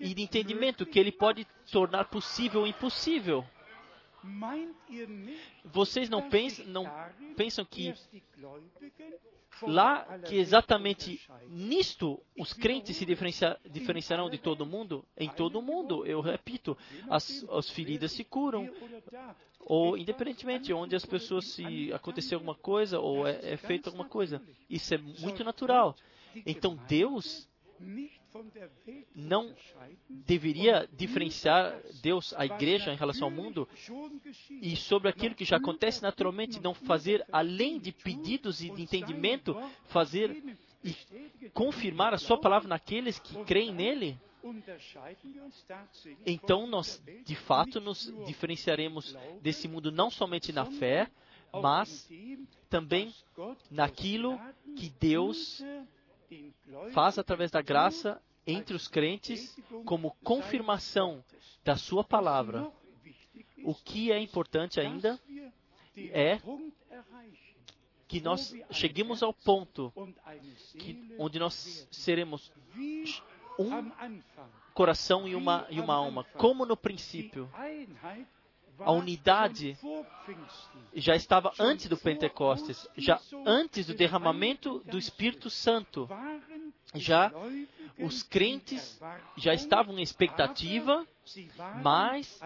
e 0.00 0.14
de 0.14 0.22
entendimento 0.22 0.86
que 0.86 0.98
Ele 0.98 1.12
pode 1.12 1.46
tornar 1.70 2.06
possível 2.06 2.62
o 2.62 2.66
impossível. 2.66 3.44
Vocês 5.64 6.08
não 6.08 6.28
pensam, 6.28 6.66
não 6.66 6.84
pensam 7.36 7.64
que 7.64 7.94
lá 9.62 10.18
que 10.20 10.36
exatamente 10.36 11.20
nisto 11.48 12.22
os 12.38 12.52
crentes 12.52 12.96
se 12.96 13.04
diferencia, 13.04 13.58
diferenciarão 13.68 14.30
de 14.30 14.38
todo 14.38 14.66
mundo? 14.66 15.04
Em 15.16 15.28
todo 15.28 15.62
mundo, 15.62 16.06
eu 16.06 16.20
repito, 16.20 16.76
as, 17.08 17.44
as 17.50 17.70
feridas 17.70 18.12
se 18.12 18.24
curam. 18.24 18.70
Ou, 19.60 19.96
independentemente, 19.96 20.72
onde 20.72 20.96
as 20.96 21.06
pessoas 21.06 21.46
se 21.52 21.92
acontecer 21.92 22.34
alguma 22.34 22.54
coisa 22.54 22.98
ou 22.98 23.26
é, 23.26 23.52
é 23.52 23.56
feita 23.56 23.90
alguma 23.90 24.08
coisa. 24.08 24.42
Isso 24.68 24.94
é 24.94 24.98
muito 24.98 25.44
natural. 25.44 25.96
Então, 26.46 26.76
Deus 26.88 27.48
não 29.14 29.54
deveria 30.08 30.88
diferenciar 30.92 31.78
Deus, 32.02 32.32
a 32.36 32.46
igreja, 32.46 32.92
em 32.92 32.96
relação 32.96 33.28
ao 33.28 33.34
mundo 33.34 33.68
e 34.50 34.74
sobre 34.76 35.08
aquilo 35.08 35.34
que 35.34 35.44
já 35.44 35.56
acontece 35.56 36.02
naturalmente, 36.02 36.60
não 36.60 36.74
fazer 36.74 37.24
além 37.30 37.78
de 37.78 37.92
pedidos 37.92 38.62
e 38.62 38.70
de 38.70 38.82
entendimento, 38.82 39.54
fazer 39.84 40.42
e 40.84 41.50
confirmar 41.50 42.14
a 42.14 42.18
sua 42.18 42.38
palavra 42.38 42.68
naqueles 42.68 43.18
que 43.18 43.44
creem 43.44 43.72
nele? 43.72 44.18
Então 46.26 46.66
nós, 46.66 47.02
de 47.24 47.36
fato, 47.36 47.80
nos 47.80 48.12
diferenciaremos 48.26 49.16
desse 49.40 49.68
mundo 49.68 49.92
não 49.92 50.10
somente 50.10 50.52
na 50.52 50.64
fé, 50.64 51.08
mas 51.52 52.08
também 52.68 53.14
naquilo 53.70 54.40
que 54.76 54.88
Deus 54.88 55.62
faz 56.92 57.18
através 57.18 57.50
da 57.50 57.62
graça 57.62 58.20
entre 58.46 58.74
os 58.74 58.88
crentes 58.88 59.56
como 59.84 60.16
confirmação 60.22 61.24
da 61.64 61.76
sua 61.76 62.02
palavra. 62.02 62.70
O 63.64 63.74
que 63.74 64.10
é 64.10 64.18
importante 64.18 64.80
ainda 64.80 65.20
é 65.96 66.40
que 68.08 68.20
nós 68.20 68.54
cheguemos 68.70 69.22
ao 69.22 69.32
ponto 69.32 69.92
que, 70.78 71.14
onde 71.18 71.38
nós 71.38 71.88
seremos 71.90 72.52
um 73.58 73.90
coração 74.74 75.28
e 75.28 75.34
uma, 75.34 75.66
e 75.70 75.80
uma 75.80 75.94
alma, 75.94 76.24
como 76.36 76.66
no 76.66 76.76
princípio. 76.76 77.48
A 78.78 78.92
unidade 78.92 79.76
já 80.94 81.14
estava 81.14 81.52
antes 81.58 81.88
do 81.88 81.96
Pentecostes, 81.96 82.88
já 82.96 83.20
antes 83.46 83.86
do 83.86 83.94
derramamento 83.94 84.80
do 84.86 84.98
Espírito 84.98 85.50
Santo. 85.50 86.08
Já 86.94 87.32
os 87.98 88.22
crentes 88.22 89.00
já 89.36 89.54
estavam 89.54 89.98
em 89.98 90.02
expectativa, 90.02 91.06
mas 91.82 92.40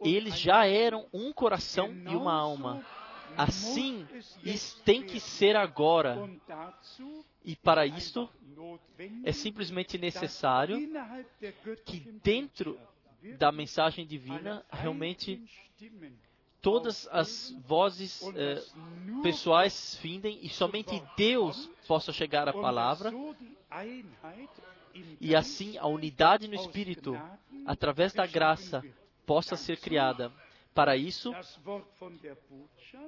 eles 0.00 0.38
já 0.38 0.66
eram 0.66 1.06
um 1.12 1.32
coração 1.32 1.90
e 1.92 2.14
uma 2.14 2.34
alma. 2.34 2.84
Assim 3.36 4.06
tem 4.84 5.02
que 5.02 5.20
ser 5.20 5.56
agora. 5.56 6.28
E 7.44 7.56
para 7.56 7.86
isso 7.86 8.28
é 9.24 9.32
simplesmente 9.32 9.96
necessário 9.96 10.78
que 11.86 12.00
dentro 12.22 12.78
da 13.38 13.52
mensagem 13.52 14.06
divina 14.06 14.64
realmente 14.70 15.42
todas 16.60 17.08
as 17.10 17.50
vozes 17.66 18.22
eh, 18.34 18.62
pessoais 19.22 19.96
findem 19.96 20.38
e 20.42 20.48
somente 20.48 21.02
Deus 21.16 21.70
possa 21.86 22.12
chegar 22.12 22.48
à 22.48 22.52
palavra 22.52 23.12
e 25.20 25.34
assim 25.34 25.78
a 25.78 25.86
unidade 25.86 26.48
no 26.48 26.54
Espírito, 26.54 27.16
através 27.66 28.12
da 28.12 28.26
graça, 28.26 28.82
possa 29.24 29.56
ser 29.56 29.78
criada. 29.78 30.32
Para 30.74 30.96
isso, 30.96 31.32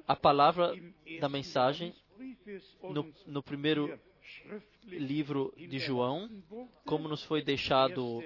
a 0.07 0.15
palavra 0.15 0.73
da 1.19 1.29
mensagem 1.29 1.93
no, 2.81 3.13
no 3.25 3.43
primeiro 3.43 3.99
livro 4.85 5.53
de 5.57 5.79
João, 5.79 6.29
como 6.85 7.07
nos 7.07 7.23
foi 7.23 7.41
deixado 7.41 8.21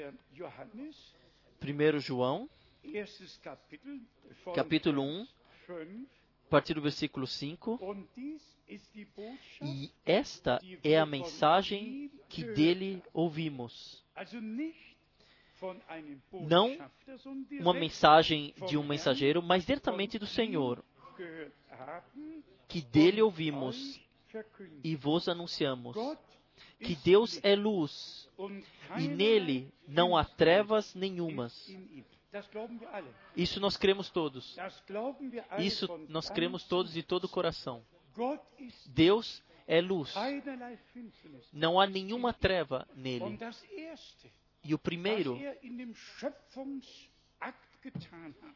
1 1.62 2.00
João, 2.00 2.50
capítulo 4.56 5.02
1, 5.02 5.28
a 6.46 6.50
partir 6.50 6.74
do 6.74 6.82
versículo 6.82 7.28
5. 7.28 7.80
E 9.62 9.92
esta 10.06 10.60
é 10.84 10.98
a 10.98 11.06
mensagem 11.06 12.12
que 12.30 12.44
dele 12.44 13.02
ouvimos. 13.14 14.04
não 16.34 16.78
uma 17.60 17.74
mensagem 17.74 18.54
de 18.68 18.78
um 18.78 18.84
mensageiro, 18.84 19.42
mas 19.42 19.66
diretamente 19.66 20.20
do 20.20 20.28
Senhor, 20.28 20.84
que 22.68 22.82
dele 22.82 23.22
ouvimos 23.22 24.00
e 24.84 24.96
vos 24.96 25.28
anunciamos 25.28 25.96
que 26.80 26.96
Deus 26.96 27.40
é 27.44 27.56
luz 27.56 28.27
e 28.98 29.08
nele 29.08 29.74
não 29.88 30.16
há 30.16 30.24
trevas 30.24 30.94
nenhumas. 30.94 31.68
Isso 33.36 33.60
nós 33.60 33.78
cremos 33.78 34.10
todos. 34.10 34.56
Isso 35.60 35.88
nós 36.10 36.30
cremos 36.30 36.64
todos 36.64 36.94
de 36.94 37.04
todo 37.04 37.26
o 37.26 37.30
coração. 37.30 37.84
Deus 38.88 39.44
é 39.66 39.82
luz. 39.82 40.14
Não 41.52 41.80
há 41.80 41.88
nenhuma 41.88 42.34
treva 42.34 42.88
nele. 42.96 43.38
E 44.64 44.74
o 44.74 44.80
primeiro, 44.80 45.38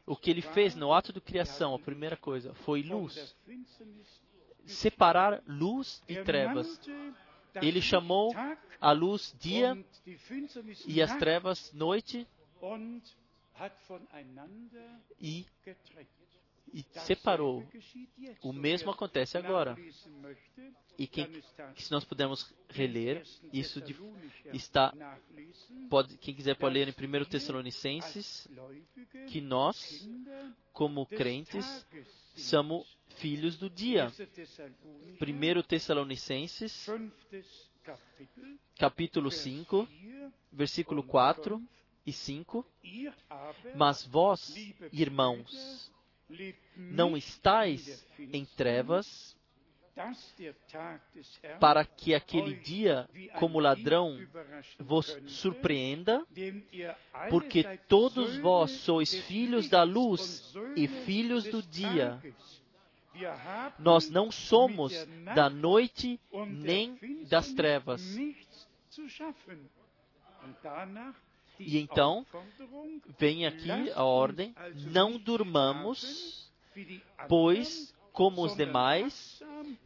o 0.06 0.16
que 0.16 0.30
ele 0.30 0.42
fez 0.42 0.74
no 0.74 0.92
ato 0.92 1.12
de 1.12 1.20
criação, 1.20 1.74
a 1.74 1.78
primeira 1.78 2.16
coisa, 2.16 2.54
foi 2.54 2.82
luz. 2.82 3.34
Separar 4.64 5.42
luz 5.46 6.02
e 6.08 6.22
trevas. 6.22 6.80
Ele 7.60 7.80
chamou 7.80 8.34
a 8.80 8.92
luz 8.92 9.34
dia 9.38 9.76
e 10.86 11.02
as 11.02 11.16
trevas 11.16 11.72
noite 11.72 12.26
e, 15.20 15.46
e 16.72 16.84
separou. 17.00 17.66
O 18.42 18.52
mesmo 18.52 18.90
acontece 18.90 19.36
agora. 19.36 19.76
E 20.98 21.06
quem, 21.06 21.42
se 21.76 21.90
nós 21.90 22.04
pudermos 22.04 22.54
reler, 22.68 23.24
isso 23.52 23.80
de, 23.80 23.96
está, 24.52 24.92
pode, 25.88 26.16
quem 26.18 26.34
quiser 26.34 26.56
pode 26.56 26.74
ler 26.74 26.88
em 26.88 26.90
1 26.92 27.24
Tessalonicenses, 27.24 28.48
que 29.28 29.40
nós, 29.40 30.08
como 30.72 31.06
crentes, 31.06 31.86
somos 32.36 32.86
filhos 33.12 33.56
do 33.56 33.68
dia. 33.70 34.10
1 35.20 35.62
Tessalonicenses, 35.62 36.86
capítulo 38.78 39.30
5, 39.30 39.88
versículo 40.52 41.02
4 41.02 41.62
e 42.06 42.12
5. 42.12 42.66
Mas 43.74 44.04
vós, 44.06 44.54
irmãos, 44.92 45.92
não 46.76 47.16
estáis 47.16 48.06
em 48.18 48.44
trevas, 48.44 49.36
para 51.60 51.84
que 51.84 52.14
aquele 52.14 52.54
dia, 52.56 53.08
como 53.38 53.60
ladrão, 53.60 54.18
vos 54.78 55.18
surpreenda, 55.26 56.26
porque 57.28 57.62
todos 57.88 58.38
vós 58.38 58.70
sois 58.70 59.14
filhos 59.26 59.68
da 59.68 59.82
luz 59.82 60.54
e 60.76 60.88
filhos 60.88 61.44
do 61.44 61.62
dia. 61.62 62.18
Nós 63.78 64.08
não 64.10 64.30
somos 64.30 64.92
da 65.34 65.50
noite 65.50 66.20
nem 66.46 66.98
das 67.28 67.52
trevas. 67.52 68.02
E 71.58 71.78
então, 71.78 72.26
vem 73.18 73.46
aqui 73.46 73.90
a 73.94 74.04
ordem: 74.04 74.54
não 74.90 75.18
durmamos, 75.18 76.50
pois, 77.28 77.94
como 78.12 78.44
os 78.44 78.56
demais, 78.56 79.42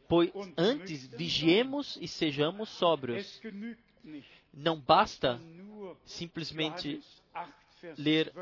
pois 0.08 0.30
antes 0.56 1.06
vigiemos 1.06 1.98
e 2.00 2.08
sejamos 2.08 2.68
sóbrios. 2.70 3.40
Não 4.52 4.78
basta 4.78 5.40
simplesmente 6.04 7.02
ler 7.98 8.32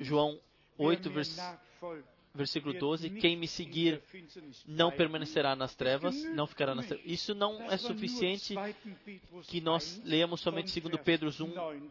João 0.00 0.38
8, 0.76 1.10
versículo 1.10 1.58
versículo 2.34 2.74
12: 2.74 3.10
Quem 3.10 3.36
me 3.36 3.48
seguir 3.48 4.02
não 4.66 4.90
permanecerá 4.90 5.54
nas 5.56 5.74
trevas, 5.74 6.14
não 6.34 6.46
ficará 6.46 6.74
nas 6.74 6.86
trevas. 6.86 7.04
Isso 7.06 7.34
não 7.34 7.70
é 7.70 7.76
suficiente 7.76 8.54
que 9.48 9.60
nós 9.60 10.00
leamos 10.04 10.40
somente 10.40 10.70
segundo 10.70 10.98
Pedro 10.98 11.28
1, 11.28 11.90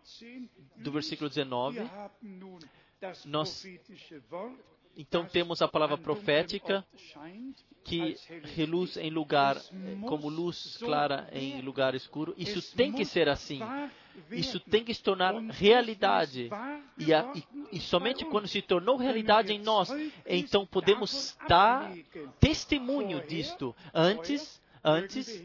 do 0.77 0.91
versículo 0.91 1.29
19. 1.29 1.79
Nós 3.25 3.65
então 4.99 5.23
temos 5.23 5.61
a 5.61 5.67
palavra 5.67 5.97
profética 5.97 6.85
que 7.85 8.17
reluz 8.53 8.97
em 8.97 9.09
lugar 9.09 9.55
como 10.05 10.27
luz 10.27 10.75
clara 10.77 11.29
em 11.31 11.61
lugar 11.61 11.95
escuro. 11.95 12.35
Isso 12.37 12.75
tem 12.75 12.91
que 12.91 13.05
ser 13.05 13.29
assim. 13.29 13.61
Isso 14.29 14.59
tem 14.59 14.83
que 14.83 14.93
se 14.93 15.01
tornar 15.01 15.33
realidade. 15.51 16.49
E, 16.97 17.13
a, 17.13 17.31
e, 17.33 17.77
e, 17.77 17.79
somente 17.79 18.25
quando 18.25 18.45
se 18.45 18.61
tornou 18.61 18.97
realidade 18.97 19.53
em 19.53 19.59
nós, 19.59 19.89
então 20.25 20.65
podemos 20.65 21.37
dar 21.47 21.89
testemunho 22.37 23.25
disto. 23.25 23.73
Antes, 23.93 24.61
antes, 24.83 25.43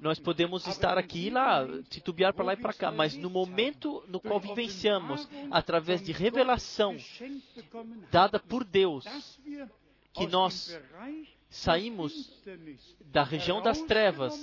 nós 0.00 0.18
podemos 0.18 0.66
estar 0.66 0.98
aqui 0.98 1.26
e 1.26 1.30
lá, 1.30 1.66
titubear 1.88 2.32
para 2.34 2.44
lá 2.44 2.52
e 2.54 2.56
para 2.56 2.72
cá, 2.72 2.90
mas 2.90 3.16
no 3.16 3.30
momento 3.30 4.02
no 4.08 4.20
qual 4.20 4.40
vivenciamos, 4.40 5.28
através 5.50 6.02
de 6.02 6.12
revelação 6.12 6.96
dada 8.10 8.38
por 8.38 8.64
Deus, 8.64 9.04
que 10.12 10.26
nós 10.26 10.78
saímos 11.48 12.30
da 13.06 13.24
região 13.24 13.60
das 13.60 13.82
trevas, 13.82 14.34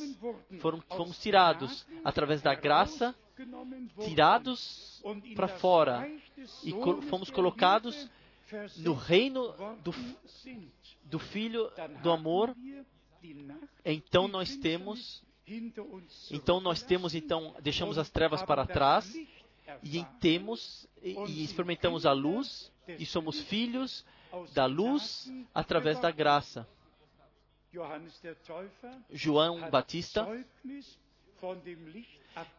foram, 0.59 0.81
fomos 0.89 1.17
tirados 1.19 1.85
através 2.03 2.41
da 2.41 2.53
graça, 2.53 3.15
tirados 4.03 5.01
para 5.35 5.47
fora 5.47 6.09
e 6.63 6.71
fomos 7.09 7.29
colocados 7.29 8.09
no 8.77 8.93
reino 8.93 9.53
do, 9.83 9.93
do 11.03 11.19
Filho 11.19 11.71
do 12.01 12.11
amor. 12.11 12.55
Então 13.85 14.27
nós 14.27 14.55
temos, 14.57 15.23
então 16.31 16.59
nós 16.59 16.81
temos, 16.83 17.15
então 17.15 17.55
deixamos 17.61 17.97
as 17.97 18.09
trevas 18.09 18.43
para 18.43 18.65
trás 18.65 19.13
e 19.83 20.05
temos 20.19 20.87
e 21.01 21.43
experimentamos 21.43 22.05
a 22.05 22.13
luz 22.13 22.71
e 22.87 23.05
somos 23.05 23.41
filhos 23.41 24.05
da 24.53 24.65
luz 24.65 25.31
através 25.53 25.99
da 25.99 26.11
graça. 26.11 26.67
João 29.11 29.69
Batista 29.69 30.25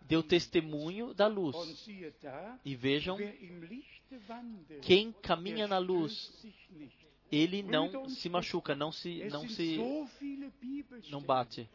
deu 0.03 0.23
testemunho 0.23 1.15
da 1.15 1.27
luz. 1.27 1.89
E 2.65 2.75
vejam, 2.77 3.17
quem 4.83 5.13
caminha 5.13 5.67
na 5.67 5.79
luz, 5.79 6.33
ele 7.31 7.63
não 7.63 8.09
se 8.09 8.29
machuca, 8.29 8.75
não 8.75 8.91
se, 8.91 9.25
não 9.31 9.49
se, 9.49 9.79
não 11.11 11.21
bate. 11.21 11.69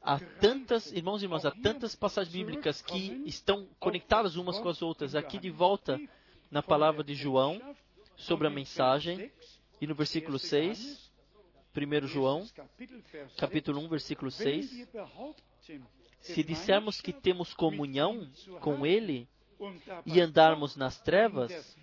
Há 0.00 0.18
tantas, 0.40 0.92
irmãos 0.92 1.22
e 1.22 1.26
irmãs, 1.26 1.44
há 1.44 1.50
tantas 1.50 1.94
passagens 1.94 2.34
bíblicas 2.34 2.82
que 2.82 3.22
estão 3.24 3.66
conectadas 3.78 4.36
umas 4.36 4.58
com 4.58 4.68
as 4.68 4.82
outras. 4.82 5.14
Aqui 5.14 5.38
de 5.38 5.50
volta 5.50 6.00
na 6.50 6.62
palavra 6.62 7.04
de 7.04 7.14
João 7.14 7.60
sobre 8.16 8.46
a 8.46 8.50
mensagem 8.50 9.30
e 9.80 9.86
no 9.86 9.94
versículo 9.94 10.38
6, 10.38 11.10
1 11.76 12.06
João, 12.06 12.46
capítulo 13.38 13.80
1, 13.80 13.88
versículo 13.88 14.30
6. 14.30 14.88
Se 16.20 16.42
dissermos 16.42 17.00
que 17.00 17.12
temos 17.12 17.54
comunhão 17.54 18.28
com 18.60 18.84
Ele 18.86 19.28
e 20.06 20.20
andarmos 20.20 20.76
nas 20.76 21.00
trevas, 21.00 21.76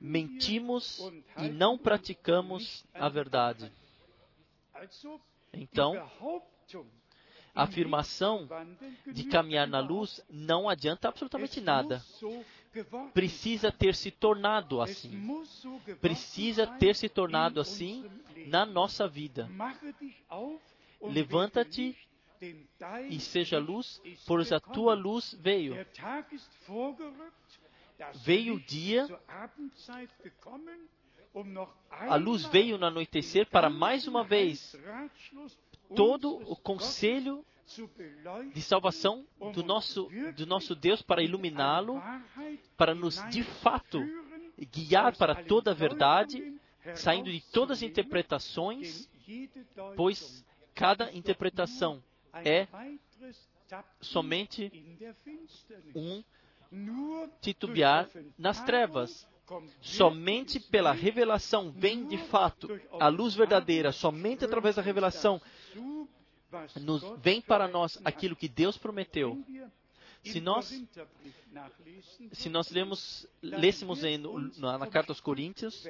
mentimos 0.00 1.00
e 1.38 1.48
não 1.48 1.78
praticamos 1.78 2.84
a 2.94 3.08
verdade. 3.08 3.70
Então, 5.52 5.94
a 7.54 7.62
afirmação 7.64 8.48
de 9.06 9.24
caminhar 9.24 9.66
na 9.66 9.80
luz 9.80 10.20
não 10.28 10.68
adianta 10.68 11.08
absolutamente 11.08 11.60
nada 11.60 12.02
precisa 13.12 13.72
ter 13.72 13.94
se 13.94 14.10
tornado 14.10 14.80
assim. 14.80 15.44
Precisa 16.00 16.66
ter 16.66 16.94
se 16.94 17.08
tornado 17.08 17.60
assim 17.60 18.08
na 18.46 18.64
nossa 18.64 19.08
vida. 19.08 19.48
Levanta-te 21.02 21.96
e 23.08 23.20
seja 23.20 23.58
luz, 23.58 24.00
pois 24.26 24.52
a 24.52 24.60
tua 24.60 24.94
luz 24.94 25.34
veio. 25.40 25.74
Veio 28.14 28.54
o 28.54 28.60
dia, 28.60 29.06
a 31.90 32.16
luz 32.16 32.44
veio 32.46 32.78
no 32.78 32.86
anoitecer 32.86 33.46
para 33.48 33.70
mais 33.70 34.06
uma 34.06 34.24
vez. 34.24 34.76
Todo 35.94 36.36
o 36.50 36.56
conselho 36.56 37.44
de 38.52 38.62
salvação 38.62 39.26
do 39.52 39.62
nosso, 39.62 40.08
do 40.36 40.46
nosso 40.46 40.74
Deus 40.74 41.02
para 41.02 41.22
iluminá-lo, 41.22 42.02
para 42.76 42.94
nos 42.94 43.22
de 43.28 43.42
fato 43.42 44.00
guiar 44.58 45.16
para 45.16 45.44
toda 45.44 45.70
a 45.70 45.74
verdade, 45.74 46.58
saindo 46.94 47.30
de 47.30 47.40
todas 47.52 47.78
as 47.78 47.82
interpretações, 47.82 49.08
pois 49.96 50.44
cada 50.74 51.12
interpretação 51.12 52.02
é 52.44 52.66
somente 54.00 54.72
um 55.94 56.24
titubear 57.40 58.08
nas 58.38 58.62
trevas. 58.64 59.28
Somente 59.80 60.60
pela 60.60 60.92
revelação 60.92 61.72
vem 61.72 62.06
de 62.06 62.16
fato 62.16 62.68
a 63.00 63.08
luz 63.08 63.34
verdadeira. 63.34 63.90
Somente 63.90 64.44
através 64.44 64.76
da 64.76 64.82
revelação 64.82 65.40
nos 66.80 67.02
vem 67.18 67.40
para 67.40 67.66
nós 67.66 68.00
aquilo 68.04 68.36
que 68.36 68.48
Deus 68.48 68.78
prometeu. 68.78 69.42
Se 70.22 70.40
nós 70.40 70.70
se 72.32 72.48
nós 72.48 72.70
lemos, 72.70 73.26
lêssemos 73.42 74.04
em, 74.04 74.18
na, 74.58 74.78
na 74.78 74.86
carta 74.86 75.10
aos 75.10 75.20
Coríntios, 75.20 75.88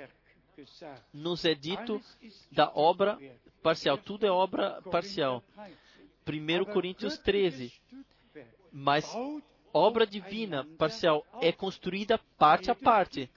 nos 1.12 1.44
é 1.44 1.54
dito 1.54 2.00
da 2.50 2.70
obra 2.74 3.18
parcial. 3.62 3.98
Tudo 3.98 4.26
é 4.26 4.30
obra 4.30 4.80
parcial. 4.82 5.42
Korinther 5.42 5.68
13. 6.24 6.52
1 6.52 6.60
Aber 6.60 6.72
Coríntios 6.72 7.14
göttliches 7.14 7.24
13. 7.24 7.66
Stückwerk 7.66 8.60
Mas 8.72 9.04
obra 9.72 10.06
divina 10.06 10.66
parcial 10.78 11.24
é 11.40 11.52
construída 11.52 12.18
parte 12.38 12.70
a 12.70 12.74
parte. 12.74 13.30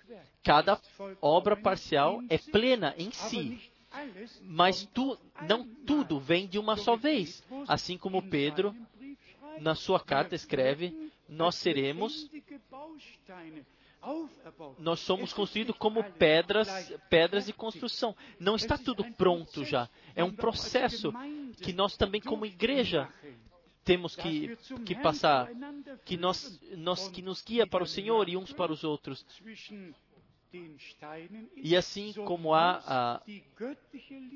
Cada 0.43 0.79
obra 1.21 1.55
parcial 1.55 2.21
é 2.29 2.37
plena 2.37 2.93
em 2.97 3.11
si. 3.11 3.71
Mas 4.41 4.87
tu, 4.93 5.17
não 5.47 5.65
tudo 5.85 6.19
vem 6.19 6.47
de 6.47 6.57
uma 6.57 6.75
só 6.75 6.95
vez. 6.95 7.43
Assim 7.67 7.97
como 7.97 8.27
Pedro, 8.29 8.75
na 9.59 9.75
sua 9.75 9.99
carta, 9.99 10.35
escreve: 10.35 11.11
Nós 11.29 11.55
seremos, 11.55 12.29
nós 14.79 14.99
somos 14.99 15.31
construídos 15.31 15.77
como 15.77 16.03
pedras, 16.03 16.93
pedras 17.09 17.45
de 17.45 17.53
construção. 17.53 18.15
Não 18.39 18.55
está 18.55 18.77
tudo 18.77 19.05
pronto 19.13 19.63
já. 19.63 19.87
É 20.15 20.23
um 20.23 20.33
processo 20.33 21.13
que 21.61 21.71
nós 21.71 21.95
também, 21.95 22.19
como 22.19 22.45
igreja, 22.45 23.07
temos 23.83 24.15
que, 24.15 24.55
que 24.85 24.95
passar, 24.95 25.49
que 26.05 26.17
nós, 26.17 26.59
nós 26.77 27.07
que 27.09 27.21
nos 27.21 27.41
guia 27.41 27.67
para 27.67 27.83
o 27.83 27.87
Senhor 27.87 28.29
e 28.29 28.37
uns 28.37 28.53
para 28.53 28.71
os 28.71 28.83
outros. 28.83 29.25
E 31.55 31.75
assim 31.75 32.13
como 32.13 32.53
há 32.53 32.81
a, 32.85 33.21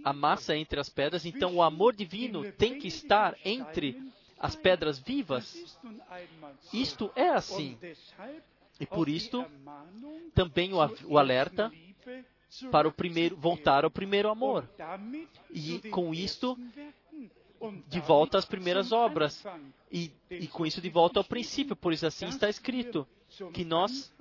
a 0.03 0.13
massa 0.13 0.55
entre 0.55 0.79
as 0.79 0.89
pedras, 0.89 1.25
então 1.25 1.55
o 1.55 1.61
amor 1.61 1.95
divino 1.95 2.51
tem 2.53 2.79
que 2.79 2.87
estar 2.87 3.37
entre 3.45 4.01
as 4.39 4.55
pedras 4.55 4.99
vivas. 4.99 5.77
Isto 6.73 7.11
é 7.15 7.29
assim. 7.29 7.77
E 8.79 8.85
por 8.85 9.07
isto, 9.09 9.45
também 10.33 10.73
o, 10.73 10.77
o 11.05 11.17
alerta 11.17 11.71
para 12.71 12.87
o 12.87 12.91
primeiro, 12.91 13.35
voltar 13.35 13.83
ao 13.83 13.91
primeiro 13.91 14.29
amor. 14.29 14.67
E 15.51 15.79
com 15.89 16.13
isto, 16.13 16.57
de 17.87 17.99
volta 17.99 18.37
às 18.37 18.45
primeiras 18.45 18.91
obras. 18.91 19.43
E, 19.91 20.11
e 20.29 20.47
com 20.47 20.65
isso, 20.65 20.81
de 20.81 20.89
volta 20.89 21.19
ao 21.19 21.23
princípio, 21.23 21.75
pois 21.75 22.03
assim 22.03 22.27
está 22.27 22.49
escrito, 22.49 23.07
que 23.53 23.63
nós, 23.63 24.13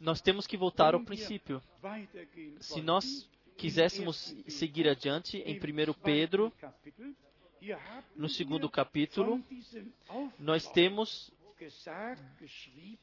nós 0.00 0.20
temos 0.20 0.46
que 0.46 0.56
voltar 0.56 0.94
ao 0.94 1.00
princípio. 1.00 1.60
Se 2.60 2.80
nós 2.80 3.28
quiséssemos 3.56 4.34
seguir 4.48 4.88
adiante 4.88 5.38
em 5.38 5.56
1 5.56 5.92
Pedro, 5.94 6.52
no 8.14 8.28
segundo 8.28 8.68
capítulo, 8.68 9.42
nós 10.38 10.68
temos 10.70 11.32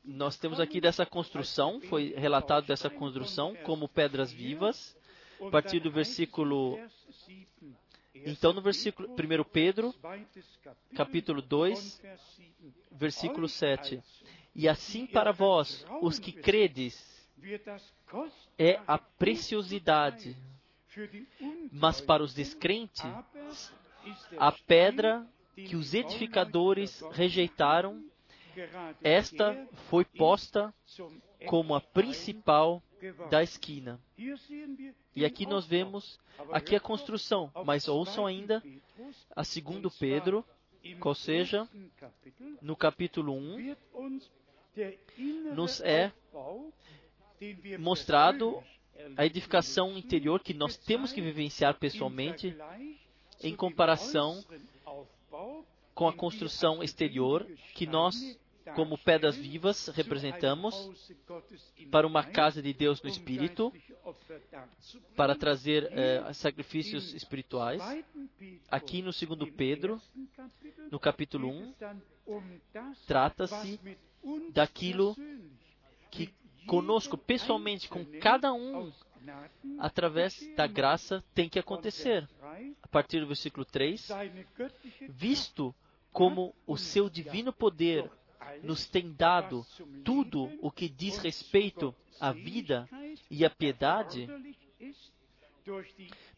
nós 0.03 0.37
temos 0.37 0.59
aqui 0.59 0.79
dessa 0.79 1.07
construção, 1.07 1.81
foi 1.81 2.13
relatado 2.15 2.67
dessa 2.67 2.87
construção 2.87 3.55
como 3.63 3.89
pedras 3.89 4.31
vivas, 4.31 4.95
a 5.41 5.49
partir 5.49 5.79
do 5.79 5.89
versículo 5.91 6.77
então 8.15 8.53
no 8.53 8.61
versículo 8.61 9.09
1 9.09 9.43
Pedro, 9.45 9.93
capítulo 10.95 11.41
2, 11.41 12.01
versículo 12.91 13.49
7. 13.49 14.01
E 14.55 14.69
assim 14.69 15.07
para 15.07 15.31
vós, 15.31 15.85
os 16.01 16.19
que 16.19 16.31
credes, 16.31 17.11
é 18.57 18.79
a 18.85 18.97
preciosidade, 18.97 20.37
mas 21.71 21.99
para 21.99 22.23
os 22.23 22.33
descrentes, 22.33 23.03
a 24.37 24.51
pedra 24.51 25.25
que 25.55 25.75
os 25.75 25.93
edificadores 25.93 27.01
rejeitaram, 27.11 28.03
esta 29.03 29.67
foi 29.89 30.05
posta 30.05 30.73
como 31.47 31.73
a 31.73 31.81
principal 31.81 32.81
da 33.29 33.43
esquina. 33.43 33.99
E 35.15 35.25
aqui 35.25 35.45
nós 35.45 35.65
vemos 35.65 36.19
aqui 36.51 36.75
a 36.75 36.79
construção, 36.79 37.51
mas 37.65 37.87
ouçam 37.87 38.25
ainda 38.25 38.63
a 39.35 39.43
segundo 39.43 39.89
Pedro, 39.91 40.45
qual 40.99 41.15
seja, 41.15 41.67
no 42.61 42.75
capítulo 42.75 43.33
1, 43.33 43.75
nos 45.53 45.81
é 45.81 46.11
mostrado 47.79 48.63
a 49.17 49.25
edificação 49.25 49.97
interior 49.97 50.41
que 50.41 50.53
nós 50.53 50.77
temos 50.77 51.11
que 51.11 51.21
vivenciar 51.21 51.77
pessoalmente 51.77 52.55
em 53.41 53.55
comparação 53.55 54.43
com 55.93 56.07
a 56.07 56.13
construção 56.13 56.83
exterior 56.83 57.45
que 57.73 57.85
nós, 57.85 58.15
como 58.75 58.97
pedras 58.97 59.35
vivas, 59.35 59.87
representamos 59.89 60.73
para 61.91 62.07
uma 62.07 62.23
casa 62.23 62.61
de 62.61 62.73
Deus 62.73 63.01
no 63.01 63.09
Espírito, 63.09 63.73
para 65.15 65.35
trazer 65.35 65.89
eh, 65.91 66.33
sacrifícios 66.33 67.13
espirituais. 67.13 67.81
Aqui 68.69 69.01
no 69.01 69.13
segundo 69.13 69.47
Pedro, 69.51 70.01
no 70.91 70.99
capítulo 70.99 71.49
1, 71.49 71.73
trata-se 73.05 73.79
daquilo 74.51 75.15
que 76.09 76.33
conosco, 76.65 77.17
pessoalmente, 77.17 77.89
com 77.89 78.05
cada 78.19 78.53
um, 78.53 78.91
através 79.79 80.39
da 80.55 80.67
graça, 80.67 81.23
tem 81.33 81.49
que 81.49 81.59
acontecer. 81.59 82.27
A 82.81 82.87
partir 82.87 83.19
do 83.19 83.27
versículo 83.27 83.65
3, 83.65 84.09
visto 85.09 85.75
como 86.11 86.53
o 86.67 86.77
seu 86.77 87.09
divino 87.09 87.51
poder 87.51 88.09
nos 88.61 88.87
tem 88.87 89.11
dado 89.13 89.65
tudo 90.03 90.51
o 90.61 90.71
que 90.71 90.87
diz 90.89 91.17
respeito 91.17 91.93
à 92.19 92.31
vida 92.31 92.87
e 93.29 93.45
à 93.45 93.49
piedade, 93.49 94.27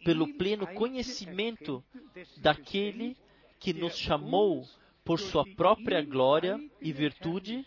pelo 0.04 0.34
pleno 0.36 0.68
conhecimento 0.74 1.84
daquele 2.38 3.18
que 3.60 3.74
nos 3.74 3.98
chamou 3.98 4.68
por 5.04 5.20
sua 5.20 5.46
própria 5.56 6.02
glória 6.02 6.60
e 6.82 6.92
virtude, 6.92 7.66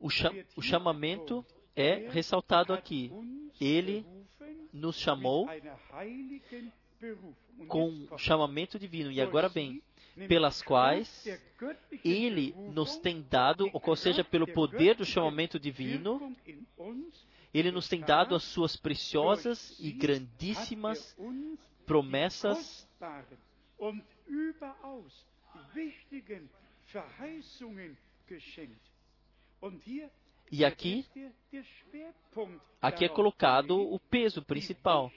o, 0.00 0.10
cha 0.10 0.30
o 0.56 0.62
chamamento 0.62 1.44
é 1.74 2.08
ressaltado 2.08 2.72
aqui. 2.72 3.10
Ele 3.60 4.06
nos 4.72 4.96
chamou 4.98 5.46
com 7.68 8.06
chamamento 8.18 8.78
divino. 8.78 9.10
E 9.10 9.20
agora 9.20 9.48
vem, 9.48 9.82
pelas 10.28 10.62
quais 10.62 11.26
ele 12.04 12.54
nos 12.72 12.96
tem 12.96 13.22
dado, 13.22 13.68
ou 13.72 13.96
seja, 13.96 14.22
pelo 14.24 14.46
poder 14.46 14.96
do 14.96 15.04
chamamento 15.04 15.58
divino, 15.58 16.34
ele 17.52 17.70
nos 17.70 17.88
tem 17.88 18.00
dado 18.00 18.34
as 18.34 18.42
suas 18.42 18.76
preciosas 18.76 19.78
e 19.78 19.92
grandíssimas 19.92 21.16
promessas 21.86 22.88
e 30.50 30.64
aqui, 30.64 31.06
aqui 32.80 33.04
é 33.04 33.08
colocado 33.08 33.80
o 33.80 33.98
peso 33.98 34.42
principal 34.42 35.10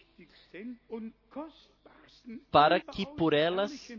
para 2.51 2.79
que 2.79 3.05
por 3.05 3.33
elas 3.33 3.91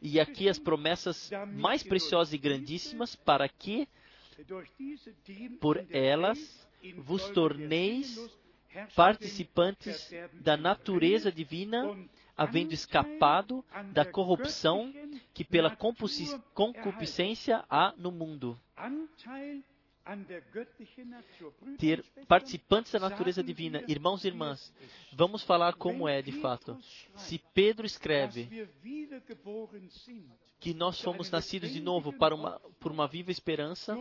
e 0.00 0.18
aqui 0.18 0.48
as 0.48 0.58
promessas 0.58 1.30
mais 1.54 1.82
preciosas 1.82 2.32
e 2.32 2.38
grandíssimas 2.38 3.14
para 3.14 3.48
que 3.48 3.88
por 5.60 5.84
elas 5.90 6.68
vos 6.98 7.28
torneis 7.30 8.18
participantes 8.94 10.10
da 10.34 10.56
natureza 10.56 11.32
divina, 11.32 11.96
havendo 12.36 12.74
escapado 12.74 13.64
da 13.92 14.04
corrupção 14.04 14.92
que 15.32 15.44
pela 15.44 15.74
concupiscência 16.54 17.64
há 17.70 17.94
no 17.96 18.12
mundo. 18.12 18.58
Ter 21.78 22.04
participantes 22.28 22.92
da 22.92 23.00
natureza 23.00 23.42
divina. 23.42 23.82
Irmãos 23.88 24.24
e 24.24 24.28
irmãs, 24.28 24.72
vamos 25.12 25.42
falar 25.42 25.74
como 25.74 26.08
é 26.08 26.22
de 26.22 26.32
fato. 26.32 26.78
Se 27.16 27.38
Pedro 27.52 27.84
escreve 27.84 28.68
que 30.60 30.72
nós 30.72 31.00
fomos 31.00 31.30
nascidos 31.30 31.72
de 31.72 31.80
novo 31.80 32.12
para 32.12 32.34
uma, 32.34 32.60
por 32.78 32.92
uma 32.92 33.08
viva 33.08 33.32
esperança, 33.32 33.96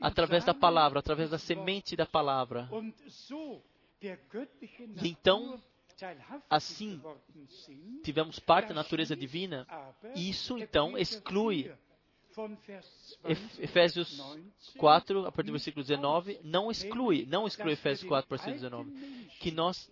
através 0.00 0.44
da 0.44 0.54
palavra, 0.54 0.98
através 0.98 1.30
da 1.30 1.38
semente 1.38 1.96
da 1.96 2.06
palavra. 2.06 2.68
E 4.00 5.08
então, 5.08 5.60
assim, 6.50 7.00
tivemos 8.04 8.38
parte 8.38 8.68
da 8.68 8.74
natureza 8.74 9.16
divina, 9.16 9.66
isso 10.14 10.58
então 10.58 10.98
exclui 10.98 11.72
4 12.34 12.48
von 12.48 12.56
Vers 12.66 12.86
Ef- 13.24 13.38
20 13.58 13.62
Efésios 13.64 14.08
bis 14.08 14.16
19 14.18 14.42
4, 14.78 15.26
a 15.26 15.32
partir 15.32 15.46
do 15.46 15.52
versículo 15.52 15.84
19, 15.84 16.40
não 16.42 16.70
exclui, 16.70 17.26
não 17.28 17.46
exclui 17.46 17.72
Efésios 17.72 18.00
den 18.02 18.08
4, 18.08 18.28
versículo 18.28 18.54
19, 18.56 18.90
alten 18.90 18.98
Menschen 18.98 19.38
que 19.40 19.50
nós 19.50 19.90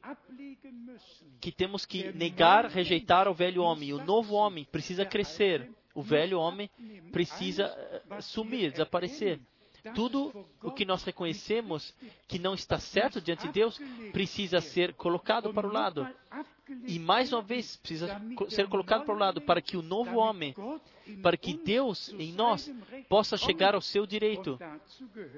que 1.41 1.53
temos 1.53 1.85
que 1.87 2.13
negar, 2.13 2.67
rejeitar 2.67 3.27
o 3.29 3.35
velho 3.35 3.63
homem. 3.63 3.93
O 3.93 4.05
novo 4.05 4.35
homem 4.35 4.65
precisa 4.65 5.05
crescer. 5.05 5.71
O 5.95 6.03
velho 6.03 6.39
homem 6.39 6.71
precisa 7.11 7.65
eh, 7.65 8.21
sumir, 8.21 8.71
desaparecer. 8.71 9.41
Tudo 9.95 10.47
o 10.63 10.71
que 10.71 10.85
nós 10.85 11.03
reconhecemos 11.03 11.95
que 12.29 12.39
não 12.39 12.55
está 12.55 12.79
certo 12.79 13.21
diante 13.21 13.47
de 13.47 13.53
Deus 13.53 13.79
precisa 14.13 14.61
ser 14.61 14.93
colocado 14.95 15.53
para 15.55 15.67
o 15.67 15.73
lado. 15.73 16.07
E 16.87 16.99
mais 16.99 17.33
uma 17.33 17.43
vez 17.43 17.77
precisa 17.77 18.21
ser 18.49 18.69
colocado 18.69 19.05
para 19.05 19.15
o 19.15 19.19
lado 19.19 19.41
para 19.41 19.61
que 19.61 19.77
o 19.77 19.83
novo 19.83 20.19
homem, 20.19 20.55
para 21.23 21.37
que 21.37 21.55
Deus 21.55 22.11
em 22.19 22.33
nós 22.33 22.73
possa 23.09 23.37
chegar 23.37 23.75
ao 23.75 23.81
seu 23.81 24.07
direito. 24.07 24.59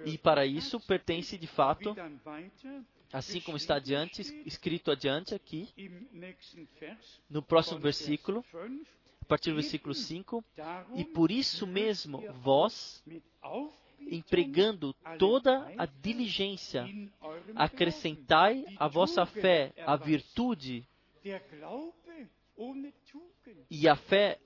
E 0.05 0.19
para 0.19 0.45
isso 0.45 0.79
pertence 0.81 1.39
de 1.39 1.47
fato, 1.47 1.97
assim 3.13 3.41
como 3.41 3.57
está 3.57 3.77
adiante, 3.77 4.23
escrito 4.47 4.91
adiante 4.91 5.35
aqui, 5.35 5.69
no 7.29 7.43
próximo 7.43 7.79
versículo, 7.81 8.45
a 9.21 9.25
partir 9.25 9.51
do 9.51 9.57
versículo 9.57 9.95
5, 9.95 10.45
e 10.95 11.05
por 11.05 11.31
isso 11.31 11.67
mesmo 11.67 12.23
vós, 12.43 13.03
empregando 14.01 14.95
toda 15.19 15.73
a 15.79 15.87
diligência, 15.87 16.87
acrescentai 17.55 18.65
à 18.77 18.89
vossa 18.89 19.25
fé 19.25 19.73
a 19.87 19.97
virtude, 19.97 20.87
e 23.70 23.89
a 23.89 23.97
fé 23.97 24.39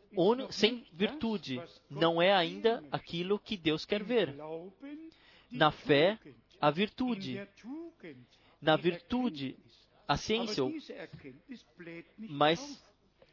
sem 0.51 0.87
virtude 0.93 1.61
não 1.91 2.21
é 2.21 2.33
ainda 2.33 2.83
aquilo 2.91 3.39
que 3.39 3.57
Deus 3.57 3.85
quer 3.85 4.03
ver. 4.03 4.35
Na 5.51 5.71
fé, 5.71 6.19
a 6.61 6.71
virtude. 6.71 7.41
Na 8.61 8.77
virtude, 8.77 9.57
a 10.07 10.17
ciência. 10.17 10.65
Mas, 12.19 12.83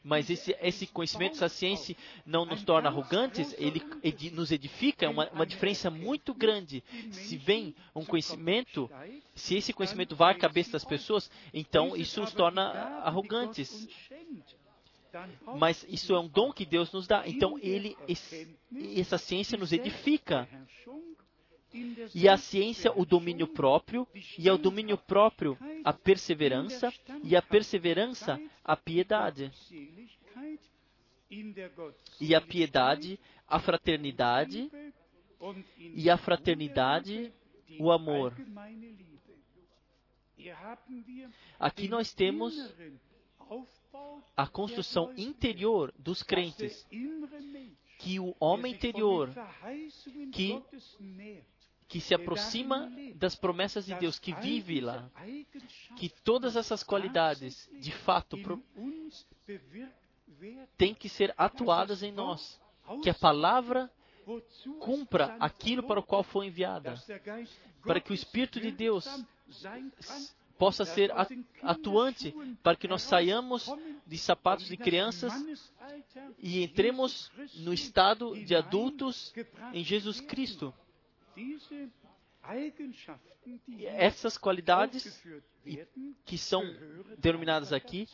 mas 0.03 0.29
esse, 0.29 0.55
esse 0.61 0.85
conhecimento, 0.87 1.35
essa 1.35 1.47
ciência 1.49 1.95
não 2.25 2.45
nos 2.45 2.61
torna 2.63 2.89
arrogantes, 2.89 3.55
ele 3.57 3.81
edi- 4.03 4.31
nos 4.31 4.51
edifica, 4.51 5.05
é 5.05 5.09
uma, 5.09 5.29
uma 5.29 5.45
diferença 5.45 5.89
muito 5.89 6.33
grande. 6.33 6.83
Se 7.11 7.37
vem 7.37 7.73
um 7.95 8.03
conhecimento, 8.05 8.89
se 9.33 9.55
esse 9.55 9.71
conhecimento 9.71 10.15
vai 10.15 10.33
à 10.33 10.37
cabeça 10.37 10.73
das 10.73 10.83
pessoas, 10.83 11.31
então 11.53 11.95
isso 11.95 12.21
os 12.21 12.33
torna 12.33 12.63
arrogantes. 13.03 13.87
Mas 15.57 15.85
isso 15.87 16.13
é 16.13 16.19
um 16.19 16.27
dom 16.27 16.51
que 16.51 16.65
Deus 16.65 16.91
nos 16.91 17.07
dá. 17.07 17.23
Então 17.27 17.57
ele, 17.61 17.95
esse- 18.07 18.47
essa 18.99 19.17
ciência 19.17 19.57
nos 19.57 19.71
edifica. 19.71 20.47
E 22.13 22.29
a 22.29 22.37
ciência, 22.37 22.91
o 22.95 23.05
domínio 23.05 23.47
próprio, 23.47 24.07
e 24.37 24.47
ao 24.47 24.57
domínio 24.57 24.97
próprio, 24.97 25.57
a 25.83 25.91
perseverança, 25.91 26.93
e 27.23 27.35
a 27.35 27.41
perseverança, 27.41 28.39
a 28.63 28.75
piedade. 28.75 29.51
E 32.21 32.35
a 32.35 32.41
piedade, 32.41 33.19
a 33.47 33.59
fraternidade, 33.59 34.71
e 35.79 36.09
a 36.09 36.17
fraternidade, 36.17 37.33
o 37.79 37.91
amor. 37.91 38.35
Aqui 41.59 41.87
nós 41.87 42.13
temos 42.13 42.53
a 44.35 44.47
construção 44.47 45.11
interior 45.17 45.93
dos 45.97 46.21
crentes, 46.21 46.87
que 47.99 48.19
o 48.19 48.35
homem 48.39 48.73
interior, 48.73 49.29
que 50.31 50.61
que 51.87 51.99
se 51.99 52.13
aproxima 52.13 52.91
das 53.15 53.35
promessas 53.35 53.85
de 53.85 53.95
Deus, 53.95 54.19
que 54.19 54.33
vive 54.33 54.81
lá, 54.81 55.09
que 55.95 56.09
todas 56.09 56.55
essas 56.55 56.83
qualidades, 56.83 57.69
de 57.79 57.91
fato, 57.91 58.37
têm 60.77 60.93
que 60.93 61.09
ser 61.09 61.33
atuadas 61.37 62.03
em 62.03 62.11
nós, 62.11 62.59
que 63.01 63.09
a 63.09 63.13
palavra 63.13 63.91
cumpra 64.79 65.35
aquilo 65.39 65.83
para 65.83 65.99
o 65.99 66.03
qual 66.03 66.23
foi 66.23 66.47
enviada, 66.47 66.95
para 67.83 67.99
que 67.99 68.11
o 68.11 68.15
Espírito 68.15 68.59
de 68.59 68.71
Deus 68.71 69.07
possa 70.57 70.85
ser 70.85 71.11
atuante, 71.61 72.33
para 72.61 72.75
que 72.75 72.87
nós 72.87 73.01
saiamos 73.01 73.69
de 74.05 74.17
sapatos 74.17 74.67
de 74.67 74.77
crianças 74.77 75.33
e 76.39 76.63
entremos 76.63 77.31
no 77.55 77.73
estado 77.73 78.33
de 78.45 78.55
adultos 78.55 79.33
em 79.73 79.83
Jesus 79.83 80.21
Cristo. 80.21 80.73
Essas 83.85 84.37
qualidades 84.37 85.23
que 86.25 86.37
são 86.37 86.63
denominadas 87.17 87.71
aqui 87.71 88.07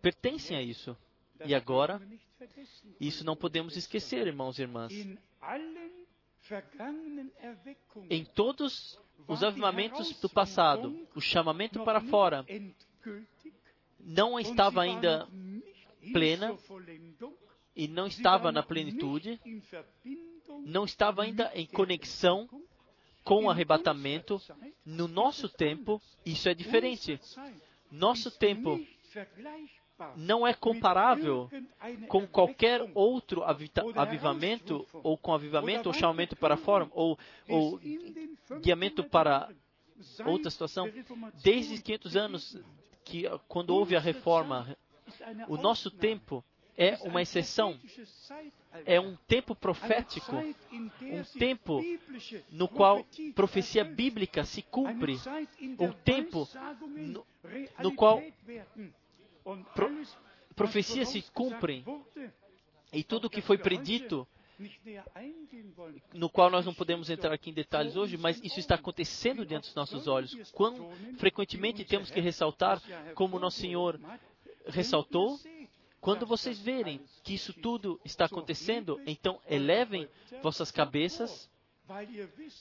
pertencem 0.00 0.56
a 0.56 0.62
isso. 0.62 0.96
E 1.44 1.54
agora, 1.54 2.00
isso 3.00 3.24
não 3.24 3.36
podemos 3.36 3.76
esquecer, 3.76 4.26
irmãos 4.26 4.58
e 4.58 4.62
irmãs. 4.62 4.92
Em 8.10 8.24
todos 8.24 8.98
os 9.26 9.42
avivamentos 9.42 10.18
do 10.20 10.28
passado, 10.28 11.06
o 11.14 11.20
chamamento 11.20 11.84
para 11.84 12.00
fora 12.00 12.44
não 13.98 14.38
estava 14.38 14.82
ainda 14.82 15.28
plena 16.12 16.56
e 17.74 17.88
não 17.88 18.06
estava 18.06 18.52
na 18.52 18.62
plenitude, 18.62 19.40
não 20.64 20.84
estava 20.84 21.22
ainda 21.22 21.50
em 21.54 21.66
conexão 21.66 22.48
com 23.24 23.44
o 23.44 23.50
arrebatamento. 23.50 24.40
No 24.84 25.08
nosso 25.08 25.48
tempo, 25.48 26.00
isso 26.24 26.48
é 26.48 26.54
diferente. 26.54 27.18
Nosso 27.90 28.30
tempo 28.30 28.78
não 30.16 30.46
é 30.46 30.52
comparável 30.52 31.48
com 32.08 32.26
qualquer 32.26 32.80
outro 32.94 33.42
avivamento, 33.96 34.86
ou 34.92 35.16
com 35.16 35.32
avivamento, 35.32 35.88
ou 35.88 35.94
chamamento 35.94 36.36
para 36.36 36.56
fora, 36.56 36.88
ou, 36.92 37.18
ou 37.48 37.80
guiamento 38.60 39.02
para 39.04 39.48
outra 40.26 40.50
situação. 40.50 40.90
Desde 41.42 41.80
500 41.80 42.16
anos, 42.16 42.58
que 43.04 43.24
quando 43.48 43.70
houve 43.70 43.96
a 43.96 44.00
reforma, 44.00 44.76
o 45.48 45.56
nosso 45.56 45.90
tempo 45.90 46.44
é 46.76 46.96
uma 47.02 47.22
exceção. 47.22 47.78
É 48.84 48.98
um 49.00 49.16
tempo 49.28 49.54
profético, 49.54 50.34
um 50.34 51.24
tempo 51.38 51.80
no 52.50 52.68
qual 52.68 53.06
profecia 53.34 53.84
bíblica 53.84 54.44
se 54.44 54.62
cumpre, 54.62 55.16
um 55.78 55.92
tempo 56.04 56.48
no, 56.82 57.24
no 57.78 57.94
qual 57.94 58.20
pro, 59.74 60.02
profecias 60.56 61.08
se 61.10 61.22
cumprem 61.32 61.84
e 62.92 63.04
tudo 63.04 63.30
que 63.30 63.40
foi 63.40 63.58
predito, 63.58 64.26
no 66.12 66.28
qual 66.28 66.50
nós 66.50 66.66
não 66.66 66.74
podemos 66.74 67.10
entrar 67.10 67.32
aqui 67.32 67.50
em 67.50 67.54
detalhes 67.54 67.96
hoje, 67.96 68.16
mas 68.16 68.40
isso 68.42 68.58
está 68.58 68.74
acontecendo 68.74 69.46
diante 69.46 69.66
dos 69.66 69.74
nossos 69.74 70.08
olhos. 70.08 70.50
Quão 70.52 70.90
frequentemente 71.16 71.84
temos 71.84 72.10
que 72.10 72.20
ressaltar, 72.20 72.82
como 73.14 73.38
nosso 73.38 73.60
Senhor 73.60 74.00
ressaltou, 74.66 75.38
quando 76.04 76.26
vocês 76.26 76.58
verem 76.58 77.00
que 77.22 77.32
isso 77.32 77.50
tudo 77.54 77.98
está 78.04 78.26
acontecendo, 78.26 79.00
então 79.06 79.40
elevem 79.48 80.06
vossas 80.42 80.70
cabeças, 80.70 81.48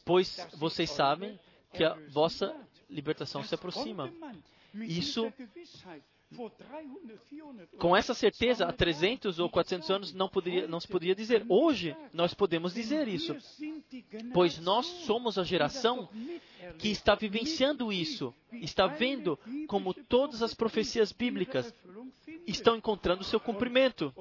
pois 0.05 0.47
vocês 0.55 0.89
sabem 0.89 1.37
que 1.73 1.83
a 1.83 1.93
vossa 2.07 2.55
libertação 2.89 3.43
se 3.43 3.53
aproxima. 3.53 4.09
Isso, 4.75 5.29
com 7.77 7.93
essa 7.93 8.13
certeza, 8.13 8.65
há 8.65 8.71
300 8.71 9.37
ou 9.39 9.49
400 9.49 9.91
anos 9.91 10.13
não, 10.13 10.29
poderia, 10.29 10.65
não 10.65 10.79
se 10.79 10.87
poderia 10.87 11.13
dizer. 11.13 11.45
Hoje, 11.49 11.93
nós 12.13 12.33
podemos 12.33 12.73
dizer 12.73 13.09
isso, 13.09 13.35
pois 14.33 14.57
nós 14.57 14.85
somos 14.85 15.37
a 15.37 15.43
geração 15.43 16.07
que 16.79 16.87
está 16.87 17.13
vivenciando 17.13 17.91
isso, 17.91 18.33
está 18.53 18.87
vendo 18.87 19.37
como 19.67 19.93
todas 19.93 20.41
as 20.41 20.53
profecias 20.53 21.11
bíblicas 21.11 21.73
estão 22.47 22.75
encontrando 22.75 23.23
seu 23.23 23.39
cumprimento. 23.39 24.13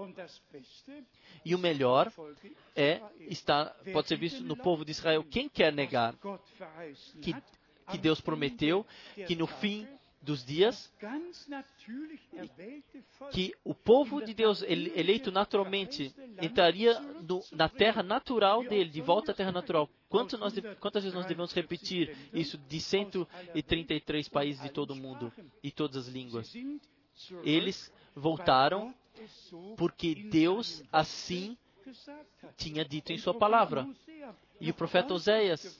E 1.44 1.54
o 1.54 1.58
melhor 1.58 2.12
é 2.74 3.00
está 3.20 3.74
pode 3.92 4.08
ser 4.08 4.16
visto 4.16 4.42
no 4.42 4.56
povo 4.56 4.84
de 4.84 4.92
Israel. 4.92 5.24
Quem 5.24 5.48
quer 5.48 5.72
negar 5.72 6.14
que, 7.20 7.34
que 7.90 7.98
Deus 7.98 8.20
prometeu 8.20 8.86
que 9.26 9.34
no 9.34 9.46
fim 9.46 9.86
dos 10.20 10.44
dias 10.44 10.92
que 13.32 13.52
o 13.64 13.74
povo 13.74 14.24
de 14.24 14.32
Deus 14.32 14.62
eleito 14.62 15.32
naturalmente 15.32 16.14
entraria 16.40 17.00
no, 17.00 17.42
na 17.50 17.68
terra 17.68 18.04
natural 18.04 18.62
dele, 18.62 18.88
de 18.88 19.00
volta 19.00 19.32
à 19.32 19.34
terra 19.34 19.50
natural, 19.50 19.90
Quanto 20.12 20.36
nós, 20.36 20.52
quantas 20.78 21.04
vezes 21.04 21.14
nós 21.16 21.24
devemos 21.24 21.54
repetir 21.54 22.14
isso 22.34 22.58
de 22.58 22.78
133 22.78 24.28
países 24.28 24.62
de 24.62 24.68
todo 24.68 24.90
o 24.90 24.94
mundo 24.94 25.32
e 25.62 25.70
todas 25.70 25.96
as 25.96 26.06
línguas? 26.06 26.52
Eles 27.44 27.92
voltaram 28.14 28.94
porque 29.76 30.14
Deus 30.14 30.82
assim 30.92 31.56
tinha 32.56 32.84
dito 32.84 33.12
em 33.12 33.18
Sua 33.18 33.34
palavra. 33.34 33.86
E 34.60 34.70
o 34.70 34.74
profeta 34.74 35.14
Oséias 35.14 35.78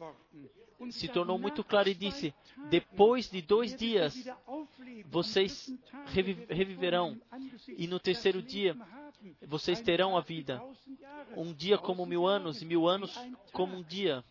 se 0.91 1.09
tornou 1.09 1.39
muito 1.39 1.63
claro 1.63 1.89
e 1.89 1.95
disse: 1.95 2.35
Depois 2.69 3.31
de 3.31 3.41
dois 3.41 3.75
dias, 3.77 4.15
vocês 5.07 5.73
reviverão, 6.49 7.21
e 7.77 7.87
no 7.87 8.01
terceiro 8.01 8.43
dia, 8.43 8.77
vocês 9.47 9.81
terão 9.81 10.17
a 10.17 10.21
vida. 10.21 10.63
Um 11.37 11.53
dia 11.53 11.79
como 11.79 12.07
mil 12.07 12.27
anos, 12.27 12.63
e 12.63 12.65
mil 12.65 12.89
anos 12.89 13.17
como 13.53 13.77
um 13.77 13.83
dia. 13.83 14.25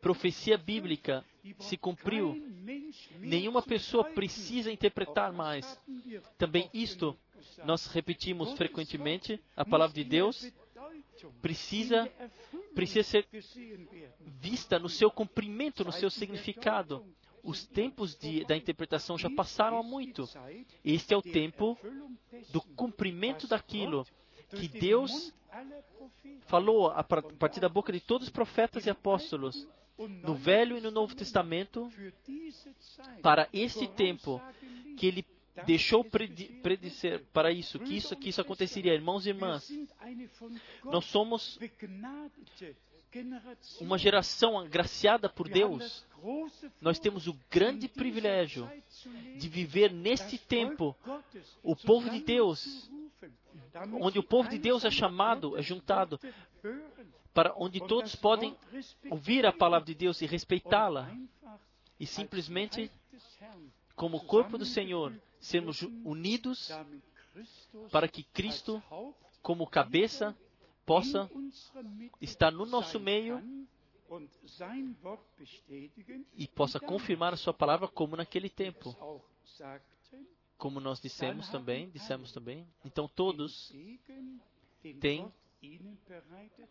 Profecia 0.00 0.56
bíblica 0.56 1.24
se 1.58 1.76
cumpriu. 1.76 2.34
Nenhuma 3.18 3.62
pessoa 3.62 4.04
precisa 4.04 4.72
interpretar 4.72 5.32
mais. 5.32 5.80
Também 6.38 6.70
isto 6.72 7.16
nós 7.64 7.86
repetimos 7.86 8.52
frequentemente. 8.52 9.40
A 9.56 9.64
palavra 9.64 9.94
de 9.94 10.04
Deus 10.04 10.52
precisa, 11.40 12.10
precisa 12.74 13.02
ser 13.02 13.26
vista 14.40 14.78
no 14.78 14.88
seu 14.88 15.10
cumprimento, 15.10 15.84
no 15.84 15.92
seu 15.92 16.10
significado. 16.10 17.04
Os 17.46 17.64
tempos 17.64 18.16
de, 18.16 18.44
da 18.44 18.56
interpretação 18.56 19.16
já 19.16 19.30
passaram 19.30 19.78
há 19.78 19.82
muito. 19.82 20.28
Este 20.84 21.14
é 21.14 21.16
o 21.16 21.22
tempo 21.22 21.78
do 22.50 22.60
cumprimento 22.60 23.46
daquilo 23.46 24.04
que 24.50 24.66
Deus 24.66 25.32
falou 26.46 26.88
a 26.88 27.04
partir 27.04 27.60
da 27.60 27.68
boca 27.68 27.92
de 27.92 28.00
todos 28.00 28.26
os 28.26 28.32
profetas 28.32 28.84
e 28.86 28.90
apóstolos, 28.90 29.66
no 29.96 30.34
Velho 30.34 30.76
e 30.76 30.80
no 30.80 30.90
Novo 30.90 31.14
Testamento, 31.14 31.88
para 33.22 33.48
este 33.52 33.86
tempo 33.88 34.42
que 34.98 35.06
Ele 35.06 35.24
deixou 35.64 36.04
predizer 36.04 37.24
para 37.32 37.50
isso, 37.52 37.78
que 37.78 37.96
isso, 37.96 38.16
que 38.16 38.28
isso 38.28 38.40
aconteceria. 38.40 38.92
Irmãos 38.92 39.24
e 39.24 39.30
irmãs, 39.30 39.70
nós 40.84 41.04
somos 41.06 41.58
uma 43.80 43.98
geração 43.98 44.58
agraciada 44.58 45.28
por 45.28 45.48
Deus. 45.48 46.04
Nós 46.80 46.98
temos 46.98 47.26
o 47.26 47.36
grande 47.50 47.88
privilégio 47.88 48.70
de 49.36 49.48
viver 49.48 49.92
neste 49.92 50.38
tempo, 50.38 50.96
o 51.62 51.76
povo 51.76 52.10
de 52.10 52.20
Deus, 52.20 52.90
onde 54.00 54.18
o 54.18 54.22
povo 54.22 54.48
de 54.48 54.58
Deus 54.58 54.84
é 54.84 54.90
chamado, 54.90 55.56
é 55.56 55.62
juntado, 55.62 56.18
para 57.32 57.54
onde 57.56 57.80
todos 57.80 58.16
podem 58.16 58.56
ouvir 59.10 59.44
a 59.46 59.52
palavra 59.52 59.86
de 59.86 59.94
Deus 59.94 60.20
e 60.22 60.26
respeitá-la, 60.26 61.14
e 62.00 62.06
simplesmente, 62.06 62.90
como 63.94 64.24
corpo 64.24 64.58
do 64.58 64.64
Senhor, 64.64 65.12
sermos 65.38 65.82
unidos 66.04 66.70
para 67.90 68.08
que 68.08 68.22
Cristo, 68.22 68.82
como 69.42 69.66
cabeça, 69.66 70.36
possa 70.86 71.28
estar 72.20 72.52
no 72.52 72.64
nosso 72.64 73.00
meio 73.00 73.42
e 76.36 76.46
possa 76.46 76.78
confirmar 76.78 77.34
a 77.34 77.36
sua 77.36 77.52
palavra 77.52 77.88
como 77.88 78.16
naquele 78.16 78.48
tempo. 78.48 78.96
Como 80.56 80.80
nós 80.80 81.00
dissemos 81.00 81.48
também, 81.48 81.90
dissemos 81.90 82.32
também. 82.32 82.66
Então 82.84 83.08
todos 83.08 83.74
têm 85.00 85.30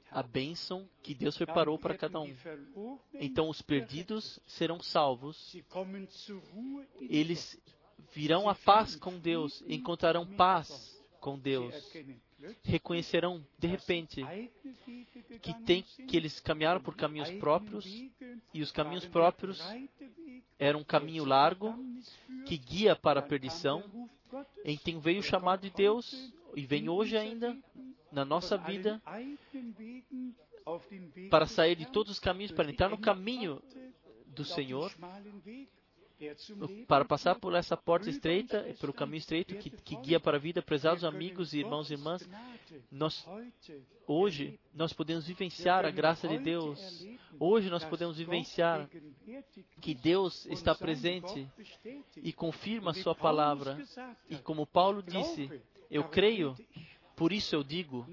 a 0.09 0.23
bênção 0.23 0.87
que 1.03 1.13
Deus 1.13 1.37
preparou 1.37 1.77
para 1.77 1.97
cada 1.97 2.19
um. 2.21 2.33
Então 3.13 3.49
os 3.49 3.61
perdidos 3.61 4.39
serão 4.47 4.81
salvos. 4.81 5.55
Eles 7.01 7.61
virão 8.13 8.47
a 8.47 8.55
paz 8.55 8.95
com 8.95 9.19
Deus, 9.19 9.61
encontrarão 9.67 10.25
paz 10.25 11.03
com 11.19 11.37
Deus. 11.37 11.73
Reconhecerão 12.63 13.45
de 13.57 13.67
repente 13.67 14.23
que 15.41 15.53
tem 15.65 15.83
que 15.83 16.17
eles 16.17 16.39
caminharam 16.39 16.81
por 16.81 16.95
caminhos 16.95 17.29
próprios 17.31 17.85
e 18.53 18.61
os 18.61 18.71
caminhos 18.71 19.05
próprios 19.05 19.61
eram 20.57 20.81
um 20.81 20.83
caminho 20.83 21.25
largo 21.25 21.73
que 22.45 22.57
guia 22.57 22.95
para 22.95 23.19
a 23.19 23.23
perdição. 23.23 23.83
Então 24.63 24.99
veio 24.99 25.19
o 25.19 25.23
chamado 25.23 25.61
de 25.61 25.69
Deus 25.69 26.33
e 26.55 26.65
vem 26.65 26.89
hoje 26.89 27.17
ainda 27.17 27.57
na 28.11 28.23
nossa 28.23 28.57
vida 28.57 29.01
para 31.29 31.45
sair 31.45 31.75
de 31.75 31.85
todos 31.85 32.13
os 32.13 32.19
caminhos, 32.19 32.51
para 32.51 32.69
entrar 32.69 32.89
no 32.89 32.97
caminho 32.97 33.61
do 34.27 34.43
Senhor 34.43 34.91
para 36.87 37.05
passar 37.05 37.35
por 37.35 37.53
essa 37.55 37.75
porta 37.75 38.09
estreita, 38.09 38.65
pelo 38.79 38.93
caminho 38.93 39.17
estreito 39.17 39.55
que, 39.55 39.69
que, 39.69 39.95
guia 39.97 40.19
para 40.19 40.37
a 40.37 40.39
vida, 40.39 40.61
prezados 40.61 41.03
amigos 41.03 41.53
e 41.53 41.59
irmãos 41.59 41.89
e 41.89 41.93
irmãs, 41.93 42.27
nós, 42.91 43.25
hoje 44.07 44.59
nós 44.73 44.93
podemos 44.93 45.27
vivenciar 45.27 45.85
a 45.85 45.91
graça 45.91 46.27
de 46.27 46.37
Deus. 46.37 47.05
Hoje 47.39 47.69
nós 47.69 47.83
podemos 47.83 48.17
vivenciar 48.17 48.89
que 49.81 49.93
Deus 49.93 50.45
está 50.47 50.73
presente 50.73 51.47
e 52.17 52.31
confirma 52.31 52.91
a 52.91 52.95
sua 52.95 53.15
palavra. 53.15 53.77
E 54.29 54.37
como 54.37 54.65
Paulo 54.65 55.03
disse, 55.03 55.49
eu 55.89 56.05
creio 56.05 56.55
por 57.15 57.31
isso 57.31 57.55
eu 57.55 57.63
digo, 57.63 58.05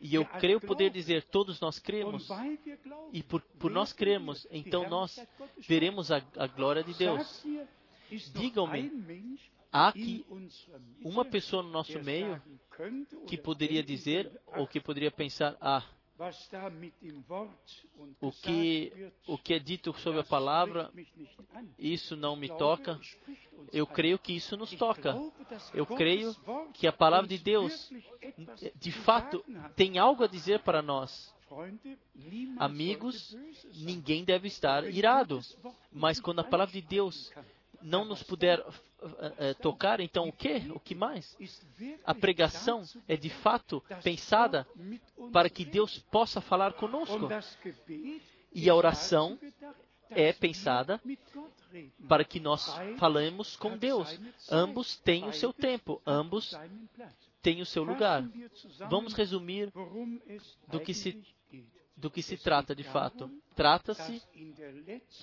e 0.00 0.14
eu 0.14 0.24
creio 0.24 0.60
poder 0.60 0.90
dizer, 0.90 1.24
todos 1.24 1.60
nós 1.60 1.78
cremos, 1.78 2.28
e 3.12 3.22
por, 3.22 3.40
por 3.58 3.70
nós 3.70 3.92
cremos, 3.92 4.46
então 4.50 4.88
nós 4.88 5.26
veremos 5.58 6.12
a, 6.12 6.22
a 6.36 6.46
glória 6.46 6.84
de 6.84 6.94
Deus. 6.94 7.44
Digam-me, 8.34 9.38
há 9.72 9.88
aqui 9.88 10.24
uma 11.02 11.24
pessoa 11.24 11.62
no 11.62 11.70
nosso 11.70 11.98
meio 12.02 12.40
que 13.26 13.36
poderia 13.36 13.82
dizer 13.82 14.30
ou 14.46 14.66
que 14.66 14.80
poderia 14.80 15.10
pensar, 15.10 15.56
ah, 15.60 15.82
o 18.20 18.32
que, 18.32 19.12
o 19.26 19.38
que 19.38 19.54
é 19.54 19.58
dito 19.58 19.92
sobre 20.00 20.20
a 20.20 20.24
palavra, 20.24 20.90
isso 21.78 22.16
não 22.16 22.34
me 22.36 22.48
toca. 22.48 22.98
Eu 23.72 23.86
creio 23.86 24.18
que 24.18 24.34
isso 24.34 24.56
nos 24.56 24.70
toca. 24.72 25.14
Eu 25.74 25.86
creio 25.86 26.34
que 26.72 26.86
a 26.86 26.92
palavra 26.92 27.28
de 27.28 27.38
Deus, 27.38 27.92
de 28.76 28.92
fato, 28.92 29.44
tem 29.74 29.98
algo 29.98 30.24
a 30.24 30.28
dizer 30.28 30.60
para 30.60 30.80
nós. 30.80 31.34
Amigos, 32.58 33.36
ninguém 33.74 34.24
deve 34.24 34.48
estar 34.48 34.88
irado, 34.88 35.40
mas 35.92 36.18
quando 36.18 36.40
a 36.40 36.44
palavra 36.44 36.72
de 36.72 36.82
Deus 36.82 37.32
não 37.82 38.04
nos 38.04 38.22
puder 38.22 38.64
uh, 39.06 39.54
tocar, 39.60 40.00
então 40.00 40.28
o 40.28 40.32
que? 40.32 40.70
O 40.74 40.80
que 40.80 40.94
mais? 40.94 41.36
A 42.04 42.14
pregação 42.14 42.82
é 43.08 43.16
de 43.16 43.30
fato 43.30 43.82
pensada 44.02 44.66
para 45.32 45.48
que 45.48 45.64
Deus 45.64 45.98
possa 46.10 46.40
falar 46.40 46.72
conosco. 46.74 47.28
E 48.52 48.70
a 48.70 48.74
oração 48.74 49.38
é 50.10 50.32
pensada 50.32 51.00
para 52.08 52.24
que 52.24 52.40
nós 52.40 52.74
falemos 52.98 53.56
com 53.56 53.76
Deus. 53.76 54.18
Ambos 54.50 54.96
têm 54.96 55.26
o 55.26 55.32
seu 55.32 55.52
tempo, 55.52 56.00
ambos 56.06 56.54
têm 57.42 57.60
o 57.60 57.66
seu 57.66 57.84
lugar. 57.84 58.24
Vamos 58.88 59.12
resumir 59.12 59.72
do 60.68 60.80
que 60.80 60.94
se, 60.94 61.22
do 61.96 62.10
que 62.10 62.22
se 62.22 62.36
trata 62.36 62.74
de 62.74 62.84
fato. 62.84 63.30
Trata-se 63.54 64.22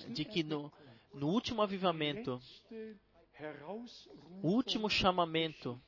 de 0.08 0.24
que 0.24 0.42
no, 0.42 0.72
no 1.12 1.28
último 1.28 1.62
avivamento, 1.62 2.40
o 4.42 4.48
último 4.48 4.88
chamamento 4.88 5.80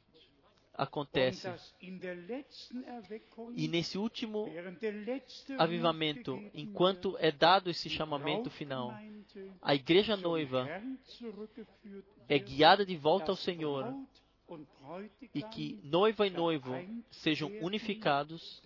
acontece. 0.75 1.49
E 3.55 3.69
nesse 3.69 3.97
último 3.97 4.47
avivamento, 5.59 6.39
enquanto 6.53 7.17
é 7.19 7.33
dado 7.33 7.71
esse 7.71 7.89
chamamento 7.89 8.51
final, 8.51 8.93
a 9.63 9.75
igreja 9.75 10.17
noiva 10.17 10.69
é 12.29 12.39
guiada 12.39 12.85
de 12.85 12.97
volta 12.97 13.33
ao 13.33 13.37
Senhor 13.37 13.95
e 15.35 15.43
que 15.43 15.81
noiva 15.83 16.27
e 16.27 16.31
noivo 16.31 16.73
sejam 17.11 17.51
unificados, 17.61 18.63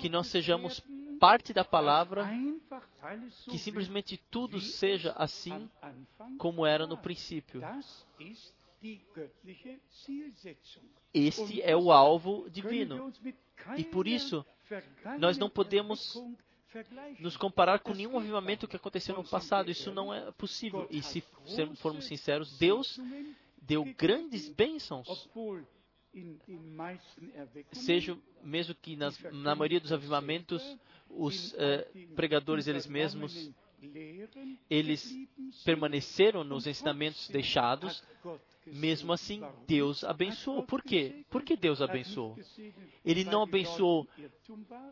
que 0.00 0.08
nós 0.08 0.26
sejamos 0.26 0.82
parte 1.20 1.52
da 1.52 1.64
palavra, 1.64 2.28
que 3.48 3.58
simplesmente 3.58 4.16
tudo 4.30 4.60
seja 4.60 5.12
assim 5.16 5.68
como 6.38 6.66
era 6.66 6.86
no 6.86 6.98
princípio. 6.98 7.62
Este 11.14 11.62
é 11.62 11.76
o 11.76 11.90
alvo 11.90 12.48
divino. 12.50 13.12
E 13.76 13.84
por 13.84 14.06
isso, 14.06 14.44
nós 15.18 15.38
não 15.38 15.48
podemos 15.48 16.22
nos 17.20 17.36
comparar 17.36 17.78
com 17.78 17.94
nenhum 17.94 18.18
avivamento 18.18 18.68
que 18.68 18.76
aconteceu 18.76 19.16
no 19.16 19.24
passado. 19.24 19.70
Isso 19.70 19.92
não 19.92 20.12
é 20.12 20.30
possível. 20.32 20.86
E 20.90 21.02
se 21.02 21.22
formos 21.76 22.06
sinceros, 22.06 22.58
Deus 22.58 23.00
deu 23.66 23.84
grandes 23.96 24.48
bênçãos, 24.48 25.28
seja 27.72 28.16
mesmo 28.42 28.74
que 28.74 28.96
nas, 28.96 29.18
na 29.32 29.54
maioria 29.54 29.80
dos 29.80 29.92
avivamentos 29.92 30.62
os 31.10 31.54
eh, 31.54 31.88
pregadores 32.14 32.66
eles 32.66 32.86
mesmos 32.86 33.50
eles 34.70 35.14
permaneceram 35.64 36.42
nos 36.42 36.66
ensinamentos 36.66 37.28
deixados, 37.28 38.02
mesmo 38.66 39.12
assim 39.12 39.42
Deus 39.66 40.04
abençoou. 40.04 40.62
Por 40.62 40.82
quê? 40.82 41.24
Por 41.30 41.42
que 41.42 41.56
Deus 41.56 41.80
abençoou? 41.80 42.36
Ele 43.04 43.24
não 43.24 43.42
abençoou 43.42 44.06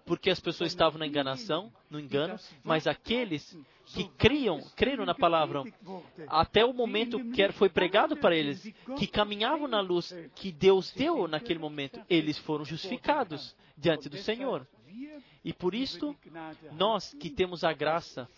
porque 0.04 0.30
as 0.30 0.40
pessoas 0.40 0.70
estavam 0.70 0.98
na 0.98 1.06
enganação, 1.06 1.72
no 1.90 1.98
engano, 1.98 2.38
mas 2.62 2.86
aqueles 2.86 3.56
que 3.86 4.04
criam, 4.16 4.60
creram 4.76 5.04
na 5.04 5.14
palavra 5.14 5.62
até 6.28 6.64
o 6.64 6.72
momento 6.72 7.18
que 7.30 7.52
foi 7.52 7.68
pregado 7.68 8.16
para 8.16 8.34
eles, 8.34 8.62
que 8.96 9.06
caminhavam 9.06 9.68
na 9.68 9.80
luz 9.80 10.14
que 10.34 10.50
Deus 10.50 10.90
deu 10.92 11.28
naquele 11.28 11.58
momento, 11.58 12.00
eles 12.08 12.38
foram 12.38 12.64
justificados 12.64 13.54
diante 13.76 14.08
do 14.08 14.16
Senhor. 14.16 14.66
E 15.44 15.52
por 15.52 15.74
isto, 15.74 16.16
nós 16.72 17.12
que 17.14 17.28
temos 17.28 17.64
a 17.64 17.72
graça 17.72 18.28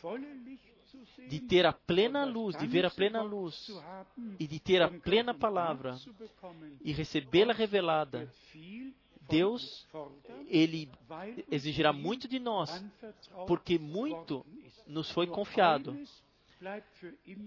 de 1.29 1.41
ter 1.41 1.67
a 1.67 1.73
plena 1.73 2.25
luz, 2.25 2.57
de 2.57 2.67
ver 2.67 2.87
a 2.87 2.91
plena 2.91 3.23
luz 3.23 3.71
e 4.39 4.47
de 4.47 4.61
ter 4.61 4.83
a 4.83 4.89
plena 4.89 5.35
palavra 5.35 5.97
e 6.83 6.93
recebê-la 6.93 7.53
revelada, 7.53 8.33
Deus, 9.29 9.87
Ele 10.47 10.89
exigirá 11.51 11.93
muito 11.93 12.29
de 12.29 12.39
nós, 12.39 12.85
porque 13.47 13.79
muito 13.79 14.45
nos 14.87 15.11
foi 15.11 15.27
confiado. 15.27 15.97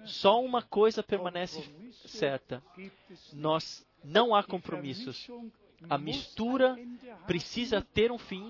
Só 0.06 0.43
uma 0.43 0.61
coisa 0.61 1.01
permanece 1.01 1.64
certa: 2.06 2.61
nós 3.34 3.85
não 4.03 4.35
há 4.35 4.43
compromissos. 4.43 5.30
A 5.88 5.97
mistura 5.97 6.77
precisa 7.27 7.81
ter 7.81 8.11
um 8.11 8.18
fim 8.18 8.49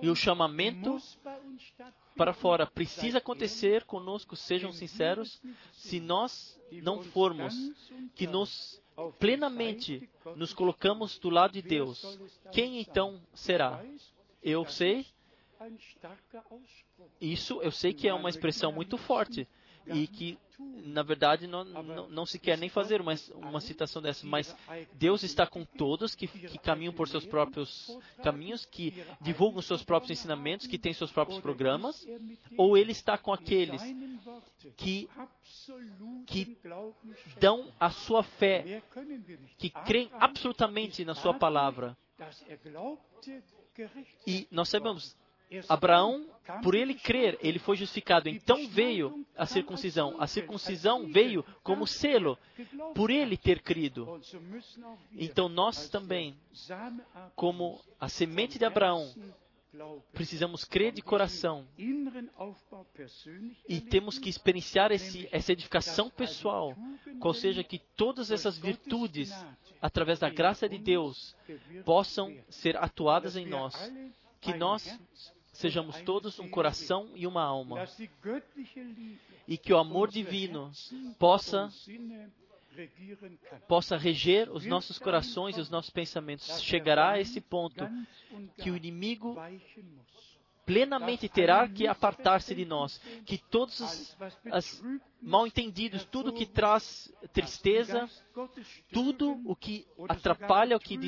e 0.00 0.08
o 0.08 0.14
chamamento 0.14 0.98
para 2.16 2.32
fora 2.32 2.66
precisa 2.66 3.18
acontecer 3.18 3.84
conosco. 3.84 4.36
Sejam 4.36 4.72
sinceros, 4.72 5.42
se 5.72 6.00
nós 6.00 6.58
não 6.82 7.02
formos 7.02 7.54
que 8.14 8.26
nos 8.26 8.80
plenamente 9.18 10.08
nos 10.36 10.54
colocamos 10.54 11.18
do 11.18 11.28
lado 11.28 11.52
de 11.52 11.62
Deus, 11.62 12.18
quem 12.52 12.80
então 12.80 13.20
será? 13.34 13.84
Eu 14.42 14.64
sei. 14.64 15.06
Isso 17.20 17.60
eu 17.62 17.70
sei 17.70 17.92
que 17.92 18.08
é 18.08 18.14
uma 18.14 18.30
expressão 18.30 18.72
muito 18.72 18.96
forte 18.96 19.48
e 19.86 20.06
que 20.06 20.38
na 20.58 21.02
verdade 21.02 21.46
não, 21.46 21.64
não, 21.64 22.08
não, 22.08 22.26
se 22.26 22.38
quer 22.38 22.56
nem 22.56 22.68
fazer 22.68 23.00
uma, 23.00 23.14
uma 23.34 23.60
citação 23.60 24.00
dessa, 24.00 24.26
mas 24.26 24.56
Deus 24.94 25.22
está 25.22 25.46
com 25.46 25.64
todos 25.64 26.14
que, 26.14 26.26
que 26.26 26.58
caminham 26.58 26.94
por 26.94 27.08
seus 27.08 27.26
próprios 27.26 27.90
caminhos, 28.22 28.64
que 28.64 29.04
divulgam 29.20 29.60
seus 29.60 29.84
próprios 29.84 30.18
ensinamentos, 30.18 30.66
que 30.66 30.78
têm 30.78 30.94
seus 30.94 31.12
próprios 31.12 31.40
programas, 31.40 32.06
ou 32.56 32.76
Ele 32.76 32.92
está 32.92 33.18
com 33.18 33.32
aqueles 33.32 33.82
que, 34.76 35.08
que 36.26 36.56
dão 37.38 37.70
a 37.78 37.90
sua 37.90 38.22
fé, 38.22 38.82
que 39.58 39.68
creem 39.68 40.10
absolutamente 40.14 41.04
na 41.04 41.14
Sua 41.14 41.34
palavra. 41.34 41.96
E 44.26 44.48
nós 44.50 44.70
sabemos, 44.70 45.14
Abraão, 45.68 46.26
por 46.62 46.74
ele 46.74 46.94
crer, 46.94 47.38
ele 47.40 47.58
foi 47.58 47.76
justificado. 47.76 48.28
Então 48.28 48.66
veio 48.68 49.24
a 49.36 49.46
circuncisão. 49.46 50.16
A 50.18 50.26
circuncisão 50.26 51.06
veio 51.06 51.44
como 51.62 51.86
selo, 51.86 52.38
por 52.94 53.10
ele 53.10 53.36
ter 53.36 53.60
crido. 53.62 54.20
Então 55.12 55.48
nós 55.48 55.88
também, 55.88 56.36
como 57.34 57.80
a 58.00 58.08
semente 58.08 58.58
de 58.58 58.64
Abraão, 58.64 59.12
precisamos 60.12 60.64
crer 60.64 60.92
de 60.92 61.02
coração 61.02 61.66
e 63.68 63.80
temos 63.80 64.18
que 64.18 64.30
experienciar 64.30 64.90
esse, 64.90 65.28
essa 65.30 65.52
edificação 65.52 66.08
pessoal, 66.08 66.74
qual 67.20 67.34
seja 67.34 67.62
que 67.62 67.78
todas 67.94 68.30
essas 68.30 68.56
virtudes, 68.56 69.32
através 69.80 70.18
da 70.18 70.30
graça 70.30 70.68
de 70.68 70.78
Deus, 70.78 71.36
possam 71.84 72.34
ser 72.48 72.76
atuadas 72.76 73.36
em 73.36 73.46
nós. 73.46 73.74
Que 74.40 74.54
nós 74.54 74.98
sejamos 75.56 76.00
todos 76.02 76.38
um 76.38 76.48
coração 76.48 77.08
e 77.14 77.26
uma 77.26 77.42
alma. 77.42 77.86
E 79.48 79.56
que 79.56 79.72
o 79.72 79.78
amor 79.78 80.10
divino 80.10 80.70
possa 81.18 81.70
possa 83.66 83.96
reger 83.96 84.50
os 84.52 84.66
nossos 84.66 84.98
corações 84.98 85.56
e 85.56 85.60
os 85.60 85.70
nossos 85.70 85.90
pensamentos. 85.90 86.60
Chegará 86.60 87.12
a 87.12 87.20
esse 87.20 87.40
ponto 87.40 87.88
que 88.58 88.70
o 88.70 88.76
inimigo 88.76 89.34
plenamente 90.66 91.28
terá 91.28 91.68
que 91.68 91.86
apartar-se 91.86 92.52
de 92.54 92.64
nós, 92.64 93.00
que 93.24 93.38
todos 93.38 93.80
os 93.80 94.16
as 94.50 94.82
mal 95.22 95.46
entendidos, 95.46 96.04
tudo 96.04 96.32
que 96.32 96.44
traz 96.44 97.10
tristeza, 97.32 98.08
tudo 98.92 99.40
o 99.44 99.54
que 99.54 99.86
atrapalha, 100.08 100.76
o 100.76 100.80
que, 100.80 100.98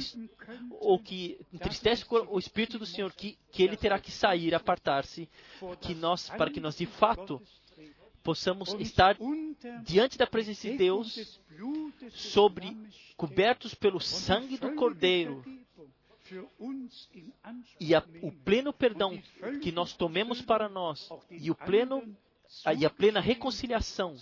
ou 0.81 0.99
que 0.99 1.39
entristece 1.53 2.05
o 2.09 2.39
Espírito 2.39 2.79
do 2.79 2.87
Senhor, 2.87 3.13
que, 3.13 3.37
que 3.51 3.63
ele 3.63 3.77
terá 3.77 3.99
que 3.99 4.13
sair, 4.13 4.55
apartar-se, 4.55 5.29
que 5.81 5.95
nós, 5.95 6.31
para 6.31 6.51
que 6.51 6.61
nós 6.61 6.77
de 6.77 6.87
fato 6.87 7.43
possamos 8.23 8.75
estar 8.75 9.17
diante 9.83 10.17
da 10.17 10.27
presença 10.27 10.71
de 10.71 10.77
Deus, 10.77 11.41
sobre 12.11 12.77
cobertos 13.17 13.75
pelo 13.75 14.01
sangue 14.01 14.57
do 14.57 14.75
Cordeiro, 14.75 15.45
e 17.81 17.95
a, 17.95 18.05
o 18.23 18.33
pleno 18.33 18.73
perdão 18.73 19.21
que 19.63 19.73
nós 19.73 19.93
tomemos 19.95 20.43
para 20.43 20.69
nós 20.69 21.09
e 21.31 21.51
o 21.51 21.55
pleno 21.55 22.03
a, 22.65 22.75
e 22.75 22.85
a 22.85 22.91
plena 22.91 23.21
reconciliação 23.21 24.17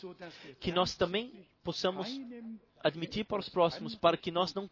que 0.60 0.72
nós 0.72 0.96
também 0.96 1.46
possamos 1.62 2.08
admitir 2.82 3.24
para 3.24 3.40
os 3.40 3.48
próximos, 3.48 3.94
para 3.94 4.16
que 4.16 4.30
nós 4.30 4.54
não 4.54 4.70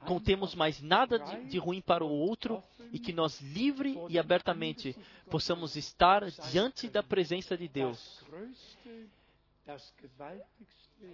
contemos 0.00 0.54
mais 0.54 0.80
nada 0.80 1.18
de, 1.18 1.46
de 1.46 1.58
ruim 1.58 1.80
para 1.80 2.04
o 2.04 2.10
outro 2.10 2.62
e 2.92 2.98
que 2.98 3.12
nós 3.12 3.40
livre 3.40 3.96
e 4.08 4.18
abertamente 4.18 4.96
possamos 5.30 5.76
estar 5.76 6.30
diante 6.50 6.88
da 6.88 7.02
presença 7.02 7.56
de 7.56 7.68
Deus. 7.68 8.24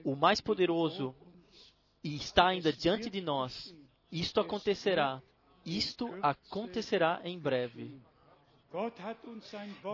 O 0.04 0.16
mais 0.16 0.40
poderoso 0.40 1.14
e 2.02 2.16
está 2.16 2.48
ainda 2.48 2.72
diante 2.72 3.08
de 3.08 3.20
nós. 3.20 3.74
Isto 4.10 4.40
acontecerá 4.40 5.22
isto 5.64 6.08
acontecerá 6.22 7.20
em 7.24 7.38
breve. 7.38 8.00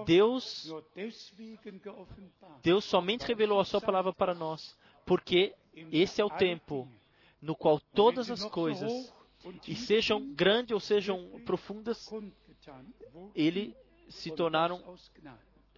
Deus, 0.06 0.72
Deus 2.62 2.84
somente 2.84 3.26
revelou 3.26 3.60
a 3.60 3.64
Sua 3.64 3.80
palavra 3.80 4.12
para 4.12 4.34
nós, 4.34 4.76
porque 5.04 5.54
esse 5.92 6.20
é 6.20 6.24
o 6.24 6.30
tempo 6.30 6.88
no 7.40 7.54
qual 7.54 7.80
todas 7.94 8.30
as 8.30 8.44
coisas, 8.44 9.12
e 9.66 9.74
sejam 9.74 10.32
grandes 10.34 10.72
ou 10.72 10.80
sejam 10.80 11.40
profundas, 11.44 12.10
ele 13.34 13.74
se 14.08 14.30
tornaram 14.30 14.96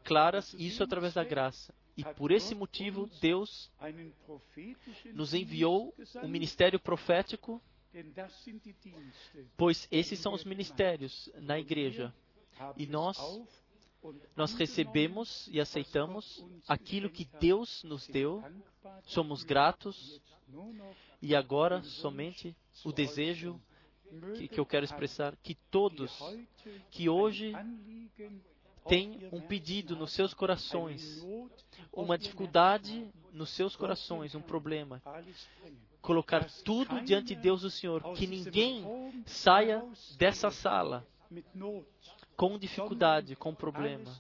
claras, 0.03 0.55
isso 0.55 0.83
através 0.83 1.15
da 1.15 1.25
graça. 1.25 1.75
E 1.97 2.05
por 2.05 2.31
esse 2.31 2.55
motivo, 2.55 3.09
Deus 3.21 3.71
nos 5.13 5.35
enviou 5.35 5.95
um 6.23 6.29
ministério 6.29 6.81
profético 6.81 7.63
Pois 9.57 9.87
esses 9.91 10.19
são 10.19 10.33
os 10.33 10.45
ministérios 10.45 11.31
na 11.37 11.59
igreja. 11.59 12.15
E 12.77 12.87
nós, 12.87 13.19
nós 14.37 14.55
recebemos 14.55 15.49
e 15.49 15.61
aceitamos 15.61 16.45
aquilo 16.67 17.11
que 17.11 17.29
Deus 17.39 17.83
nos 17.85 18.07
deu, 18.07 18.43
somos 19.05 19.45
gratos, 19.45 20.21
e 21.21 21.35
agora 21.35 21.83
somente 21.83 22.57
o 22.85 22.93
desejo 22.93 23.61
que, 24.37 24.49
que 24.49 24.61
eu 24.61 24.67
quero 24.67 24.85
expressar, 24.85 25.37
que 25.37 25.55
todos 25.71 26.19
que 26.91 27.09
hoje 27.09 27.53
têm 28.89 29.29
um 29.33 29.41
pedido 29.41 29.97
nos 29.97 30.13
seus 30.13 30.35
corações, 30.35 31.23
uma 31.93 32.19
dificuldade 32.19 33.11
nos 33.33 33.51
seus 33.51 33.77
corações, 33.77 34.35
um 34.35 34.43
problema, 34.43 35.03
colocar 36.03 36.45
tudo 36.65 37.01
diante 37.01 37.35
de 37.35 37.41
Deus 37.41 37.63
o 37.63 37.71
Senhor, 37.71 38.03
que 38.15 38.27
ninguém 38.27 38.85
saia 39.25 39.83
dessa 40.19 40.51
sala 40.51 41.07
com 42.37 42.59
dificuldade, 42.59 43.37
com 43.37 43.55
problema, 43.55 44.11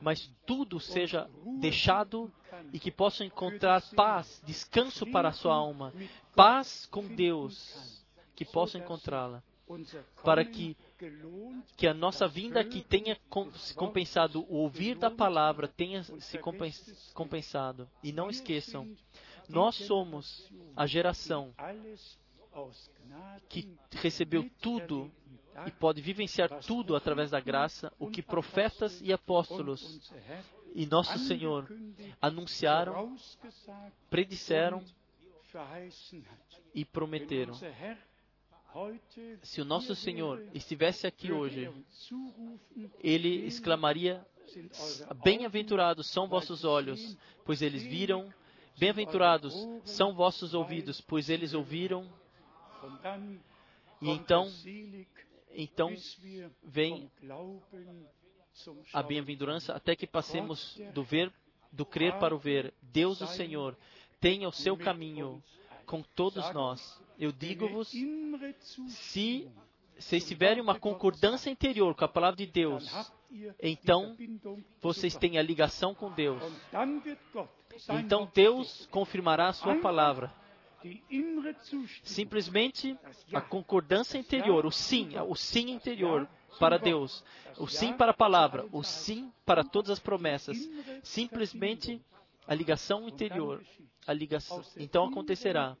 mas 0.00 0.32
tudo 0.46 0.80
seja 0.80 1.28
deixado 1.60 2.32
e 2.72 2.78
que 2.78 2.90
possam 2.90 3.26
encontrar 3.26 3.82
paz, 3.94 4.42
descanso 4.44 5.06
para 5.06 5.28
a 5.28 5.32
sua 5.32 5.54
alma, 5.54 5.92
paz 6.34 6.86
com 6.86 7.06
Deus, 7.06 8.02
que 8.34 8.44
possam 8.44 8.80
encontrá-la, 8.80 9.42
para 10.24 10.44
que 10.44 10.76
que 11.76 11.86
a 11.86 11.94
nossa 11.94 12.26
vinda 12.26 12.58
aqui 12.58 12.82
tenha 12.82 13.16
se 13.54 13.72
compensado, 13.74 14.44
o 14.48 14.56
ouvir 14.56 14.96
da 14.96 15.10
palavra 15.10 15.68
tenha 15.68 16.02
se 16.02 16.38
compensado. 17.14 17.88
E 18.02 18.10
não 18.12 18.28
esqueçam, 18.28 18.88
nós 19.48 19.74
somos 19.74 20.50
a 20.76 20.86
geração 20.86 21.54
que 23.48 23.68
recebeu 23.92 24.48
tudo 24.60 25.10
e 25.66 25.70
pode 25.72 26.00
vivenciar 26.00 26.60
tudo 26.60 26.94
através 26.94 27.30
da 27.30 27.40
graça, 27.40 27.92
o 27.98 28.10
que 28.10 28.22
profetas 28.22 29.00
e 29.00 29.12
apóstolos 29.12 30.12
e 30.74 30.86
nosso 30.86 31.18
Senhor 31.18 31.68
anunciaram, 32.20 33.16
predisseram 34.10 34.84
e 36.74 36.84
prometeram. 36.84 37.54
Se 39.42 39.60
o 39.60 39.64
nosso 39.64 39.94
Senhor 39.94 40.46
estivesse 40.54 41.06
aqui 41.06 41.32
hoje, 41.32 41.70
ele 43.00 43.28
"Selig 43.28 43.46
exclamaria: 43.46 44.26
Bem-aventurados 45.24 46.06
são 46.06 46.28
vossos 46.28 46.64
olhos, 46.64 47.16
pois 47.44 47.62
eles 47.62 47.82
viram. 47.82 48.32
Bem-aventurados 48.78 49.54
são 49.84 50.14
vossos 50.14 50.54
ouvidos, 50.54 51.00
pois 51.00 51.28
eles 51.28 51.54
ouviram. 51.54 52.00
Augen." 52.00 52.18
Und 52.80 53.02
dann 53.02 53.40
E 54.00 54.10
então, 54.10 54.48
então 55.52 55.92
vem 56.62 57.10
a 58.92 59.02
bem-aventurança 59.02 59.74
até 59.74 59.96
que 59.96 60.06
passemos 60.06 60.78
do 60.94 61.02
ver, 61.02 61.32
do 61.72 61.84
crer 61.84 62.18
para 62.18 62.34
o 62.34 62.38
ver. 62.38 62.72
Deus, 62.80 63.20
o 63.20 63.26
Senhor, 63.26 63.76
tenha 64.20 64.48
o 64.48 64.52
seu 64.52 64.76
caminho 64.76 65.42
com 65.84 66.02
todos 66.02 66.52
nós. 66.52 67.00
Eu 67.18 67.32
digo-vos, 67.32 67.92
se 68.88 69.50
vocês 69.98 70.26
tiverem 70.26 70.62
uma 70.62 70.78
concordância 70.78 71.50
interior 71.50 71.94
com 71.94 72.04
a 72.04 72.08
palavra 72.08 72.36
de 72.36 72.46
Deus, 72.46 72.88
então 73.62 74.16
vocês 74.80 75.16
têm 75.16 75.38
a 75.38 75.42
ligação 75.42 75.94
com 75.94 76.10
Deus. 76.10 76.42
Então 78.00 78.30
Deus 78.34 78.86
confirmará 78.90 79.48
a 79.48 79.52
sua 79.52 79.76
palavra. 79.76 80.32
Simplesmente 82.02 82.96
a 83.32 83.40
concordância 83.40 84.18
interior, 84.18 84.64
o 84.64 84.70
sim, 84.70 85.10
o 85.28 85.34
sim 85.34 85.70
interior 85.70 86.28
para 86.58 86.78
Deus, 86.78 87.24
o 87.58 87.66
sim 87.66 87.92
para 87.92 88.12
a 88.12 88.14
palavra, 88.14 88.66
o 88.72 88.82
sim 88.82 89.32
para 89.44 89.64
todas 89.64 89.90
as 89.90 89.98
promessas. 89.98 90.56
Simplesmente 91.02 92.00
a 92.46 92.54
ligação 92.54 93.08
interior, 93.08 93.64
a 94.06 94.12
ligação. 94.12 94.62
Então 94.76 95.06
acontecerá. 95.06 95.76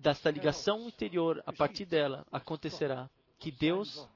Desta 0.00 0.30
ligação 0.30 0.86
interior, 0.86 1.42
a 1.44 1.52
partir 1.52 1.84
dela 1.84 2.24
acontecerá 2.30 3.10
que 3.36 3.50
Deus 3.50 4.08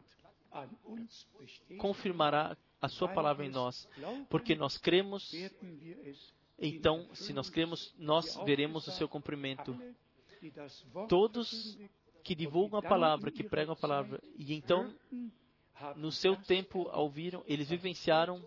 confirmará 1.78 2.56
a 2.80 2.88
sua 2.88 3.08
palavra 3.08 3.46
em 3.46 3.50
nós, 3.50 3.88
porque 4.28 4.54
nós 4.54 4.76
cremos. 4.76 5.32
Então, 6.58 7.08
se 7.14 7.32
nós 7.32 7.48
cremos, 7.48 7.94
nós 7.98 8.36
veremos 8.44 8.86
o 8.86 8.92
seu 8.92 9.08
cumprimento. 9.08 9.76
Todos 11.08 11.78
que 12.24 12.34
divulgam 12.34 12.78
a 12.78 12.82
palavra, 12.82 13.30
que 13.30 13.42
pregam 13.42 13.74
a 13.74 13.76
palavra, 13.76 14.20
e 14.36 14.54
então 14.54 14.92
no 15.96 16.12
seu 16.12 16.36
tempo 16.36 16.88
ouviram, 16.92 17.42
eles 17.46 17.68
vivenciaram 17.68 18.44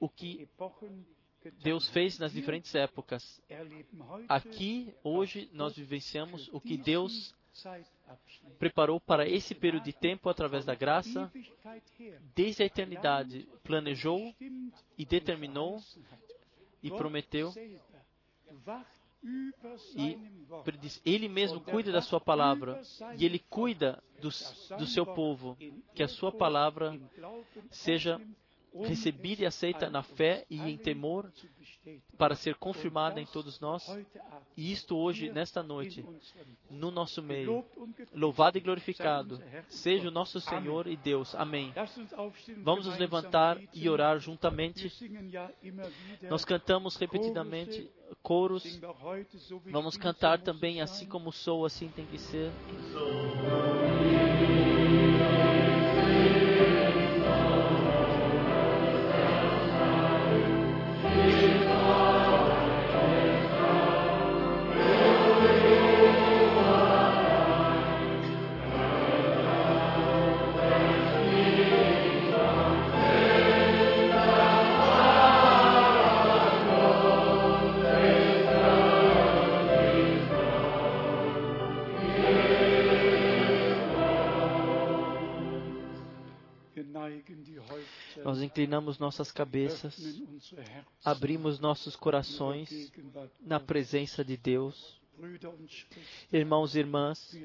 o 0.00 0.08
que. 0.08 0.48
Deus 1.62 1.88
fez 1.90 2.18
nas 2.18 2.32
diferentes 2.32 2.74
épocas. 2.74 3.40
Aqui, 4.28 4.92
hoje, 5.02 5.48
nós 5.52 5.76
vivenciamos 5.76 6.48
o 6.52 6.60
que 6.60 6.76
Deus 6.76 7.34
preparou 8.58 9.00
para 9.00 9.28
esse 9.28 9.54
período 9.54 9.84
de 9.84 9.92
tempo 9.92 10.28
através 10.28 10.64
da 10.64 10.74
graça, 10.74 11.30
desde 12.34 12.62
a 12.62 12.66
eternidade, 12.66 13.48
planejou 13.62 14.34
e 14.96 15.04
determinou 15.04 15.80
e 16.82 16.90
prometeu 16.90 17.52
e 19.96 20.18
prediz. 20.64 21.00
Ele 21.04 21.28
mesmo 21.28 21.60
cuida 21.60 21.90
da 21.90 22.00
sua 22.00 22.20
palavra 22.20 22.80
e 23.16 23.24
ele 23.24 23.38
cuida 23.38 24.02
dos, 24.20 24.68
do 24.78 24.86
seu 24.86 25.04
povo, 25.04 25.56
que 25.94 26.02
a 26.02 26.08
sua 26.08 26.32
palavra 26.32 26.98
seja 27.70 28.20
recebida 28.74 29.42
e 29.42 29.46
aceita 29.46 29.90
na 29.90 30.02
fé 30.02 30.44
e 30.50 30.60
em 30.60 30.76
temor 30.76 31.30
para 32.16 32.34
ser 32.34 32.54
confirmada 32.56 33.20
em 33.20 33.26
todos 33.26 33.60
nós. 33.60 33.88
E 34.56 34.72
isto 34.72 34.96
hoje, 34.96 35.30
nesta 35.30 35.62
noite, 35.62 36.04
no 36.70 36.90
nosso 36.90 37.22
meio. 37.22 37.64
Louvado 38.12 38.58
e 38.58 38.60
glorificado 38.60 39.42
seja 39.68 40.08
o 40.08 40.10
nosso 40.10 40.40
Senhor 40.40 40.86
e 40.86 40.96
Deus. 40.96 41.34
Amém. 41.34 41.72
Vamos 42.58 42.86
nos 42.86 42.98
levantar 42.98 43.58
e 43.72 43.88
orar 43.88 44.18
juntamente. 44.18 44.92
Nós 46.22 46.44
cantamos 46.44 46.96
repetidamente 46.96 47.90
coros. 48.22 48.80
Vamos 49.66 49.96
cantar 49.96 50.40
também 50.40 50.80
assim 50.80 51.06
como 51.06 51.32
sou, 51.32 51.64
assim 51.64 51.88
tem 51.88 52.06
que 52.06 52.18
ser. 52.18 52.50
Inclinamos 88.58 88.98
nossas 88.98 89.30
cabeças, 89.30 89.96
abrimos 91.04 91.60
nossos 91.60 91.94
corações 91.94 92.92
na 93.40 93.60
presença 93.60 94.24
de 94.24 94.36
Deus. 94.36 94.98
Irmãos 96.32 96.74
e 96.74 96.80
irmãs, 96.80 97.36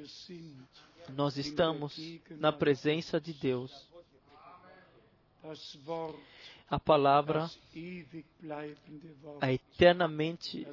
nós 1.10 1.38
estamos 1.38 2.00
na 2.32 2.52
presença 2.52 3.22
de 3.22 3.32
Deus. 3.32 3.88
A 6.68 6.80
palavra, 6.80 7.48
a 9.40 9.54
eternamente 9.54 10.66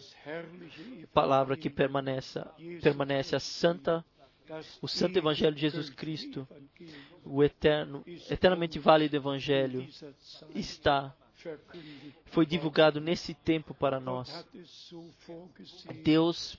palavra 1.13 1.55
que 1.55 1.69
permanece, 1.69 2.41
permanece 2.83 3.37
a 3.37 3.41
santa, 3.41 4.03
o 4.81 4.89
santo 4.89 5.19
Evangelho 5.19 5.55
de 5.55 5.61
Jesus 5.61 5.91
Cristo, 5.91 6.47
o 7.25 7.43
eterno, 7.43 8.05
eternamente 8.31 8.79
válido 8.79 9.17
Evangelho 9.17 9.87
está, 10.55 11.15
foi 12.27 12.45
divulgado 12.45 13.01
nesse 13.01 13.35
tempo 13.35 13.75
para 13.75 14.01
nós. 14.01 14.47
Deus 16.03 16.59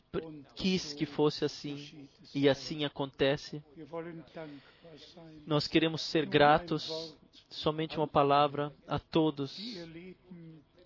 quis 0.55 0.93
que 0.93 1.05
fosse 1.05 1.45
assim 1.45 2.07
e 2.33 2.47
assim 2.47 2.85
acontece. 2.85 3.63
Nós 5.45 5.67
queremos 5.67 6.01
ser 6.01 6.25
gratos, 6.25 7.15
somente 7.49 7.97
uma 7.97 8.07
palavra 8.07 8.73
a 8.87 8.97
todos 8.97 9.57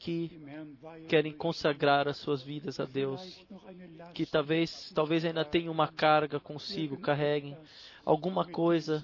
que 0.06 0.40
querem 1.08 1.34
consagrar 1.34 2.08
as 2.08 2.18
suas 2.18 2.44
vidas 2.44 2.80
a 2.80 2.86
Deus, 2.86 3.44
que 4.14 4.24
talvez, 4.24 4.92
talvez 4.94 5.26
ainda 5.26 5.44
tenham 5.44 5.74
uma 5.74 5.88
carga 5.88 6.40
consigo, 6.40 6.96
carreguem 6.96 7.58
alguma 8.06 8.46
coisa 8.46 9.04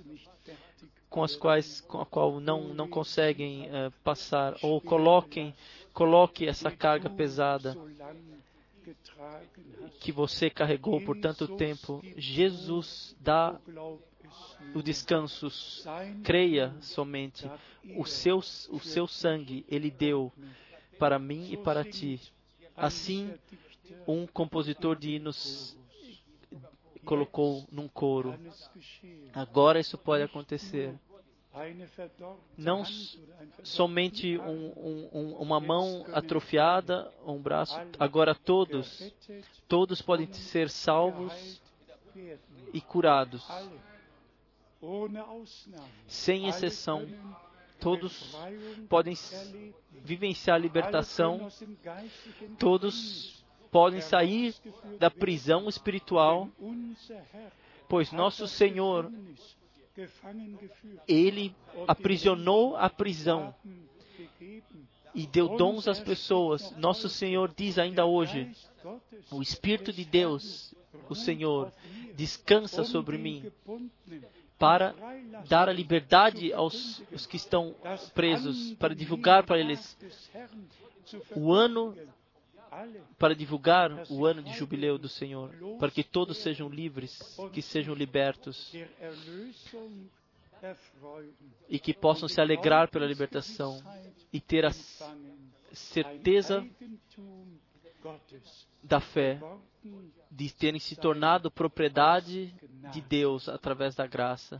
com 1.10 1.24
as 1.24 1.36
quais 1.36 1.82
com 1.82 2.00
a 2.00 2.06
qual 2.06 2.40
não 2.40 2.72
não 2.76 2.88
conseguem 2.88 3.68
eh, 3.68 3.92
passar 4.04 4.56
ou 4.62 4.80
coloquem 4.80 5.56
coloque 5.92 6.48
essa 6.48 6.70
carga 6.70 7.10
pesada 7.10 7.76
que 10.00 10.12
você 10.12 10.52
carregou 10.52 11.02
por 11.02 11.18
tanto 11.18 11.48
tempo. 11.58 12.02
Jesus 12.16 13.16
dá 13.20 13.60
o 14.74 14.82
descanso. 14.82 15.48
Creia 16.24 16.74
somente. 16.80 17.50
O 17.98 18.06
seu, 18.06 18.38
o 18.38 18.80
seu 18.80 19.08
sangue 19.08 19.66
ele 19.68 19.92
deu 19.92 20.32
para 21.02 21.18
mim 21.18 21.52
e 21.52 21.58
para 21.58 21.84
ti. 21.84 22.22
Assim, 22.78 23.34
um 24.08 24.28
compositor 24.28 24.96
de 24.96 25.16
hinos 25.16 25.76
colocou 27.04 27.66
num 27.72 27.88
coro. 27.88 28.40
Agora 29.34 29.80
isso 29.80 29.98
pode 29.98 30.22
acontecer. 30.24 30.94
Não 32.56 32.84
somente 33.64 34.38
um- 34.38 35.10
um- 35.12 35.36
uma 35.40 35.60
mão 35.60 36.06
atrofiada, 36.14 37.12
um 37.26 37.40
braço. 37.42 37.76
Agora 38.00 38.36
todos, 38.36 39.12
todos 39.68 40.04
podem 40.04 40.32
ser 40.32 40.70
salvos 40.70 41.60
e 42.72 42.80
curados, 42.80 43.44
sem 46.08 46.48
exceção. 46.48 47.08
Todos 47.82 48.38
podem 48.88 49.16
vivenciar 50.04 50.56
a 50.56 50.60
libertação. 50.60 51.50
Todos 52.60 53.44
podem 53.72 54.00
sair 54.02 54.54
da 55.00 55.10
prisão 55.10 55.68
espiritual, 55.68 56.48
pois 57.90 58.12
nosso 58.12 58.48
Senhor, 58.48 59.12
Ele 61.08 61.56
aprisionou 61.88 62.78
a 62.78 62.88
prisão 62.88 63.54
e 65.16 65.26
deu 65.26 65.58
dons 65.58 65.88
às 65.88 66.00
pessoas. 66.00 66.72
Nosso 66.78 67.10
Senhor 67.10 67.52
diz 67.58 67.80
ainda 67.80 68.06
hoje: 68.06 68.56
o 69.32 69.42
Espírito 69.42 69.92
de 69.92 70.06
Deus, 70.06 70.76
o 71.10 71.16
Senhor, 71.16 71.74
descansa 72.16 72.84
sobre 72.84 73.18
mim 73.18 73.52
para 74.62 74.94
dar 75.50 75.68
a 75.68 75.74
liberdade 75.74 76.54
aos, 76.54 77.02
aos 77.12 77.26
que 77.26 77.36
estão 77.36 77.76
presos, 78.14 78.76
para 78.76 78.94
divulgar 78.94 79.44
para 79.44 79.58
eles 79.58 79.98
o 81.36 81.52
ano 81.52 81.98
para 83.18 83.34
divulgar 83.36 83.92
o 84.10 84.24
ano 84.24 84.44
de 84.44 84.54
jubileu 84.54 85.00
do 85.00 85.10
Senhor, 85.10 85.50
para 85.80 85.90
que 85.90 86.04
todos 86.04 86.38
sejam 86.38 86.70
livres, 86.70 87.20
que 87.52 87.62
sejam 87.62 87.96
libertos 87.96 88.72
e 91.68 91.80
que 91.80 91.92
possam 91.92 92.30
se 92.30 92.40
alegrar 92.40 92.88
pela 92.90 93.08
libertação 93.08 93.82
e 94.32 94.40
ter 94.40 94.64
a 94.64 94.72
certeza 95.74 96.66
da 98.84 99.00
fé 99.00 99.40
de 100.32 100.54
terem 100.54 100.80
se 100.80 100.96
tornado 100.96 101.52
propriedade 101.52 102.54
de 102.94 103.02
Deus 103.02 103.50
através 103.50 103.96
da 103.96 104.08
graça. 104.08 104.60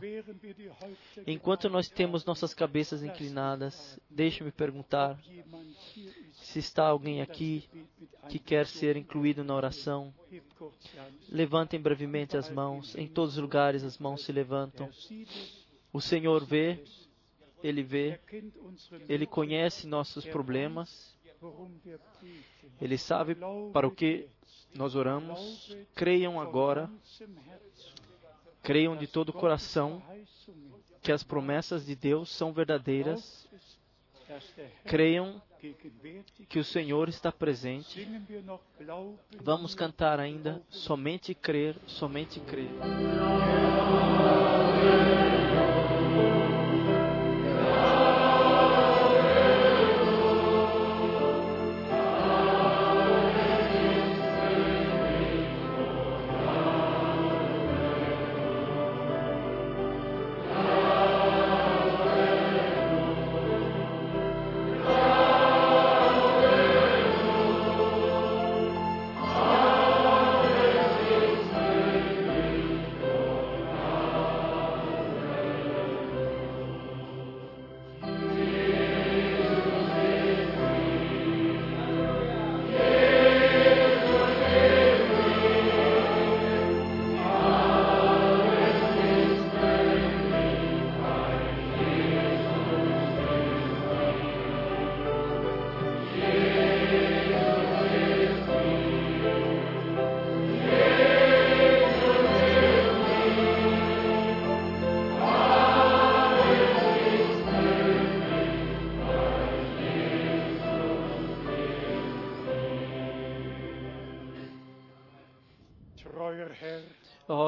Enquanto 1.26 1.68
nós 1.70 1.88
temos 1.88 2.24
nossas 2.24 2.52
cabeças 2.52 3.02
inclinadas, 3.02 3.98
deixe-me 4.10 4.52
perguntar 4.52 5.18
se 6.34 6.58
está 6.58 6.86
alguém 6.86 7.22
aqui 7.22 7.68
que 8.28 8.38
quer 8.38 8.66
ser 8.66 8.96
incluído 8.96 9.42
na 9.42 9.54
oração. 9.54 10.12
Levantem 11.28 11.80
brevemente 11.80 12.36
as 12.36 12.50
mãos. 12.50 12.94
Em 12.96 13.08
todos 13.08 13.36
os 13.36 13.42
lugares 13.42 13.82
as 13.82 13.98
mãos 13.98 14.22
se 14.24 14.30
levantam. 14.30 14.90
O 15.92 16.00
Senhor 16.00 16.44
vê, 16.44 16.84
Ele 17.62 17.82
vê, 17.82 18.20
Ele 19.08 19.26
conhece 19.26 19.86
nossos 19.86 20.26
problemas, 20.26 21.16
Ele 22.80 22.98
sabe 22.98 23.36
para 23.72 23.86
o 23.86 23.90
que 23.90 24.28
nós 24.74 24.94
oramos. 24.94 25.74
Creiam 25.94 26.40
agora, 26.40 26.90
creiam 28.62 28.96
de 28.96 29.06
todo 29.06 29.30
o 29.30 29.32
coração 29.32 30.02
que 31.02 31.12
as 31.12 31.22
promessas 31.22 31.84
de 31.84 31.96
Deus 31.96 32.30
são 32.30 32.52
verdadeiras. 32.52 33.48
Creiam 34.84 35.42
que 36.48 36.58
o 36.58 36.64
Senhor 36.64 37.08
está 37.08 37.30
presente. 37.30 38.08
Vamos 39.40 39.74
cantar 39.74 40.18
ainda 40.18 40.62
somente 40.68 41.34
crer, 41.34 41.76
somente 41.86 42.40
crer. 42.40 42.70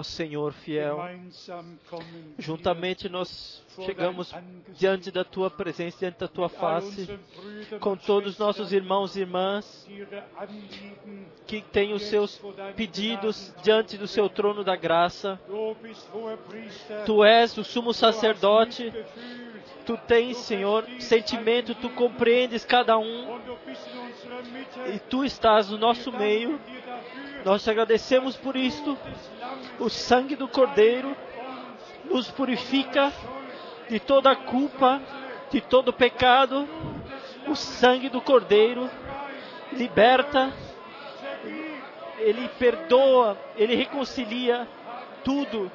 Senhor 0.04 0.52
fiel, 0.52 0.98
juntamente 2.38 3.08
nós 3.08 3.64
chegamos 3.84 4.32
diante 4.74 5.10
da 5.10 5.24
tua 5.24 5.50
presença, 5.50 5.98
diante 5.98 6.18
da 6.18 6.28
tua 6.28 6.48
face, 6.48 7.18
com 7.80 7.96
todos 7.96 8.34
os 8.34 8.38
nossos 8.38 8.72
irmãos 8.72 9.16
e 9.16 9.20
irmãs 9.20 9.88
que 11.46 11.60
têm 11.60 11.92
os 11.92 12.02
seus 12.02 12.40
pedidos 12.76 13.54
diante 13.62 13.96
do 13.96 14.06
seu 14.06 14.28
trono 14.28 14.62
da 14.62 14.76
graça. 14.76 15.40
Tu 17.06 17.24
és 17.24 17.56
o 17.56 17.64
sumo 17.64 17.92
sacerdote, 17.92 18.92
tu 19.84 19.96
tens, 19.96 20.36
Senhor, 20.38 20.84
sentimento, 21.00 21.74
tu 21.74 21.90
compreendes 21.90 22.64
cada 22.64 22.96
um 22.98 23.40
e 24.94 24.98
tu 24.98 25.24
estás 25.24 25.70
no 25.70 25.78
nosso 25.78 26.12
meio. 26.12 26.60
Nós 27.44 27.62
te 27.62 27.70
agradecemos 27.70 28.36
por 28.36 28.56
isto. 28.56 28.96
O 29.78 29.88
sangue 29.88 30.36
do 30.36 30.46
Cordeiro 30.46 31.16
nos 32.04 32.30
purifica 32.30 33.12
de 33.88 33.98
toda 33.98 34.34
culpa, 34.36 35.00
de 35.50 35.60
todo 35.60 35.92
pecado. 35.92 36.68
O 37.48 37.54
sangue 37.54 38.08
do 38.08 38.20
Cordeiro 38.20 38.88
liberta, 39.72 40.52
ele 42.18 42.48
perdoa, 42.58 43.36
ele 43.56 43.74
reconcilia 43.74 44.68
tudo. 45.24 45.70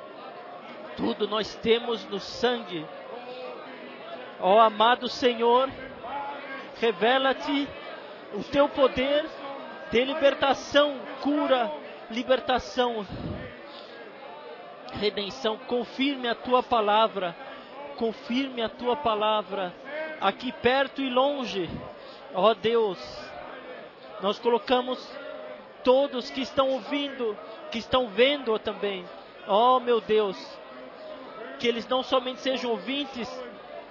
Tudo 0.96 1.28
nós 1.28 1.56
temos 1.56 2.06
no 2.06 2.20
sangue. 2.20 2.86
Ó 4.40 4.56
oh, 4.56 4.60
amado 4.60 5.10
Senhor, 5.10 5.70
revela-te 6.80 7.68
o 8.34 8.44
teu 8.44 8.70
poder 8.70 9.26
de 9.92 10.04
libertação, 10.06 10.98
cura, 11.22 11.72
libertação, 12.10 13.06
redenção. 14.90 15.58
Confirme 15.58 16.28
a 16.28 16.36
tua 16.36 16.64
palavra, 16.64 17.36
confirme 17.98 18.62
a 18.62 18.70
tua 18.70 18.96
palavra, 18.96 19.74
aqui 20.20 20.52
perto 20.52 21.02
e 21.02 21.10
longe. 21.10 21.70
Ó 22.34 22.54
Deus, 22.54 23.00
nós 24.22 24.40
colocamos 24.40 25.00
todos 25.84 26.30
que 26.30 26.42
estão 26.42 26.70
ouvindo, 26.70 27.38
que 27.72 27.80
estão 27.80 28.08
vendo 28.08 28.58
também. 28.60 29.06
Ó 29.48 29.80
meu 29.80 30.00
Deus, 30.00 30.38
que 31.58 31.68
eles 31.68 31.88
não 31.88 32.04
somente 32.04 32.40
sejam 32.42 32.72
ouvintes 32.72 33.30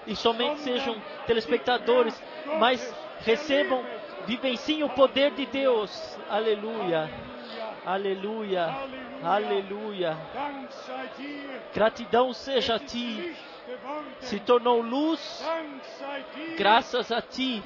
e 0.06 0.14
somente 0.14 0.60
sejam 0.60 0.96
telespectadores, 1.26 2.22
mas 2.58 2.94
recebam 3.20 3.84
Vivenciem 4.28 4.84
o 4.84 4.90
poder 4.90 5.30
de 5.30 5.46
Deus. 5.46 6.18
Aleluia. 6.28 7.10
Aleluia. 7.88 8.68
Aleluia. 9.24 10.14
Gratidão 11.72 12.34
seja 12.34 12.74
a 12.74 12.78
ti. 12.78 13.34
Se 14.20 14.38
tornou 14.40 14.82
luz. 14.82 15.42
Graças 16.58 17.10
a 17.10 17.22
ti. 17.22 17.62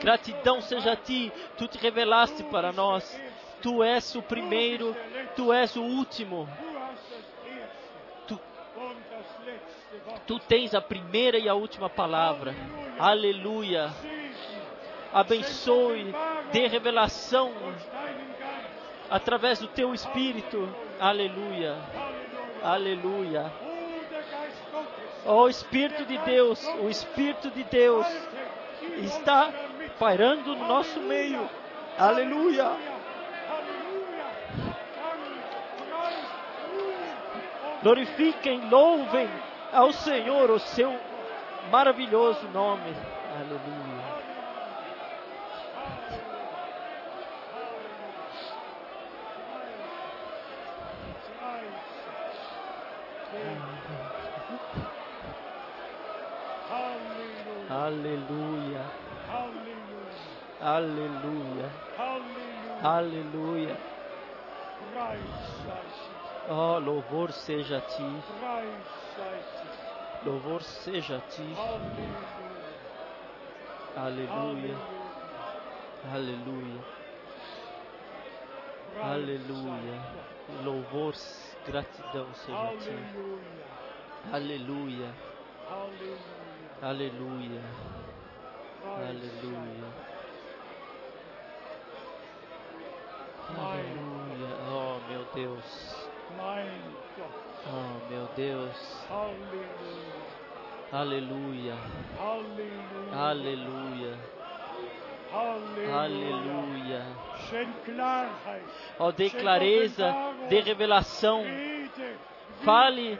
Gratidão 0.00 0.60
seja 0.60 0.94
a 0.94 0.96
ti. 0.96 1.32
Tu 1.56 1.68
te 1.68 1.78
revelaste 1.78 2.42
para 2.42 2.72
nós. 2.72 3.20
Tu 3.62 3.84
és 3.84 4.16
o 4.16 4.22
primeiro. 4.22 4.96
Tu 5.36 5.52
és 5.52 5.76
o 5.76 5.82
último. 5.82 6.48
Tu, 8.26 8.40
tu 10.26 10.40
tens 10.40 10.74
a 10.74 10.80
primeira 10.80 11.38
e 11.38 11.48
a 11.48 11.54
última 11.54 11.88
palavra. 11.88 12.52
Aleluia 12.98 13.94
abençoe, 15.12 16.14
dê 16.52 16.66
revelação 16.66 17.50
através 19.10 19.58
do 19.58 19.68
teu 19.68 19.94
espírito. 19.94 20.68
Aleluia. 20.98 21.76
Aleluia. 22.62 23.52
Ó 25.24 25.42
oh, 25.42 25.48
Espírito 25.48 26.04
de 26.04 26.18
Deus, 26.18 26.64
o 26.80 26.88
Espírito 26.88 27.50
de 27.50 27.64
Deus 27.64 28.06
está 28.98 29.52
pairando 29.98 30.54
no 30.54 30.66
nosso 30.66 31.00
meio. 31.00 31.48
Aleluia. 31.98 32.70
Glorifiquem, 37.82 38.68
louvem 38.68 39.28
ao 39.72 39.92
Senhor 39.92 40.50
o 40.50 40.58
seu 40.58 40.96
maravilhoso 41.70 42.46
nome. 42.48 42.94
Aleluia. 43.34 44.05
Aleluia. 57.68 58.84
Aleluia. 60.60 61.70
Aleluia. 62.82 63.76
Oh, 66.48 66.78
louvor 66.78 67.32
seja 67.32 67.78
a 67.78 67.80
ti. 67.80 68.22
Louvor 70.24 70.62
seja 70.62 71.16
a 71.16 71.20
ti. 71.20 71.56
Aleluia. 73.96 74.76
Aleluia. 76.12 76.80
Aleluia. 79.02 80.35
Louvor, 80.48 81.14
gratidão 81.66 82.26
a 82.30 82.76
ti. 82.76 82.90
Aleluia. 84.32 85.12
Aleluia. 86.82 87.62
Aleluia. 88.84 89.88
Aleluia. 93.58 94.48
Oh, 94.70 95.00
meu 95.08 95.24
Deus. 95.34 96.08
Oh, 97.68 98.08
meu 98.08 98.28
Deus. 98.36 98.76
Aleluia. 100.92 101.76
Aleluia. 103.12 104.35
Aleluia. 105.32 107.02
Ó, 108.98 109.10
dê 109.10 109.30
clareza, 109.30 110.14
dê 110.48 110.60
revelação. 110.60 111.44
Fale, 112.62 113.18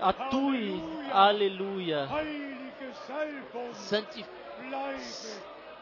atue. 0.00 0.82
Aleluia. 1.12 2.08
Santi... 3.72 4.24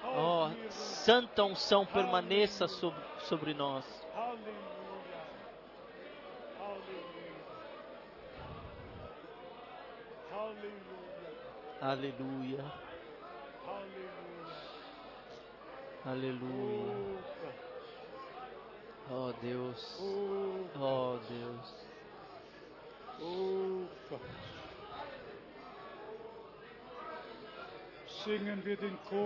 Oh, 0.03 0.49
santa 0.71 1.45
unção 1.45 1.87
permaneça 1.87 2.67
sobre, 2.67 3.01
sobre 3.19 3.55
nós. 3.55 3.85
Aleluia. 4.15 4.61
Aleluia. 11.81 12.65
Oh 19.11 19.33
Deus. 19.43 19.99
Oh 20.81 21.19
Deus. 21.29 21.75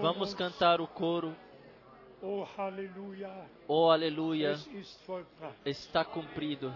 Vamos 0.02 0.34
cantar 0.34 0.80
o 0.80 0.86
coro. 0.86 1.34
Oh, 2.20 2.42
Halleluja. 2.56 3.30
Oh, 3.68 3.90
aleluia. 3.90 4.56
Está 5.64 6.04
cumprido. 6.04 6.72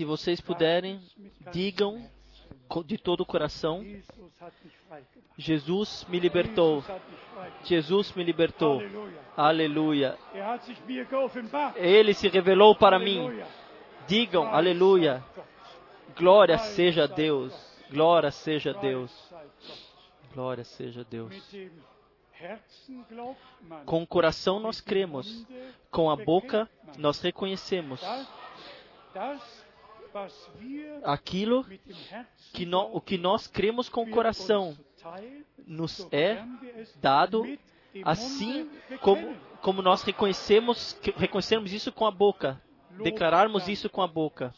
Se 0.00 0.04
vocês 0.06 0.40
puderem, 0.40 0.98
digam 1.52 2.02
de 2.86 2.96
todo 2.96 3.20
o 3.20 3.26
coração: 3.26 3.84
Jesus 5.36 6.06
me 6.08 6.18
libertou. 6.18 6.82
Jesus 7.64 8.10
me 8.14 8.24
libertou. 8.24 8.80
Aleluia. 9.36 10.16
Geoffenbart. 11.06 11.76
Ele 11.76 12.14
se 12.14 12.28
revelou 12.28 12.74
para 12.74 12.98
mim. 12.98 13.42
Digam: 14.06 14.44
Aleluia. 14.46 15.22
Glória 16.16 16.56
seja 16.56 17.04
a 17.04 17.06
Deus. 17.06 17.52
Glória 17.90 18.30
seja 18.30 18.70
a 18.70 18.80
Deus. 18.80 19.34
Glória 20.32 20.64
seja 20.64 21.02
a 21.02 21.04
Deus. 21.04 21.34
Com 23.84 24.02
o 24.02 24.06
coração 24.06 24.58
nós 24.60 24.80
cremos, 24.80 25.46
com 25.90 26.08
a 26.08 26.16
boca 26.16 26.66
nós 26.96 27.20
reconhecemos 27.20 28.00
aquilo 31.04 31.64
que 32.52 32.66
no, 32.66 32.94
o 32.94 33.00
que 33.00 33.16
nós 33.16 33.46
cremos 33.46 33.88
com 33.88 34.02
o 34.02 34.10
coração 34.10 34.76
nos 35.66 36.06
é 36.12 36.42
dado 37.00 37.44
assim 38.04 38.68
como, 39.00 39.34
como 39.60 39.82
nós 39.82 40.02
reconhecemos, 40.02 40.98
reconhecemos 41.16 41.72
isso 41.72 41.92
com 41.92 42.06
a 42.06 42.10
boca, 42.10 42.60
declararmos 43.02 43.68
isso 43.68 43.88
com 43.88 44.02
a 44.02 44.06
boca. 44.06 44.54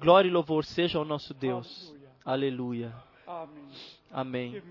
Glória 0.00 0.28
e 0.28 0.32
louvor 0.32 0.64
seja 0.64 0.98
ao 0.98 1.04
nosso 1.04 1.34
Deus. 1.34 1.94
Aleluia. 2.24 2.94
Amém. 4.10 4.62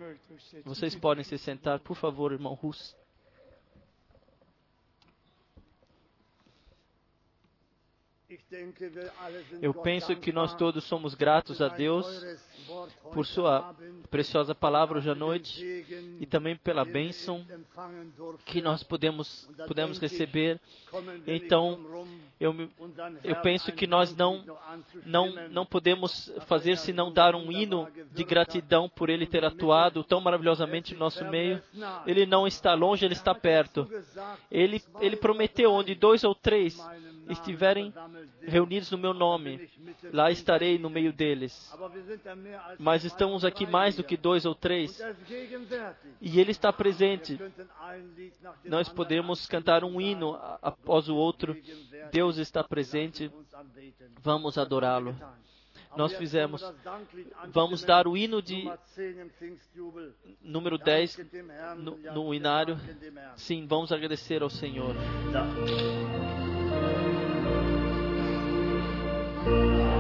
Vocês 0.64 0.96
podem 0.96 1.24
se 1.24 1.38
sentar, 1.38 1.80
por 1.80 1.96
favor, 1.96 2.32
irmão 2.32 2.54
Russo. 2.54 2.96
Eu 9.62 9.74
penso 9.74 10.16
que 10.16 10.32
nós 10.32 10.54
todos 10.56 10.84
somos 10.86 11.14
gratos 11.16 11.62
a 11.62 11.68
Deus 11.68 12.08
por 13.12 13.26
sua 13.26 13.76
preciosa 14.10 14.56
palavra 14.56 15.00
hoje 15.00 15.10
à 15.10 15.16
noite 15.16 15.86
e 16.20 16.26
também 16.26 16.56
pela 16.56 16.86
bênção 16.86 17.46
que 18.46 18.62
nós 18.62 18.84
podemos, 18.84 19.50
podemos 19.68 20.00
receber. 20.00 20.60
Então, 21.28 21.80
eu, 22.40 22.56
eu 23.24 23.36
penso 23.42 23.72
que 23.74 23.86
nós 23.86 24.16
não, 24.16 24.46
não, 25.06 25.32
não 25.50 25.66
podemos 25.66 26.34
fazer 26.46 26.78
senão 26.78 27.12
dar 27.12 27.36
um 27.36 27.52
hino 27.52 27.88
de 28.14 28.24
gratidão 28.24 28.88
por 28.88 29.10
Ele 29.10 29.26
ter 29.26 29.44
atuado 29.44 30.04
tão 30.04 30.22
maravilhosamente 30.22 30.94
no 30.94 31.00
nosso 31.00 31.26
meio. 31.26 31.62
Ele 32.06 32.26
não 32.26 32.48
está 32.48 32.74
longe, 32.74 33.06
Ele 33.06 33.14
está 33.14 33.36
perto. 33.36 33.90
Ele, 34.50 34.82
ele 35.02 35.18
prometeu: 35.18 35.72
onde 35.72 35.96
dois 35.96 36.24
ou 36.24 36.34
três 36.34 36.80
estiverem 37.32 37.94
reunidos 38.42 38.92
no 38.92 38.98
meu 38.98 39.14
nome, 39.14 39.70
lá 40.12 40.32
estarei 40.32 40.78
no 40.78 40.90
meio 40.90 41.14
deles. 41.14 41.74
Mas 42.78 43.04
estamos 43.04 43.46
aqui 43.46 43.66
mais 43.66 43.96
do 43.96 44.04
que 44.04 44.18
dois 44.18 44.46
ou 44.46 44.56
três, 44.56 45.02
e 46.20 46.40
Ele 46.40 46.52
está 46.52 46.72
presente. 46.72 47.40
Nós 48.64 48.90
podemos 48.90 49.46
cantar 49.48 49.84
um 49.84 50.00
hino 50.00 50.38
após 50.62 51.10
o 51.10 51.16
outro. 51.16 51.56
Deus 52.12 52.38
está 52.38 52.64
presente. 52.64 53.32
Vamos 54.22 54.58
adorá-lo. 54.58 55.16
Nós 55.96 56.16
fizemos. 56.16 56.64
Vamos 57.50 57.84
dar 57.84 58.08
o 58.08 58.16
hino 58.16 58.42
de 58.42 58.70
número 60.42 60.78
10 60.78 61.20
no, 61.78 61.98
no 62.14 62.34
inário. 62.34 62.78
Sim, 63.36 63.66
vamos 63.68 63.92
agradecer 63.92 64.42
ao 64.42 64.50
Senhor. 64.50 64.96
Aleluia, 69.46 69.91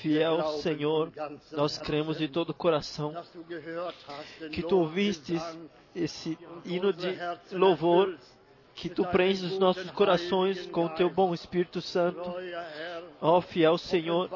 fiel 0.00 0.42
Senhor, 0.60 1.12
nós 1.52 1.78
cremos 1.78 2.18
de 2.18 2.28
todo 2.28 2.50
o 2.50 2.54
coração 2.54 3.14
que 4.50 4.62
tu 4.62 4.78
ouvistes 4.78 5.42
esse 5.94 6.38
hino 6.64 6.92
de 6.92 7.16
louvor, 7.52 8.16
que 8.74 8.88
tu 8.88 9.04
preenches 9.04 9.52
os 9.52 9.58
nossos 9.58 9.90
corações 9.90 10.66
com 10.66 10.86
o 10.86 10.88
teu 10.90 11.10
bom 11.10 11.34
Espírito 11.34 11.80
Santo. 11.82 12.34
Ó 13.20 13.40
fiel 13.40 13.76
Senhor, 13.76 14.30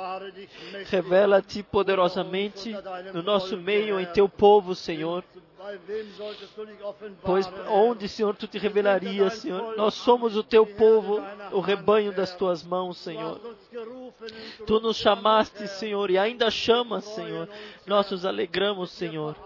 revela-te 0.86 1.62
poderosamente 1.62 2.74
no 3.12 3.22
nosso 3.22 3.56
meio, 3.56 3.98
em 3.98 4.06
teu 4.06 4.28
povo, 4.28 4.74
Senhor. 4.74 5.24
Pois 7.22 7.46
onde, 7.68 8.08
Senhor, 8.08 8.36
tu 8.36 8.46
te 8.46 8.58
revelarias, 8.58 9.34
Senhor? 9.34 9.76
Nós 9.76 9.94
somos 9.94 10.36
o 10.36 10.42
teu 10.42 10.66
povo, 10.66 11.22
o 11.52 11.60
rebanho 11.60 12.12
das 12.12 12.34
tuas 12.34 12.62
mãos, 12.62 12.98
Senhor. 12.98 13.40
Tu 14.66 14.80
nos 14.80 14.96
chamaste, 14.96 15.66
Senhor, 15.66 16.10
e 16.10 16.18
ainda 16.18 16.50
chamas, 16.50 17.04
Senhor. 17.04 17.48
Nós 17.86 18.10
nos 18.10 18.26
alegramos, 18.26 18.90
Senhor, 18.90 19.36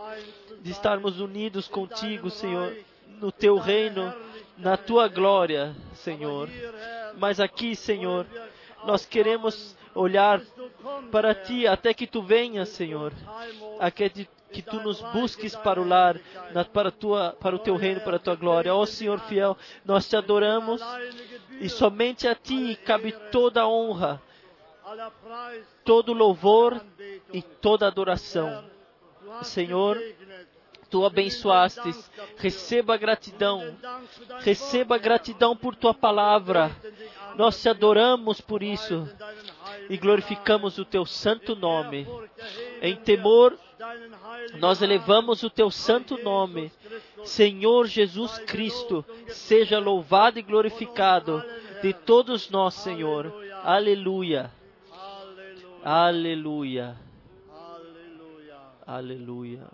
de 0.60 0.70
estarmos 0.70 1.20
unidos 1.20 1.68
contigo, 1.68 2.30
Senhor, 2.30 2.76
no 3.20 3.30
teu 3.30 3.56
reino, 3.56 4.12
na 4.56 4.76
tua 4.76 5.06
glória, 5.06 5.74
Senhor. 5.94 6.48
Mas 7.16 7.38
aqui, 7.38 7.76
Senhor, 7.76 8.26
nós 8.84 9.06
queremos 9.06 9.76
olhar 9.94 10.40
para 11.10 11.34
ti 11.34 11.66
até 11.66 11.94
que 11.94 12.06
tu 12.06 12.22
venhas, 12.22 12.68
Senhor. 12.70 13.12
Até 13.78 14.08
que 14.08 14.28
que 14.52 14.62
tu 14.62 14.80
nos 14.80 15.00
busques 15.12 15.54
para 15.54 15.80
o 15.80 15.86
lar, 15.86 16.18
para, 16.72 16.90
tua, 16.90 17.36
para 17.38 17.54
o 17.54 17.58
teu 17.58 17.76
reino, 17.76 18.00
para 18.00 18.16
a 18.16 18.20
tua 18.20 18.34
glória. 18.34 18.74
Ó 18.74 18.84
Senhor 18.86 19.20
fiel, 19.20 19.56
nós 19.84 20.08
te 20.08 20.16
adoramos 20.16 20.80
e 21.60 21.68
somente 21.68 22.26
a 22.26 22.34
ti 22.34 22.78
cabe 22.84 23.12
toda 23.30 23.62
a 23.62 23.68
honra, 23.68 24.22
todo 25.84 26.12
louvor 26.12 26.80
e 27.32 27.42
toda 27.42 27.86
adoração. 27.86 28.64
Senhor. 29.42 29.98
Tu 30.90 31.04
abençoastes, 31.04 32.10
receba 32.38 32.96
gratidão, 32.96 33.76
receba 34.40 34.96
gratidão 34.96 35.54
por 35.54 35.76
tua 35.76 35.92
palavra. 35.92 36.74
Nós 37.36 37.60
te 37.60 37.68
adoramos 37.68 38.40
por 38.40 38.62
isso 38.62 39.06
e 39.90 39.98
glorificamos 39.98 40.78
o 40.78 40.86
teu 40.86 41.04
santo 41.04 41.54
nome. 41.54 42.06
Em 42.80 42.96
temor, 42.96 43.58
nós 44.58 44.82
elevamos 44.82 45.42
o 45.42 45.50
teu 45.50 45.70
santo 45.70 46.16
nome. 46.22 46.72
Senhor 47.24 47.86
Jesus 47.86 48.38
Cristo, 48.38 49.04
seja 49.28 49.78
louvado 49.78 50.38
e 50.38 50.42
glorificado 50.42 51.42
de 51.82 51.92
todos 51.92 52.50
nós, 52.50 52.74
Senhor. 52.74 53.32
Aleluia, 53.64 54.50
aleluia, 55.84 56.96
aleluia, 58.86 59.66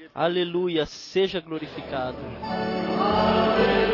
gepriesen. 0.00 0.10
aleluia, 0.14 0.86
seja 0.86 1.40
glorificado. 1.40 2.18
Amen. 2.42 3.89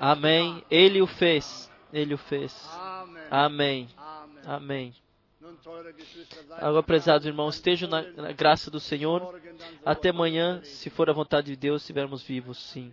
Amém. 0.00 0.64
Ele 0.70 1.00
o 1.02 1.06
fez. 1.06 1.70
Ele 1.92 2.14
o 2.14 2.18
fez. 2.18 2.68
Amém. 3.30 3.88
Amém. 4.44 4.94
Agora, 6.52 6.82
prezados 6.82 7.26
irmãos, 7.26 7.56
estejam 7.56 7.88
na, 7.88 8.02
na 8.02 8.32
graça 8.32 8.70
do 8.70 8.80
Senhor. 8.80 9.40
Até 9.84 10.10
amanhã, 10.10 10.62
se 10.62 10.90
for 10.90 11.08
a 11.08 11.12
vontade 11.12 11.48
de 11.48 11.56
Deus, 11.56 11.82
estivermos 11.82 12.22
vivos, 12.22 12.58
sim. 12.58 12.92